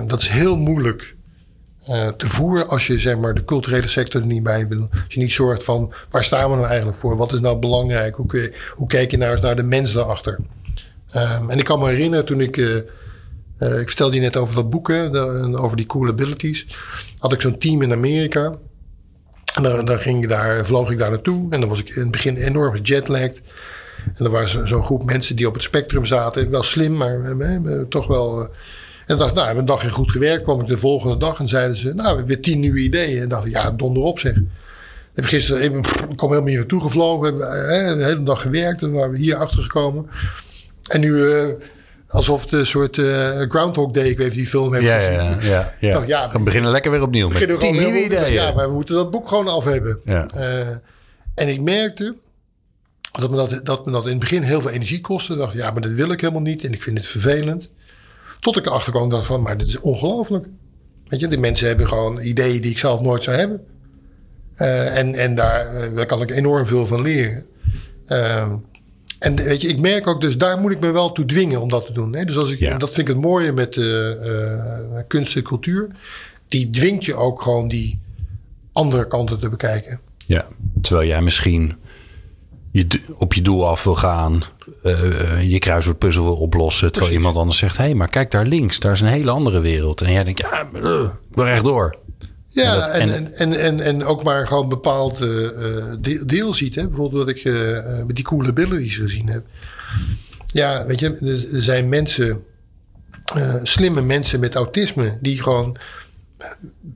dat 0.06 0.20
is 0.20 0.28
heel 0.28 0.56
moeilijk 0.56 1.14
te 2.16 2.28
voeren 2.28 2.68
als 2.68 2.86
je 2.86 2.98
zeg 2.98 3.18
maar, 3.18 3.34
de 3.34 3.44
culturele 3.44 3.88
sector 3.88 4.20
er 4.20 4.26
niet 4.26 4.42
bij 4.42 4.68
wil. 4.68 4.88
Als 4.90 5.14
je 5.14 5.20
niet 5.20 5.32
zorgt 5.32 5.64
van 5.64 5.92
waar 6.10 6.24
staan 6.24 6.50
we 6.50 6.56
nou 6.56 6.68
eigenlijk 6.68 6.98
voor? 6.98 7.16
Wat 7.16 7.32
is 7.32 7.40
nou 7.40 7.58
belangrijk? 7.58 8.14
Hoe, 8.14 8.52
hoe 8.74 8.88
kijk 8.88 9.10
je 9.10 9.16
nou 9.16 9.32
eens 9.32 9.40
naar 9.40 9.56
de 9.56 9.62
mens 9.62 9.92
daarachter? 9.92 10.38
Um, 11.16 11.50
en 11.50 11.58
ik 11.58 11.64
kan 11.64 11.78
me 11.78 11.88
herinneren 11.88 12.24
toen 12.24 12.40
ik 12.40 12.56
uh, 13.58 13.80
ik 13.80 13.86
vertelde 13.86 14.14
je 14.14 14.20
net 14.20 14.36
over 14.36 14.54
dat 14.54 14.70
boeken, 14.70 15.14
over 15.58 15.76
die 15.76 15.86
cool 15.86 16.08
abilities. 16.08 16.66
Had 17.18 17.32
ik 17.32 17.40
zo'n 17.40 17.58
team 17.58 17.82
in 17.82 17.92
Amerika. 17.92 18.54
En 19.54 19.62
dan, 19.62 19.98
ging 19.98 20.22
ik 20.22 20.28
daar, 20.28 20.66
vloog 20.66 20.90
ik 20.90 20.98
daar 20.98 21.10
naartoe. 21.10 21.46
En 21.50 21.60
dan 21.60 21.68
was 21.68 21.78
ik 21.78 21.88
in 21.88 22.02
het 22.02 22.10
begin 22.10 22.36
enorm 22.36 22.76
gejetlagged. 22.76 23.40
En 24.14 24.24
er 24.24 24.30
was 24.30 24.62
zo'n 24.64 24.84
groep 24.84 25.04
mensen 25.04 25.36
die 25.36 25.46
op 25.46 25.54
het 25.54 25.62
spectrum 25.62 26.06
zaten. 26.06 26.50
Wel 26.50 26.62
slim, 26.62 26.96
maar 26.96 27.38
eh, 27.40 27.80
toch 27.88 28.06
wel... 28.06 28.48
En 29.06 29.16
dacht, 29.16 29.34
nou, 29.34 29.46
hebben 29.46 29.64
een 29.64 29.70
dagje 29.70 29.90
goed 29.90 30.10
gewerkt. 30.10 30.42
kwam 30.42 30.60
ik 30.60 30.66
de 30.66 30.78
volgende 30.78 31.16
dag 31.16 31.38
en 31.38 31.48
zeiden 31.48 31.76
ze... 31.76 31.86
Nou, 31.86 31.96
we 31.96 32.06
hebben 32.06 32.26
weer 32.26 32.40
tien 32.40 32.60
nieuwe 32.60 32.78
ideeën. 32.78 33.22
En 33.22 33.28
dacht 33.28 33.46
ik, 33.46 33.52
ja, 33.52 33.70
donder 33.70 34.02
op 34.02 34.18
zeg. 34.18 34.36
Ik 34.36 34.42
heb 35.14 35.24
gisteren 35.24 35.62
even, 35.62 35.78
ik 36.10 36.16
kwam 36.16 36.30
helemaal 36.30 36.48
hier 36.48 36.58
naartoe 36.58 36.80
gevlogen. 36.80 37.36
We 37.36 37.44
hebben 37.44 37.98
de 37.98 38.04
hele 38.04 38.22
dag 38.22 38.40
gewerkt. 38.40 38.82
En 38.82 38.92
waren 38.92 39.10
we 39.10 39.18
hier 39.18 39.36
achter 39.36 39.62
gekomen. 39.62 40.06
En 40.88 41.00
nu... 41.00 41.24
Alsof 42.08 42.52
een 42.52 42.66
soort 42.66 42.96
uh, 42.96 43.40
Groundhog 43.48 43.90
Day, 43.90 44.08
ik 44.08 44.18
weet 44.18 44.34
die 44.34 44.46
film 44.46 44.74
heeft 44.74 44.86
ja, 44.86 44.98
gezien. 44.98 45.48
Ja, 45.50 45.56
ja, 45.56 45.72
ja. 45.80 45.92
Dacht, 45.92 46.06
ja 46.06 46.30
we 46.32 46.42
beginnen 46.42 46.70
lekker 46.70 46.90
weer 46.90 47.02
opnieuw 47.02 47.28
met 47.28 47.60
tien 47.60 47.76
nieuwe 47.76 48.04
ideeën. 48.04 48.32
Ja, 48.32 48.52
maar 48.52 48.68
we 48.68 48.74
moeten 48.74 48.94
dat 48.94 49.10
boek 49.10 49.28
gewoon 49.28 49.48
af 49.48 49.64
hebben. 49.64 50.00
Ja. 50.04 50.28
Uh, 50.34 50.68
en 51.34 51.48
ik 51.48 51.60
merkte 51.60 52.16
dat 53.12 53.30
me 53.30 53.36
dat, 53.36 53.60
dat 53.62 53.86
me 53.86 53.92
dat 53.92 54.04
in 54.04 54.10
het 54.10 54.18
begin 54.18 54.42
heel 54.42 54.60
veel 54.60 54.70
energie 54.70 55.00
kostte. 55.00 55.32
Ik 55.32 55.38
dacht, 55.38 55.52
ja, 55.52 55.70
maar 55.70 55.82
dat 55.82 55.90
wil 55.90 56.10
ik 56.10 56.20
helemaal 56.20 56.42
niet 56.42 56.64
en 56.64 56.72
ik 56.72 56.82
vind 56.82 56.98
het 56.98 57.06
vervelend. 57.06 57.70
Tot 58.40 58.56
ik 58.56 58.66
erachter 58.66 58.92
kwam 58.92 59.08
dacht 59.08 59.26
van, 59.26 59.42
maar 59.42 59.56
dit 59.56 59.66
is 59.66 59.80
ongelooflijk. 59.80 60.46
Weet 61.08 61.20
je, 61.20 61.28
die 61.28 61.38
mensen 61.38 61.66
hebben 61.66 61.88
gewoon 61.88 62.20
ideeën 62.20 62.62
die 62.62 62.70
ik 62.70 62.78
zelf 62.78 63.00
nooit 63.00 63.22
zou 63.22 63.36
hebben. 63.36 63.64
Uh, 64.58 64.96
en 64.96 65.14
en 65.14 65.34
daar, 65.34 65.94
daar 65.94 66.06
kan 66.06 66.22
ik 66.22 66.30
enorm 66.30 66.66
veel 66.66 66.86
van 66.86 67.02
leren. 67.02 67.46
Ehm, 68.06 68.56
en 69.18 69.36
weet 69.36 69.60
je, 69.62 69.68
ik 69.68 69.80
merk 69.80 70.06
ook, 70.06 70.20
dus 70.20 70.36
daar 70.36 70.58
moet 70.58 70.72
ik 70.72 70.80
me 70.80 70.90
wel 70.90 71.12
toe 71.12 71.24
dwingen 71.24 71.60
om 71.60 71.68
dat 71.68 71.86
te 71.86 71.92
doen. 71.92 72.14
Hè? 72.14 72.24
Dus 72.24 72.36
als 72.36 72.50
ik, 72.50 72.58
ja. 72.58 72.78
dat 72.78 72.94
vind 72.94 73.08
ik 73.08 73.14
het 73.14 73.22
mooie 73.22 73.52
met 73.52 73.76
uh, 73.76 74.12
kunst 75.06 75.36
en 75.36 75.42
cultuur. 75.42 75.86
Die 76.48 76.70
dwingt 76.70 77.04
je 77.04 77.14
ook 77.14 77.42
gewoon 77.42 77.68
die 77.68 78.00
andere 78.72 79.06
kanten 79.06 79.40
te 79.40 79.48
bekijken. 79.48 80.00
Ja, 80.26 80.46
terwijl 80.80 81.08
jij 81.08 81.22
misschien 81.22 81.74
je, 82.70 82.86
op 83.14 83.34
je 83.34 83.42
doel 83.42 83.68
af 83.68 83.84
wil 83.84 83.94
gaan. 83.94 84.42
Uh, 84.82 85.50
je 85.50 85.58
kruiswoordpuzzel 85.58 86.24
wil 86.24 86.36
oplossen. 86.36 86.92
Terwijl 86.92 87.14
iemand 87.14 87.36
anders 87.36 87.58
zegt: 87.58 87.76
hé, 87.76 87.84
hey, 87.84 87.94
maar 87.94 88.08
kijk 88.08 88.30
daar 88.30 88.46
links, 88.46 88.78
daar 88.78 88.92
is 88.92 89.00
een 89.00 89.06
hele 89.06 89.30
andere 89.30 89.60
wereld. 89.60 90.00
En 90.00 90.12
jij 90.12 90.24
denkt: 90.24 90.40
ja, 90.40 90.60
ik 90.60 90.68
wil 91.30 91.44
rechtdoor. 91.44 91.96
Ja, 92.62 92.88
en, 92.88 93.10
en, 93.10 93.34
en, 93.34 93.52
en, 93.52 93.80
en, 93.80 94.04
ook 94.04 94.22
maar 94.22 94.46
gewoon 94.46 94.68
bepaald 94.68 95.20
uh, 95.20 95.94
deel 96.26 96.54
ziet. 96.54 96.74
Hè? 96.74 96.88
Bijvoorbeeld 96.88 97.24
wat 97.24 97.36
ik 97.36 97.44
uh, 97.44 98.04
met 98.06 98.16
die 98.16 98.24
coole 98.24 98.48
abilities 98.48 98.96
gezien 98.96 99.28
heb. 99.28 99.44
Ja, 100.46 100.86
weet 100.86 101.00
je, 101.00 101.08
er 101.52 101.62
zijn 101.62 101.88
mensen, 101.88 102.44
uh, 103.36 103.54
slimme 103.62 104.00
mensen 104.00 104.40
met 104.40 104.54
autisme, 104.54 105.18
die 105.20 105.42
gewoon 105.42 105.76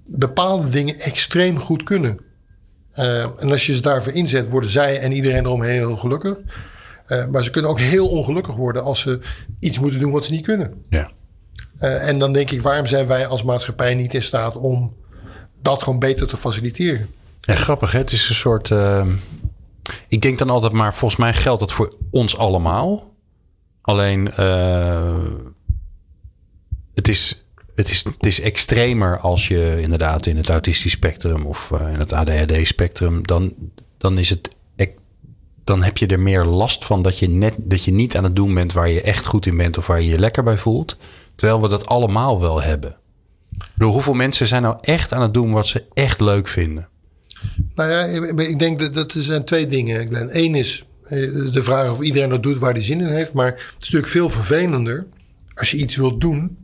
bepaalde 0.07 0.69
dingen 0.69 0.99
extreem 0.99 1.59
goed 1.59 1.83
kunnen. 1.83 2.21
en 2.93 3.51
als 3.51 3.67
je 3.67 3.75
ze 3.75 3.81
daarvoor 3.81 4.13
inzet, 4.13 4.49
worden 4.49 4.71
zij 4.71 4.99
en 4.99 5.13
iedereen 5.13 5.45
eromheen 5.45 5.73
heel 5.73 5.97
gelukkig. 5.97 6.37
maar 7.31 7.45
ze 7.45 7.51
kunnen 7.51 7.71
ook 7.71 7.81
heel 7.81 8.09
ongelukkig 8.09 8.55
worden 8.55 8.83
als 8.83 9.01
ze 9.01 9.21
iets 9.59 9.79
moeten 9.79 10.01
doen 10.01 10.13
wat 10.13 10.25
ze 10.25 10.33
niet 10.33 10.45
kunnen. 10.45 10.85
Ja. 10.89 11.11
en 11.79 12.19
dan 12.19 12.33
denk 12.33 12.51
ik, 12.51 12.63
waarom 12.63 12.87
zijn 12.87 13.07
wij 13.07 13.27
als 13.27 13.43
maatschappij 13.43 13.95
niet 13.95 14.15
in 14.15 14.23
staat 14.23 14.57
om 14.57 14.99
dat 15.63 15.83
gewoon 15.83 15.99
beter 15.99 16.27
te 16.27 16.37
faciliteren. 16.37 17.09
Ja, 17.41 17.55
grappig. 17.55 17.93
Hè? 17.93 17.99
Het 17.99 18.13
is 18.13 18.29
een 18.29 18.35
soort. 18.35 18.71
Uh, 18.71 19.07
ik 20.09 20.23
denk 20.23 20.39
dan 20.39 20.51
altijd 20.51 20.73
maar, 20.73 20.95
volgens 20.95 21.21
mij 21.21 21.35
geldt 21.35 21.61
dat 21.61 21.73
voor 21.73 21.95
ons 22.11 22.37
allemaal. 22.37 23.15
Alleen 23.81 24.31
uh, 24.41 25.15
het, 26.95 27.09
is, 27.09 27.45
het, 27.75 27.91
is, 27.91 28.05
het 28.05 28.27
is 28.27 28.41
extremer 28.41 29.19
als 29.19 29.49
je 29.49 29.81
inderdaad 29.81 30.27
in 30.27 30.37
het 30.37 30.49
autistisch 30.49 30.93
spectrum 30.93 31.47
of 31.47 31.71
uh, 31.75 31.93
in 31.93 31.99
het 31.99 32.13
ADHD-spectrum. 32.13 33.27
Dan, 33.27 33.55
dan 33.99 34.19
is 34.19 34.31
het. 34.31 34.51
Dan 35.65 35.83
heb 35.83 35.99
je 35.99 36.07
er 36.07 36.21
meer 36.21 36.45
last 36.45 36.85
van 36.85 37.03
dat 37.03 37.19
je, 37.19 37.29
net, 37.29 37.55
dat 37.59 37.85
je 37.85 37.93
niet 37.93 38.17
aan 38.17 38.25
het 38.25 38.37
doen 38.37 38.55
bent 38.55 38.73
waar 38.73 38.89
je 38.89 39.01
echt 39.01 39.27
goed 39.27 39.47
in 39.47 39.57
bent 39.57 39.79
of 39.79 39.87
waar 39.87 40.01
je 40.01 40.09
je 40.09 40.19
lekker 40.19 40.43
bij 40.43 40.59
voelt. 40.59 40.97
Terwijl 41.35 41.61
we 41.61 41.69
dat 41.69 41.87
allemaal 41.87 42.41
wel 42.41 42.63
hebben. 42.63 42.97
Door 43.75 43.93
hoeveel 43.93 44.15
mensen 44.15 44.47
zijn 44.47 44.63
nou 44.63 44.77
echt 44.81 45.13
aan 45.13 45.23
het 45.23 45.35
doen 45.35 45.53
wat 45.53 45.67
ze 45.67 45.85
echt 45.95 46.21
leuk 46.21 46.49
vinden? 46.49 46.89
Nou 47.75 47.91
ja, 47.91 48.05
ik 48.37 48.59
denk 48.59 48.79
dat, 48.79 48.95
dat 48.95 49.13
er 49.13 49.23
zijn 49.23 49.45
twee 49.45 49.67
dingen. 49.67 50.29
Eén 50.37 50.55
is 50.55 50.85
eh, 51.05 51.19
de 51.53 51.63
vraag 51.63 51.93
of 51.93 52.01
iedereen 52.01 52.29
dat 52.29 52.43
doet 52.43 52.59
waar 52.59 52.73
hij 52.73 52.83
zin 52.83 53.01
in 53.01 53.07
heeft. 53.07 53.33
Maar 53.33 53.47
het 53.47 53.57
is 53.57 53.79
natuurlijk 53.79 54.13
veel 54.13 54.31
vervelender 54.31 55.07
als 55.55 55.71
je 55.71 55.77
iets 55.77 55.97
wilt 55.97 56.21
doen. 56.21 56.57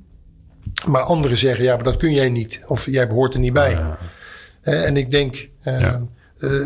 Maar 0.87 1.03
anderen 1.03 1.37
zeggen, 1.37 1.65
ja, 1.65 1.75
maar 1.75 1.85
dat 1.85 1.97
kun 1.97 2.13
jij 2.13 2.29
niet. 2.29 2.61
Of 2.67 2.87
jij 2.87 3.09
behoort 3.09 3.35
er 3.35 3.41
niet 3.41 3.53
bij. 3.53 3.81
Uh, 4.63 4.87
en 4.87 4.97
ik 4.97 5.11
denk, 5.11 5.49
uh, 5.65 5.81
ja. 5.81 6.07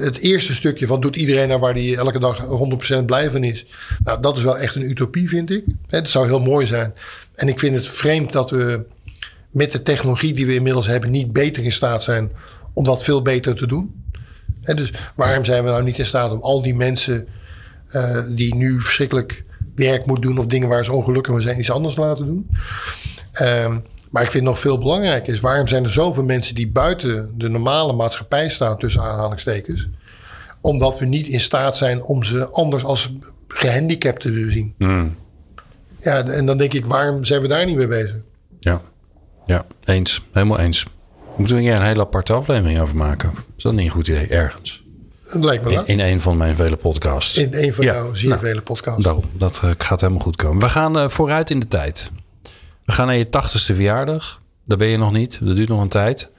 het 0.00 0.18
eerste 0.18 0.54
stukje 0.54 0.86
van 0.86 1.00
doet 1.00 1.16
iedereen 1.16 1.48
naar 1.48 1.58
waar 1.58 1.74
hij 1.74 1.94
elke 1.96 2.18
dag 2.18 2.46
100% 3.00 3.04
blij 3.04 3.30
van 3.30 3.44
is. 3.44 3.66
Nou, 4.04 4.20
dat 4.22 4.36
is 4.36 4.42
wel 4.42 4.58
echt 4.58 4.74
een 4.74 4.90
utopie, 4.90 5.28
vind 5.28 5.50
ik. 5.50 5.64
Het 5.86 6.08
zou 6.08 6.26
heel 6.26 6.40
mooi 6.40 6.66
zijn. 6.66 6.94
En 7.34 7.48
ik 7.48 7.58
vind 7.58 7.74
het 7.74 7.88
vreemd 7.88 8.32
dat 8.32 8.50
we 8.50 8.84
met 9.50 9.72
de 9.72 9.82
technologie 9.82 10.34
die 10.34 10.46
we 10.46 10.54
inmiddels 10.54 10.86
hebben 10.86 11.10
niet 11.10 11.32
beter 11.32 11.64
in 11.64 11.72
staat 11.72 12.02
zijn 12.02 12.30
om 12.72 12.84
dat 12.84 13.02
veel 13.02 13.22
beter 13.22 13.54
te 13.54 13.66
doen. 13.66 14.04
En 14.62 14.76
dus 14.76 14.92
waarom 15.14 15.44
zijn 15.44 15.64
we 15.64 15.70
nou 15.70 15.82
niet 15.82 15.98
in 15.98 16.06
staat 16.06 16.32
om 16.32 16.40
al 16.40 16.62
die 16.62 16.74
mensen 16.74 17.26
uh, 17.90 18.22
die 18.28 18.54
nu 18.54 18.80
verschrikkelijk 18.80 19.44
werk 19.74 20.06
moeten 20.06 20.24
doen 20.24 20.38
of 20.38 20.46
dingen 20.46 20.68
waar 20.68 20.84
ze 20.84 20.92
ongelukkig 20.92 21.34
mee 21.34 21.42
zijn, 21.42 21.58
iets 21.58 21.70
anders 21.70 21.94
te 21.94 22.00
laten 22.00 22.26
doen? 22.26 22.50
Um, 23.42 23.82
Maar 24.10 24.22
ik 24.22 24.30
vind 24.30 24.44
nog 24.44 24.58
veel 24.58 24.78
belangrijker 24.78 25.34
is... 25.34 25.40
waarom 25.40 25.68
zijn 25.68 25.84
er 25.84 25.90
zoveel 25.90 26.24
mensen 26.24 26.54
die 26.54 26.68
buiten 26.68 27.34
de 27.36 27.48
normale 27.48 27.92
maatschappij 27.92 28.48
staan... 28.48 28.78
tussen 28.78 29.02
aanhalingstekens... 29.02 29.88
omdat 30.60 30.98
we 30.98 31.04
niet 31.04 31.26
in 31.26 31.40
staat 31.40 31.76
zijn 31.76 32.02
om 32.02 32.24
ze 32.24 32.50
anders 32.50 32.84
als 32.84 33.12
gehandicapten 33.48 34.32
te 34.32 34.50
zien. 34.50 34.74
Hmm. 34.78 35.16
Ja, 36.00 36.24
en 36.24 36.46
dan 36.46 36.58
denk 36.58 36.72
ik, 36.72 36.84
waarom 36.84 37.24
zijn 37.24 37.40
we 37.42 37.48
daar 37.48 37.66
niet 37.66 37.76
mee 37.76 37.86
bezig? 37.86 38.16
Ja. 38.60 38.82
Ja, 39.50 39.64
eens. 39.84 40.24
Helemaal 40.32 40.58
eens. 40.58 40.86
Moeten 41.36 41.56
we 41.56 41.62
hier 41.62 41.74
een 41.74 41.82
hele 41.82 42.00
aparte 42.00 42.32
aflevering 42.32 42.80
over 42.80 42.96
maken? 42.96 43.32
Is 43.56 43.62
dat 43.62 43.72
niet 43.72 43.84
een 43.84 43.90
goed 43.90 44.08
idee? 44.08 44.26
Ergens. 44.26 44.82
Dat 45.32 45.44
lijkt 45.44 45.64
me 45.64 45.70
In, 45.70 45.76
leuk. 45.76 45.86
in 45.86 46.00
een 46.00 46.20
van 46.20 46.36
mijn 46.36 46.56
vele 46.56 46.76
podcasts. 46.76 47.36
In 47.36 47.48
een 47.54 47.74
van 47.74 47.84
Ja, 47.84 47.92
jouw 47.92 48.14
zeer 48.14 48.28
nou, 48.28 48.40
vele 48.40 48.60
podcasts. 48.60 49.02
Daarom, 49.04 49.24
dat 49.32 49.60
eh, 49.64 49.70
gaat 49.78 50.00
helemaal 50.00 50.22
goed 50.22 50.36
komen. 50.36 50.60
We 50.60 50.68
gaan 50.68 50.98
eh, 50.98 51.08
vooruit 51.08 51.50
in 51.50 51.60
de 51.60 51.68
tijd. 51.68 52.10
We 52.84 52.92
gaan 52.92 53.06
naar 53.06 53.16
je 53.16 53.28
tachtigste 53.28 53.74
verjaardag. 53.74 54.40
Daar 54.64 54.78
ben 54.78 54.88
je 54.88 54.98
nog 54.98 55.12
niet. 55.12 55.38
Dat 55.42 55.56
duurt 55.56 55.68
nog 55.68 55.80
een 55.80 55.88
tijd. 55.88 56.30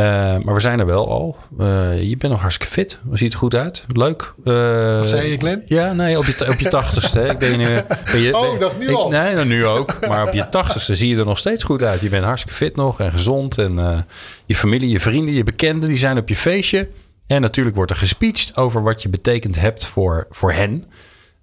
Eh, 0.00 0.06
maar 0.44 0.54
we 0.54 0.60
zijn 0.60 0.80
er 0.80 0.86
wel 0.86 1.08
al. 1.08 1.36
Eh, 1.58 2.02
je 2.02 2.16
bent 2.16 2.32
nog 2.32 2.40
hartstikke 2.40 2.72
fit. 2.72 2.98
Ziet 3.12 3.32
er 3.32 3.38
goed 3.38 3.54
uit. 3.54 3.84
Leuk. 3.92 4.34
Wat 4.44 5.08
zei 5.08 5.30
je, 5.30 5.38
Glenn? 5.38 5.62
Ja, 5.66 5.92
nee, 5.92 6.18
op 6.18 6.24
je, 6.24 6.48
op 6.48 6.58
je 6.58 6.68
tachtigste. 6.68 7.20
Ik 7.20 7.38
ben, 7.38 7.58
nu- 7.58 7.82
ben 8.12 8.20
je, 8.20 8.36
Oh, 8.38 8.54
ik 8.54 8.60
dacht 8.60 8.78
nu 8.78 8.94
al. 8.94 9.10
Nee, 9.10 9.34
nou, 9.34 9.46
nu 9.46 9.66
ook. 9.66 10.06
Maar 10.08 10.26
op 10.26 10.32
je 10.32 10.48
tachtigste 10.48 10.94
zie 10.94 11.08
je 11.08 11.16
er 11.16 11.24
nog 11.24 11.38
steeds 11.38 11.64
goed 11.64 11.82
uit. 11.82 12.00
Je 12.00 12.08
bent 12.08 12.24
hartstikke 12.24 12.56
fit 12.56 12.76
nog 12.76 13.00
en 13.00 13.12
gezond. 13.12 13.58
En 13.58 14.06
je 14.46 14.54
familie, 14.54 14.88
je 14.88 15.00
vrienden, 15.00 15.34
je 15.34 15.42
bekenden, 15.42 15.88
die 15.88 15.98
zijn 15.98 16.18
op 16.18 16.28
je 16.28 16.36
feestje. 16.36 16.88
En 17.26 17.40
natuurlijk 17.40 17.76
wordt 17.76 17.90
er 17.90 17.96
gespeecht 17.96 18.56
over 18.56 18.82
wat 18.82 19.02
je 19.02 19.08
betekend 19.08 19.60
hebt 19.60 19.86
voor, 19.86 20.26
voor 20.30 20.52
hen. 20.52 20.84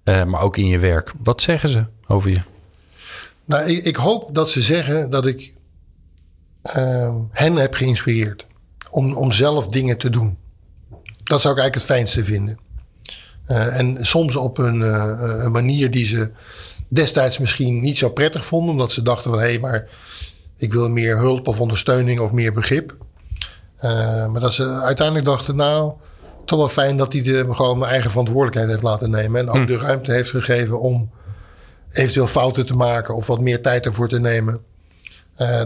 Maar 0.04 0.40
ook 0.40 0.56
in 0.56 0.66
je 0.66 0.78
werk. 0.78 1.12
Wat 1.22 1.42
zeggen 1.42 1.68
ze 1.68 1.84
over 2.06 2.30
je? 2.30 2.40
Nou, 3.44 3.68
ik, 3.70 3.84
ik 3.84 3.96
hoop 3.96 4.34
dat 4.34 4.50
ze 4.50 4.62
zeggen 4.62 5.10
dat 5.10 5.26
ik 5.26 5.52
ehm, 6.62 7.14
hen 7.30 7.56
heb 7.56 7.74
geïnspireerd 7.74 8.46
om, 8.98 9.14
om 9.14 9.32
zelf 9.32 9.66
dingen 9.66 9.98
te 9.98 10.10
doen. 10.10 10.38
Dat 11.24 11.40
zou 11.40 11.54
ik 11.54 11.60
eigenlijk 11.60 11.74
het 11.74 11.84
fijnste 11.84 12.24
vinden. 12.24 12.58
Eh, 13.44 13.78
en 13.78 13.96
soms 14.00 14.36
op 14.36 14.58
een, 14.58 14.82
eh, 14.82 15.40
een 15.44 15.52
manier 15.52 15.90
die 15.90 16.06
ze 16.06 16.30
destijds 16.88 17.38
misschien 17.38 17.80
niet 17.80 17.98
zo 17.98 18.10
prettig 18.10 18.44
vonden, 18.44 18.70
omdat 18.70 18.92
ze 18.92 19.02
dachten 19.02 19.30
van 19.30 19.40
hé, 19.40 19.46
hey, 19.46 19.58
maar 19.58 19.88
ik 20.56 20.72
wil 20.72 20.88
meer 20.88 21.18
hulp 21.18 21.48
of 21.48 21.60
ondersteuning 21.60 22.20
of 22.20 22.32
meer 22.32 22.52
begrip. 22.52 22.96
Eh, 23.76 24.28
maar 24.28 24.40
dat 24.40 24.52
ze 24.52 24.80
uiteindelijk 24.82 25.26
dachten, 25.26 25.56
nou, 25.56 25.92
toch 26.44 26.58
wel 26.58 26.68
fijn 26.68 26.96
dat 26.96 27.12
hij 27.12 27.22
de, 27.22 27.46
gewoon 27.50 27.78
mijn 27.78 27.90
eigen 27.90 28.10
verantwoordelijkheid 28.10 28.68
heeft 28.68 28.82
laten 28.82 29.10
nemen. 29.10 29.40
En 29.40 29.50
ook 29.50 29.66
de 29.66 29.78
ruimte 29.78 30.12
heeft 30.12 30.30
gegeven 30.30 30.80
om 30.80 31.10
eventueel 31.90 32.26
fouten 32.26 32.66
te 32.66 32.74
maken 32.74 33.14
of 33.14 33.26
wat 33.26 33.40
meer 33.40 33.62
tijd 33.62 33.86
ervoor 33.86 34.08
te 34.08 34.20
nemen. 34.20 34.60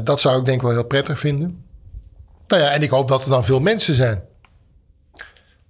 Dat 0.04 0.20
zou 0.20 0.38
ik 0.38 0.44
denk 0.44 0.56
ik 0.56 0.62
wel 0.62 0.72
heel 0.72 0.86
prettig 0.86 1.18
vinden. 1.18 1.64
Nou 2.52 2.64
ja, 2.64 2.70
en 2.70 2.82
ik 2.82 2.90
hoop 2.90 3.08
dat 3.08 3.24
er 3.24 3.30
dan 3.30 3.44
veel 3.44 3.60
mensen 3.60 3.94
zijn. 3.94 4.22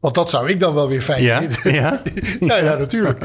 Want 0.01 0.15
dat 0.15 0.31
zou 0.31 0.49
ik 0.49 0.61
dan 0.61 0.75
wel 0.75 0.89
weer 0.89 1.03
fijn 1.03 1.23
Ja? 1.23 1.43
vinden. 1.43 1.73
Ja? 1.83 2.03
ja, 2.41 2.57
ja, 2.57 2.77
natuurlijk. 2.77 3.21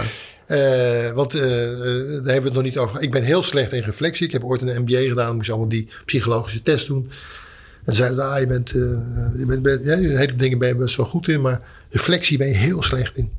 Eh, 0.45 1.11
want 1.11 1.33
eh, 1.33 1.71
eh, 1.71 1.79
daar 2.23 2.33
hebben 2.33 2.35
we 2.35 2.43
het 2.43 2.53
nog 2.53 2.63
niet 2.63 2.77
over. 2.77 2.89
gehad. 2.89 3.03
Ik 3.03 3.11
ben 3.11 3.23
heel 3.23 3.43
slecht 3.43 3.71
in 3.71 3.81
reflectie. 3.81 4.25
Ik 4.25 4.31
heb 4.31 4.43
ooit 4.43 4.61
een 4.61 4.81
MBA 4.81 4.99
gedaan. 4.99 5.35
moest 5.35 5.49
allemaal 5.49 5.69
die 5.69 5.89
psychologische 6.05 6.61
test 6.61 6.87
doen. 6.87 7.09
En 7.85 7.95
zeiden, 7.95 8.17
nou, 8.17 8.39
je 8.39 8.47
bent, 8.47 8.69
eh, 8.69 8.75
je 9.37 9.45
bent, 9.47 9.61
bent 9.61 9.85
ja, 9.85 9.93
een 9.93 10.17
heleboel 10.17 10.37
dingen 10.37 10.57
ben 10.59 10.67
je 10.67 10.75
best 10.75 10.95
wel 10.95 11.05
goed 11.05 11.27
in, 11.27 11.41
maar 11.41 11.61
reflectie 11.89 12.37
ben 12.37 12.47
je 12.47 12.53
heel 12.53 12.83
slecht 12.83 13.17
in. 13.17 13.31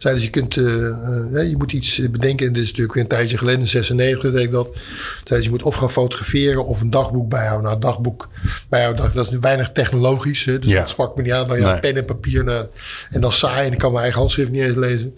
Zeiden 0.00 0.22
ze, 0.22 0.28
je, 0.32 0.40
kunt, 0.40 0.56
eh, 0.56 1.40
eh, 1.40 1.48
je 1.50 1.54
moet 1.56 1.72
iets 1.72 2.10
bedenken. 2.10 2.46
En 2.46 2.52
dit 2.52 2.62
is 2.62 2.68
natuurlijk 2.68 2.94
weer 2.94 3.02
een 3.02 3.08
tijdje 3.08 3.38
geleden, 3.38 3.60
in 3.60 3.68
96 3.68 4.32
deed 4.32 4.42
ik 4.44 4.50
dat. 4.50 4.68
Zeiden 4.74 5.36
ze, 5.36 5.42
je 5.42 5.50
moet 5.50 5.62
of 5.62 5.74
gaan 5.74 5.90
fotograferen 5.90 6.66
of 6.66 6.80
een 6.80 6.90
dagboek 6.90 7.28
bijhouden. 7.28 7.62
Nou, 7.62 7.74
een 7.74 7.80
dagboek 7.80 8.28
bijhouden, 8.68 9.10
dat, 9.14 9.32
is 9.32 9.38
weinig 9.38 9.72
technologisch. 9.72 10.44
Hè, 10.44 10.58
dus 10.58 10.70
Ja. 10.70 10.78
dat 10.78 10.88
sprak 10.88 11.16
me 11.16 11.22
niet 11.22 11.32
aan. 11.32 11.48
Dan 11.48 11.60
ja, 11.60 11.70
Nee. 11.70 11.80
pen 11.80 11.96
en 11.96 12.04
papier 12.04 12.44
nou, 12.44 12.66
en 13.10 13.20
dan 13.20 13.32
saai. 13.32 13.66
En 13.66 13.72
ik 13.72 13.78
kan 13.78 13.90
mijn 13.90 14.02
eigen 14.02 14.20
handschrift 14.20 14.50
niet 14.50 14.62
eens 14.62 14.76
lezen. 14.76 15.14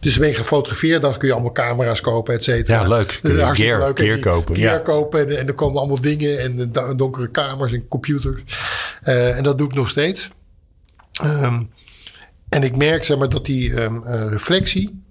Dus 0.00 0.12
dan 0.12 0.20
ben 0.20 0.30
ik 0.30 0.36
gefotografeerd. 0.36 1.02
Dan 1.02 1.16
kun 1.16 1.28
je 1.28 1.34
allemaal 1.34 1.52
camera's 1.52 2.00
kopen, 2.00 2.34
et 2.34 2.42
cetera. 2.44 2.80
Ja, 2.82 2.88
leuk. 2.88 3.18
Je 3.22 3.40
hartstikke 3.40 3.72
gear- 3.74 3.86
leuk. 3.86 3.98
Gear 4.00 4.18
kopen, 4.18 4.56
Gear 4.56 4.72
ja. 4.72 4.78
kopen. 4.78 5.20
En, 5.28 5.38
en 5.38 5.46
er 5.46 5.54
komen 5.54 5.78
allemaal 5.78 6.00
dingen. 6.00 6.38
En 6.40 6.70
eh, 6.72 6.90
donkere 6.96 7.28
kamers 7.30 7.72
en 7.72 7.88
computers. 7.88 8.42
En 9.02 9.42
dat 9.42 9.58
doe 9.58 9.68
ik 9.68 9.74
nog 9.74 9.88
steeds. 9.88 10.30
Ehm, 11.12 11.62
en 12.48 12.62
ik 12.62 12.76
merk 12.76 13.04
zeg 13.04 13.18
maar, 13.18 13.28
dat 13.28 13.44
die 13.44 13.74
ehm, 13.74 14.02
eh, 14.02 14.26
reflectie, 14.30 15.02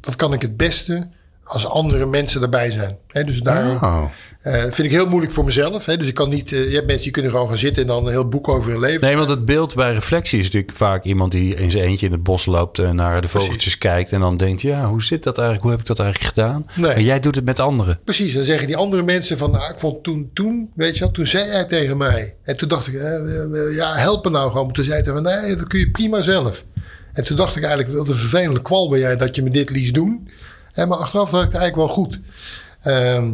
dat 0.00 0.16
kan 0.16 0.32
ik 0.32 0.42
het 0.42 0.56
beste 0.56 1.08
als 1.44 1.66
andere 1.66 2.06
mensen 2.06 2.42
erbij 2.42 2.70
zijn. 2.70 2.96
Dus 3.26 3.40
daarom 3.40 3.76
Oh. 3.76 4.04
eh, 4.40 4.60
vind 4.62 4.78
ik 4.78 4.90
heel 4.90 5.08
moeilijk 5.08 5.32
voor 5.32 5.44
mezelf. 5.44 5.84
Dus 5.84 6.06
ik 6.06 6.14
kan 6.14 6.28
niet, 6.28 6.52
eh, 6.52 6.68
je 6.68 6.74
hebt 6.74 6.86
mensen 6.86 7.02
die 7.02 7.12
kunnen 7.12 7.30
gewoon 7.30 7.48
gaan 7.48 7.56
zitten 7.58 7.82
en 7.82 7.88
dan 7.88 8.04
een 8.04 8.10
heel 8.10 8.28
boek 8.28 8.48
over 8.48 8.70
hun 8.70 8.80
leven. 8.80 9.00
Nee, 9.00 9.16
want 9.16 9.28
het 9.28 9.44
beeld 9.44 9.74
bij 9.74 9.92
reflectie 9.92 10.38
is 10.38 10.44
natuurlijk 10.44 10.72
vaak 10.76 11.04
iemand 11.04 11.32
die 11.32 11.54
in 11.54 11.70
zijn 11.70 11.84
eentje 11.84 12.06
in 12.06 12.12
het 12.12 12.22
bos 12.22 12.46
loopt 12.46 12.78
en 12.78 12.96
naar 12.96 13.20
de 13.20 13.28
vogeltjes 13.28 13.78
kijkt 13.78 14.12
en 14.12 14.20
dan 14.20 14.36
denkt, 14.36 14.60
ja, 14.62 14.86
hoe 14.86 15.02
zit 15.02 15.22
dat 15.22 15.34
eigenlijk? 15.38 15.62
Hoe 15.62 15.70
heb 15.72 15.80
ik 15.80 15.86
dat 15.96 15.98
eigenlijk 15.98 16.34
gedaan? 16.34 16.66
Nee. 16.74 16.90
Maar 16.92 17.00
jij 17.00 17.20
doet 17.20 17.34
het 17.34 17.44
met 17.44 17.60
anderen. 17.60 18.00
Precies, 18.04 18.34
dan 18.34 18.44
zeggen 18.44 18.66
die 18.66 18.76
andere 18.76 19.02
mensen 19.02 19.38
van, 19.38 19.50
nou, 19.50 19.72
ik 19.72 19.78
vond 19.78 20.02
toen, 20.02 20.30
toen, 20.32 20.70
weet 20.74 20.94
je 20.94 21.00
wel, 21.00 21.10
toen 21.10 21.26
zei 21.26 21.48
hij 21.50 21.64
tegen 21.64 21.96
mij. 21.96 22.34
En 22.42 22.56
toen 22.56 22.68
dacht 22.68 22.86
ik, 22.86 22.94
eh, 22.94 23.76
ja, 23.76 23.94
help 23.94 24.24
me 24.24 24.30
nou 24.30 24.50
gewoon. 24.50 24.72
Toen 24.72 24.84
zei 24.84 25.02
hij 25.02 25.12
van, 25.12 25.22
nee, 25.22 25.56
dat 25.56 25.66
kun 25.66 25.78
je 25.78 25.90
prima 25.90 26.22
zelf. 26.22 26.64
En 27.12 27.24
toen 27.24 27.36
dacht 27.36 27.56
ik 27.56 27.62
eigenlijk, 27.64 27.96
wat 27.98 28.08
een 28.08 28.14
vervelende 28.14 28.62
kwal 28.62 28.88
ben 28.88 28.98
jij 28.98 29.16
dat 29.16 29.36
je 29.36 29.42
me 29.42 29.50
dit 29.50 29.70
liet 29.70 29.94
doen. 29.94 30.28
En 30.72 30.88
maar 30.88 30.98
achteraf 30.98 31.30
dacht 31.30 31.44
ik 31.46 31.54
eigenlijk 31.54 31.76
wel 31.76 32.04
goed. 32.04 32.20
Ehm, 32.80 33.32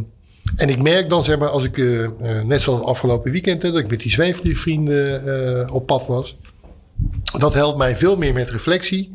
en 0.57 0.69
ik 0.69 0.83
merk 0.83 1.09
dan, 1.09 1.25
zeg 1.25 1.39
maar, 1.39 1.49
als 1.49 1.65
ik, 1.65 1.79
eh, 1.79 2.05
eh, 2.05 2.11
net 2.45 2.61
zoals 2.61 2.83
afgelopen 2.83 3.33
weekend, 3.33 3.63
hè, 3.63 3.71
dat 3.71 3.81
ik 3.81 3.91
met 3.91 4.01
die 4.01 4.11
zweefvliegvrienden 4.11 5.27
eh, 5.67 5.75
op 5.75 5.87
pad 5.87 6.07
was. 6.07 6.37
Dat 7.39 7.55
helpt 7.55 7.79
mij 7.79 7.97
veel 7.97 8.17
meer 8.17 8.33
met 8.33 8.51
reflectie. 8.51 9.15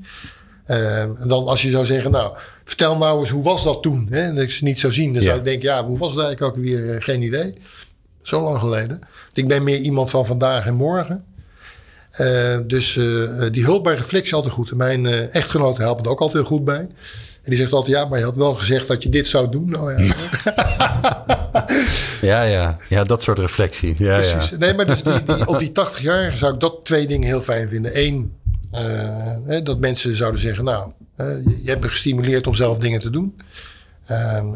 Ehm, 0.66 1.16
en 1.16 1.28
dan 1.28 1.45
als 1.45 1.61
je 1.61 1.70
zou 1.70 1.86
zeggen, 1.86 2.11
nou, 2.11 2.34
vertel 2.64 2.97
nou 2.97 3.20
eens, 3.20 3.30
hoe 3.30 3.43
was 3.43 3.64
dat 3.64 3.82
toen? 3.82 4.07
Hè? 4.09 4.22
En 4.22 4.36
dat 4.36 4.43
ik 4.43 4.51
ze 4.51 4.64
niet 4.64 4.80
zou 4.80 4.93
zien, 4.93 5.14
dan 5.14 5.22
Ja. 5.22 5.28
zou 5.28 5.39
ik 5.39 5.45
denken, 5.45 5.70
ja, 5.70 5.86
hoe 5.86 5.97
was 5.97 6.09
het 6.14 6.24
eigenlijk 6.24 6.57
ook 6.57 6.64
weer? 6.64 7.03
Geen 7.03 7.22
idee. 7.22 7.53
Zo 8.22 8.41
lang 8.43 8.59
geleden. 8.59 8.99
Ik 9.34 9.47
ben 9.47 9.64
meer 9.64 9.78
iemand 9.78 10.09
van 10.09 10.26
vandaag 10.26 10.66
en 10.66 10.76
morgen. 10.76 11.24
Eh, 12.14 12.57
dus 12.68 12.97
eh, 12.97 13.45
eh, 13.45 13.53
die 13.53 13.64
hulp 13.64 13.84
bij 13.84 13.95
reflectie 13.95 14.34
altijd 14.34 14.53
goed. 14.53 14.72
En 14.72 14.78
mijn 14.78 15.05
eh, 15.05 15.36
echtgenote 15.36 15.82
helpt 15.82 16.05
er 16.05 16.11
ook 16.11 16.20
altijd 16.20 16.47
heel 16.47 16.57
goed 16.57 16.66
bij. 16.66 16.88
En 17.43 17.49
die 17.49 17.55
zegt 17.55 17.74
altijd, 17.74 17.95
ja, 17.95 18.05
maar 18.05 18.20
je 18.20 18.26
had 18.26 18.36
wel 18.36 18.53
gezegd 18.53 18.88
dat 18.88 19.03
je 19.03 19.09
dit 19.09 19.28
zou 19.28 19.51
doen. 19.51 19.70
Nou 19.70 20.03
ja, 20.03 20.14
Ja, 22.22 22.41
ja. 22.41 22.78
Ja, 22.89 23.03
dat 23.03 23.24
soort 23.24 23.39
reflectie. 23.39 23.95
Ja, 23.97 24.18
precies. 24.18 24.49
ja. 24.49 24.57
Nee, 24.57 24.74
maar 24.74 24.86
dus 24.86 25.03
die, 25.03 25.24
die, 25.24 25.47
op 25.47 25.59
die 25.59 25.72
80 25.72 26.01
jaar 26.01 26.38
zou 26.38 26.53
ik 26.53 26.59
dat 26.59 26.80
twee 26.84 27.07
dingen 27.07 27.28
heel 27.28 27.41
fijn 27.41 27.70
vinden. 27.70 27.91
Eén, 27.93 28.34
hè, 29.45 29.61
dat 29.64 29.80
mensen 29.80 30.16
zouden 30.16 30.41
zeggen, 30.41 30.64
nou, 30.64 30.91
je, 31.16 31.61
hebt 31.66 31.82
me 31.82 31.89
gestimuleerd 31.89 32.47
om 32.47 32.55
zelf 32.55 32.78
dingen 32.78 32.99
te 32.99 33.09
doen. 33.09 33.36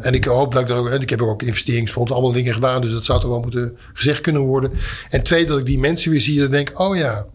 En 0.00 0.12
ik 0.12 0.24
hoop 0.24 0.52
dat 0.52 0.62
ik 0.62 0.70
ook, 0.70 0.88
en 0.88 1.00
ik 1.00 1.10
heb 1.10 1.22
ook 1.22 1.42
investeringsfonds, 1.42 2.12
allemaal 2.12 2.32
dingen 2.32 2.54
gedaan, 2.54 2.80
dus 2.80 2.92
dat 2.92 3.04
zou 3.04 3.20
toch 3.20 3.30
wel 3.30 3.40
moeten 3.40 3.76
gezegd 3.92 4.20
kunnen 4.20 4.42
worden. 4.42 4.70
En 5.08 5.22
twee, 5.22 5.46
dat 5.46 5.58
ik 5.58 5.66
die 5.66 5.78
mensen 5.78 6.10
weer 6.10 6.20
zie 6.20 6.44
en 6.44 6.50
denk, 6.50 6.80
oh 6.80 6.96
ja, 6.96 7.26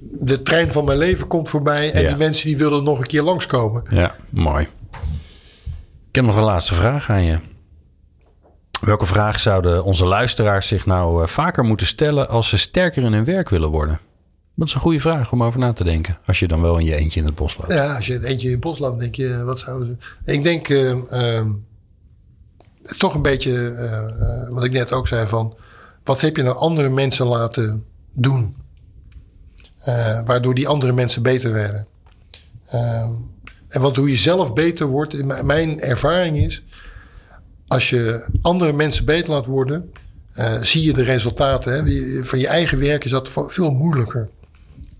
de 0.00 0.42
trein 0.42 0.72
van 0.72 0.84
mijn 0.84 0.98
leven 0.98 1.26
komt 1.26 1.48
voorbij 1.48 1.92
en 1.92 2.02
Ja. 2.02 2.08
die 2.08 2.16
mensen 2.16 2.46
die 2.46 2.56
willen 2.56 2.84
nog 2.84 2.98
een 2.98 3.06
keer 3.06 3.22
langskomen. 3.22 3.82
Ja, 3.90 4.14
mooi. 4.30 4.68
Ik 6.08 6.14
heb 6.20 6.24
nog 6.24 6.36
een 6.36 6.42
laatste 6.42 6.74
vraag 6.74 7.10
aan 7.10 7.22
je. 7.22 7.38
Welke 8.80 9.06
vraag 9.06 9.40
zouden 9.40 9.84
onze 9.84 10.04
luisteraars 10.04 10.66
zich 10.66 10.86
nou 10.86 11.22
eh, 11.22 11.28
vaker 11.28 11.64
moeten 11.64 11.86
stellen 11.86 12.28
als 12.28 12.48
ze 12.48 12.56
sterker 12.58 13.02
in 13.02 13.12
hun 13.12 13.24
werk 13.24 13.48
willen 13.48 13.70
worden? 13.70 14.00
Dat 14.56 14.68
is 14.68 14.74
een 14.74 14.80
goede 14.80 15.00
vraag 15.00 15.32
om 15.32 15.42
over 15.42 15.60
na 15.60 15.72
te 15.72 15.84
denken. 15.84 16.18
Als 16.26 16.38
je 16.38 16.48
dan 16.48 16.60
wel 16.60 16.78
in 16.78 16.84
je 16.84 16.94
eentje 16.94 17.20
in 17.20 17.26
het 17.26 17.34
bos 17.34 17.56
loopt. 17.56 17.72
Ja, 17.72 17.94
als 17.96 18.06
je 18.06 18.12
het 18.12 18.22
eentje 18.22 18.46
in 18.46 18.52
het 18.52 18.62
bos 18.62 18.78
loopt, 18.78 19.00
denk 19.00 19.14
je, 19.14 19.44
wat 19.44 19.58
zouden 19.58 19.98
ze... 20.24 20.32
Ik 20.32 20.42
denk, 20.42 20.68
ehm, 20.68 21.00
ehm, 21.08 21.50
toch 22.98 23.14
een 23.14 23.22
beetje 23.22 23.68
eh, 23.70 23.98
eh, 23.98 24.50
wat 24.50 24.64
ik 24.64 24.72
net 24.72 24.92
ook 24.92 25.08
zei 25.08 25.26
van... 25.26 25.56
Wat 26.04 26.20
heb 26.20 26.36
je 26.36 26.42
nou 26.42 26.56
andere 26.56 26.88
mensen 26.88 27.26
laten 27.26 27.84
doen? 28.12 28.54
Eh, 29.84 30.20
waardoor 30.24 30.54
die 30.54 30.68
andere 30.68 30.92
mensen 30.92 31.22
beter 31.22 31.52
werden. 31.52 31.86
Ehm, 32.66 33.10
en 33.68 33.80
wat 33.80 33.96
hoe 33.96 34.10
je 34.10 34.16
zelf 34.16 34.52
beter 34.52 34.86
wordt, 34.86 35.14
in 35.14 35.32
mijn 35.44 35.80
ervaring 35.80 36.38
is... 36.38 36.62
Als 37.66 37.90
je 37.90 38.26
andere 38.42 38.72
mensen 38.72 39.04
beter 39.04 39.32
laat 39.32 39.46
worden, 39.46 39.92
eh, 40.32 40.62
zie 40.62 40.82
je 40.82 40.92
de 40.92 41.02
resultaten. 41.02 41.72
Hè? 41.72 42.24
Van 42.24 42.38
je 42.38 42.46
eigen 42.46 42.78
werk 42.78 43.04
is 43.04 43.10
dat 43.10 43.30
veel- 43.46 43.70
moeilijker. 43.70 44.28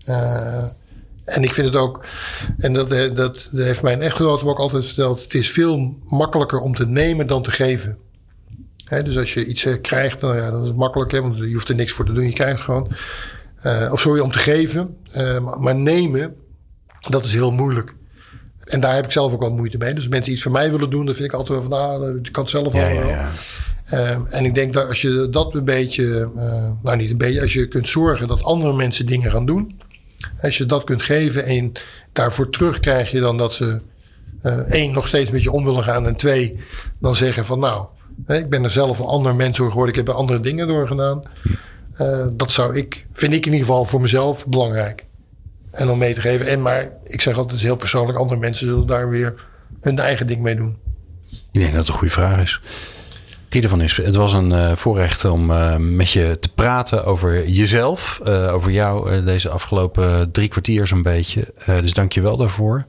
Eh, 0.05 0.67
en 1.25 1.43
ik 1.43 1.53
vind 1.53 1.67
het 1.67 1.75
ook, 1.75 2.05
en 2.57 2.73
dat, 2.73 2.89
dat, 2.89 3.15
dat 3.15 3.49
heeft 3.51 3.81
mijn 3.81 4.01
echtgenote 4.01 4.45
ook 4.45 4.59
altijd 4.59 4.85
verteld, 4.85 5.21
het 5.21 5.33
is 5.33 5.51
veel 5.51 5.97
makkelijker 6.03 6.59
om 6.59 6.75
te 6.75 6.87
nemen 6.87 7.27
dan 7.27 7.43
te 7.43 7.51
geven. 7.51 7.97
Hè, 8.85 9.03
dus 9.03 9.17
als 9.17 9.33
je 9.33 9.45
iets 9.45 9.67
krijgt, 9.81 10.21
nou 10.21 10.35
ja, 10.35 10.51
dan 10.51 10.61
is 10.61 10.67
het 10.67 10.77
makkelijk, 10.77 11.11
hè, 11.11 11.21
want 11.21 11.37
je 11.37 11.53
hoeft 11.53 11.69
er 11.69 11.75
niks 11.75 11.91
voor 11.91 12.05
te 12.05 12.13
doen, 12.13 12.25
je 12.25 12.33
krijgt 12.33 12.61
gewoon. 12.61 12.91
Eh, 13.65 13.91
of 13.91 13.99
sorry, 13.99 14.19
om 14.19 14.31
te 14.31 14.39
geven. 14.39 14.97
Eh, 15.11 15.57
maar, 15.59 15.75
nemen, 15.75 16.35
dat 17.09 17.25
is 17.25 17.31
heel 17.31 17.51
moeilijk. 17.51 17.93
En 18.63 18.79
daar 18.79 18.95
heb 18.95 19.05
ik 19.05 19.11
zelf 19.11 19.33
ook 19.33 19.41
wel 19.41 19.53
moeite 19.53 19.77
mee. 19.77 19.93
Dus 19.93 20.03
als 20.03 20.11
mensen 20.11 20.31
iets 20.33 20.41
voor 20.41 20.51
mij 20.51 20.71
willen 20.71 20.89
doen, 20.89 21.05
dan 21.05 21.15
vind 21.15 21.27
ik 21.27 21.33
altijd 21.33 21.59
wel 21.59 21.69
van, 21.69 21.79
nou, 21.79 22.19
ik 22.23 22.31
kan 22.31 22.43
het 22.43 22.51
zelf 22.51 22.73
Ja, 22.73 22.79
wel. 22.79 23.07
ja. 23.09 23.31
Ehm, 23.85 24.25
en 24.29 24.45
ik 24.45 24.55
denk 24.55 24.73
dat 24.73 24.87
als 24.87 25.01
je 25.01 25.27
dat 25.31 25.53
een 25.53 25.63
beetje, 25.63 26.29
uh, 26.35 26.71
nou 26.83 26.97
niet 26.97 27.09
een 27.09 27.17
beetje, 27.17 27.41
als 27.41 27.53
je 27.53 27.67
kunt 27.67 27.89
zorgen 27.89 28.27
dat 28.27 28.43
andere 28.43 28.73
mensen 28.73 29.05
dingen 29.05 29.31
gaan 29.31 29.45
doen. 29.45 29.81
Als 30.41 30.57
je 30.57 30.65
dat 30.65 30.83
kunt 30.83 31.01
geven 31.01 31.45
en 31.45 31.71
daarvoor 32.13 32.49
terug 32.49 32.79
krijg 32.79 33.11
je 33.11 33.19
dan 33.19 33.37
dat 33.37 33.53
ze 33.53 33.81
één 34.67 34.93
nog 34.93 35.07
steeds 35.07 35.29
met 35.31 35.43
je 35.43 35.51
om 35.51 35.65
willen 35.65 35.83
gaan. 35.83 36.07
En 36.07 36.15
twee, 36.15 36.59
dan 36.99 37.15
zeggen 37.15 37.45
van 37.45 37.59
nou, 37.59 37.85
ik 38.27 38.49
ben 38.49 38.63
er 38.63 38.69
zelf 38.69 38.99
een 38.99 39.05
ander 39.05 39.35
mens 39.35 39.57
door 39.57 39.69
geworden. 39.69 39.95
Ik 39.95 39.99
heb 39.99 40.07
er 40.07 40.19
andere 40.19 40.39
dingen 40.39 40.67
door 40.67 40.87
gedaan. 40.87 41.23
Uh, 42.01 42.25
dat 42.31 42.51
zou 42.51 42.75
ik, 42.77 43.05
vind 43.13 43.33
ik 43.33 43.45
in 43.45 43.51
ieder 43.51 43.67
geval 43.67 43.85
voor 43.85 44.01
mezelf 44.01 44.47
belangrijk. 44.47 45.05
En 45.71 45.89
om 45.89 45.97
mee 45.97 46.13
te 46.13 46.21
geven. 46.21 46.47
En 46.47 46.61
maar 46.61 46.91
ik 47.03 47.21
zeg 47.21 47.37
altijd 47.37 47.59
heel 47.59 47.75
persoonlijk, 47.75 48.17
andere 48.17 48.39
mensen 48.39 48.67
zullen 48.67 48.87
daar 48.87 49.09
weer 49.09 49.33
hun 49.81 49.99
eigen 49.99 50.27
ding 50.27 50.41
mee 50.41 50.55
doen. 50.55 50.77
Ik 51.51 51.61
denk 51.61 51.71
dat 51.71 51.79
het 51.79 51.87
een 51.87 51.93
goede 51.93 52.13
vraag 52.13 52.41
is. 52.41 52.61
Van 53.49 53.81
Ispen, 53.81 54.05
het 54.05 54.15
was 54.15 54.33
een 54.33 54.51
uh, 54.51 54.71
voorrecht 54.75 55.25
om 55.25 55.51
uh, 55.51 55.75
met 55.77 56.09
je 56.09 56.37
te 56.39 56.49
praten 56.49 57.05
over 57.05 57.49
jezelf. 57.49 58.21
Over 58.51 58.71
jou 58.71 59.23
deze 59.23 59.49
afgelopen 59.49 60.31
drie 60.31 60.47
kwartier 60.47 60.87
zo'n 60.87 61.01
beetje. 61.01 61.53
dus 61.65 61.93
dank 61.93 62.11
je 62.11 62.21
wel 62.21 62.37
daarvoor. 62.37 62.85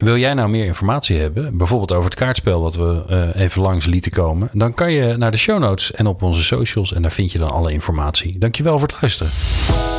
Wil 0.00 0.16
jij 0.16 0.34
nou 0.34 0.48
meer 0.48 0.64
informatie 0.64 1.18
hebben, 1.18 1.56
bijvoorbeeld 1.56 1.92
over 1.92 2.04
het 2.04 2.18
kaartspel 2.18 2.60
wat 2.60 2.74
we 2.74 3.04
uh, 3.10 3.42
even 3.42 3.62
langs 3.62 3.86
lieten 3.86 4.12
komen, 4.12 4.48
dan 4.52 4.74
kan 4.74 4.92
je 4.92 5.16
naar 5.16 5.30
de 5.30 5.36
show 5.36 5.58
notes 5.58 5.92
en 5.92 6.06
op 6.06 6.22
onze 6.22 6.42
socials 6.42 6.92
en 6.92 7.02
daar 7.02 7.12
vind 7.12 7.32
je 7.32 7.38
dan 7.38 7.50
alle 7.50 7.72
informatie. 7.72 8.38
Dankjewel 8.38 8.78
voor 8.78 8.88
het 8.88 9.00
luisteren. 9.00 9.32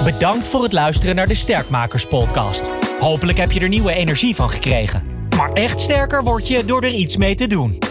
Bedankt 0.03 0.47
voor 0.47 0.63
het 0.63 0.73
luisteren 0.73 1.15
naar 1.15 1.27
de 1.27 1.35
Sterkmakers 1.35 2.05
podcast. 2.05 2.69
Hopelijk 2.99 3.37
heb 3.37 3.51
je 3.51 3.59
er 3.59 3.69
nieuwe 3.69 3.93
energie 3.93 4.35
van 4.35 4.49
gekregen. 4.49 5.03
Maar 5.37 5.51
echt 5.51 5.79
sterker 5.79 6.23
word 6.23 6.47
je 6.47 6.65
door 6.65 6.83
er 6.83 6.93
iets 6.93 7.17
mee 7.17 7.35
te 7.35 7.47
doen. 7.47 7.90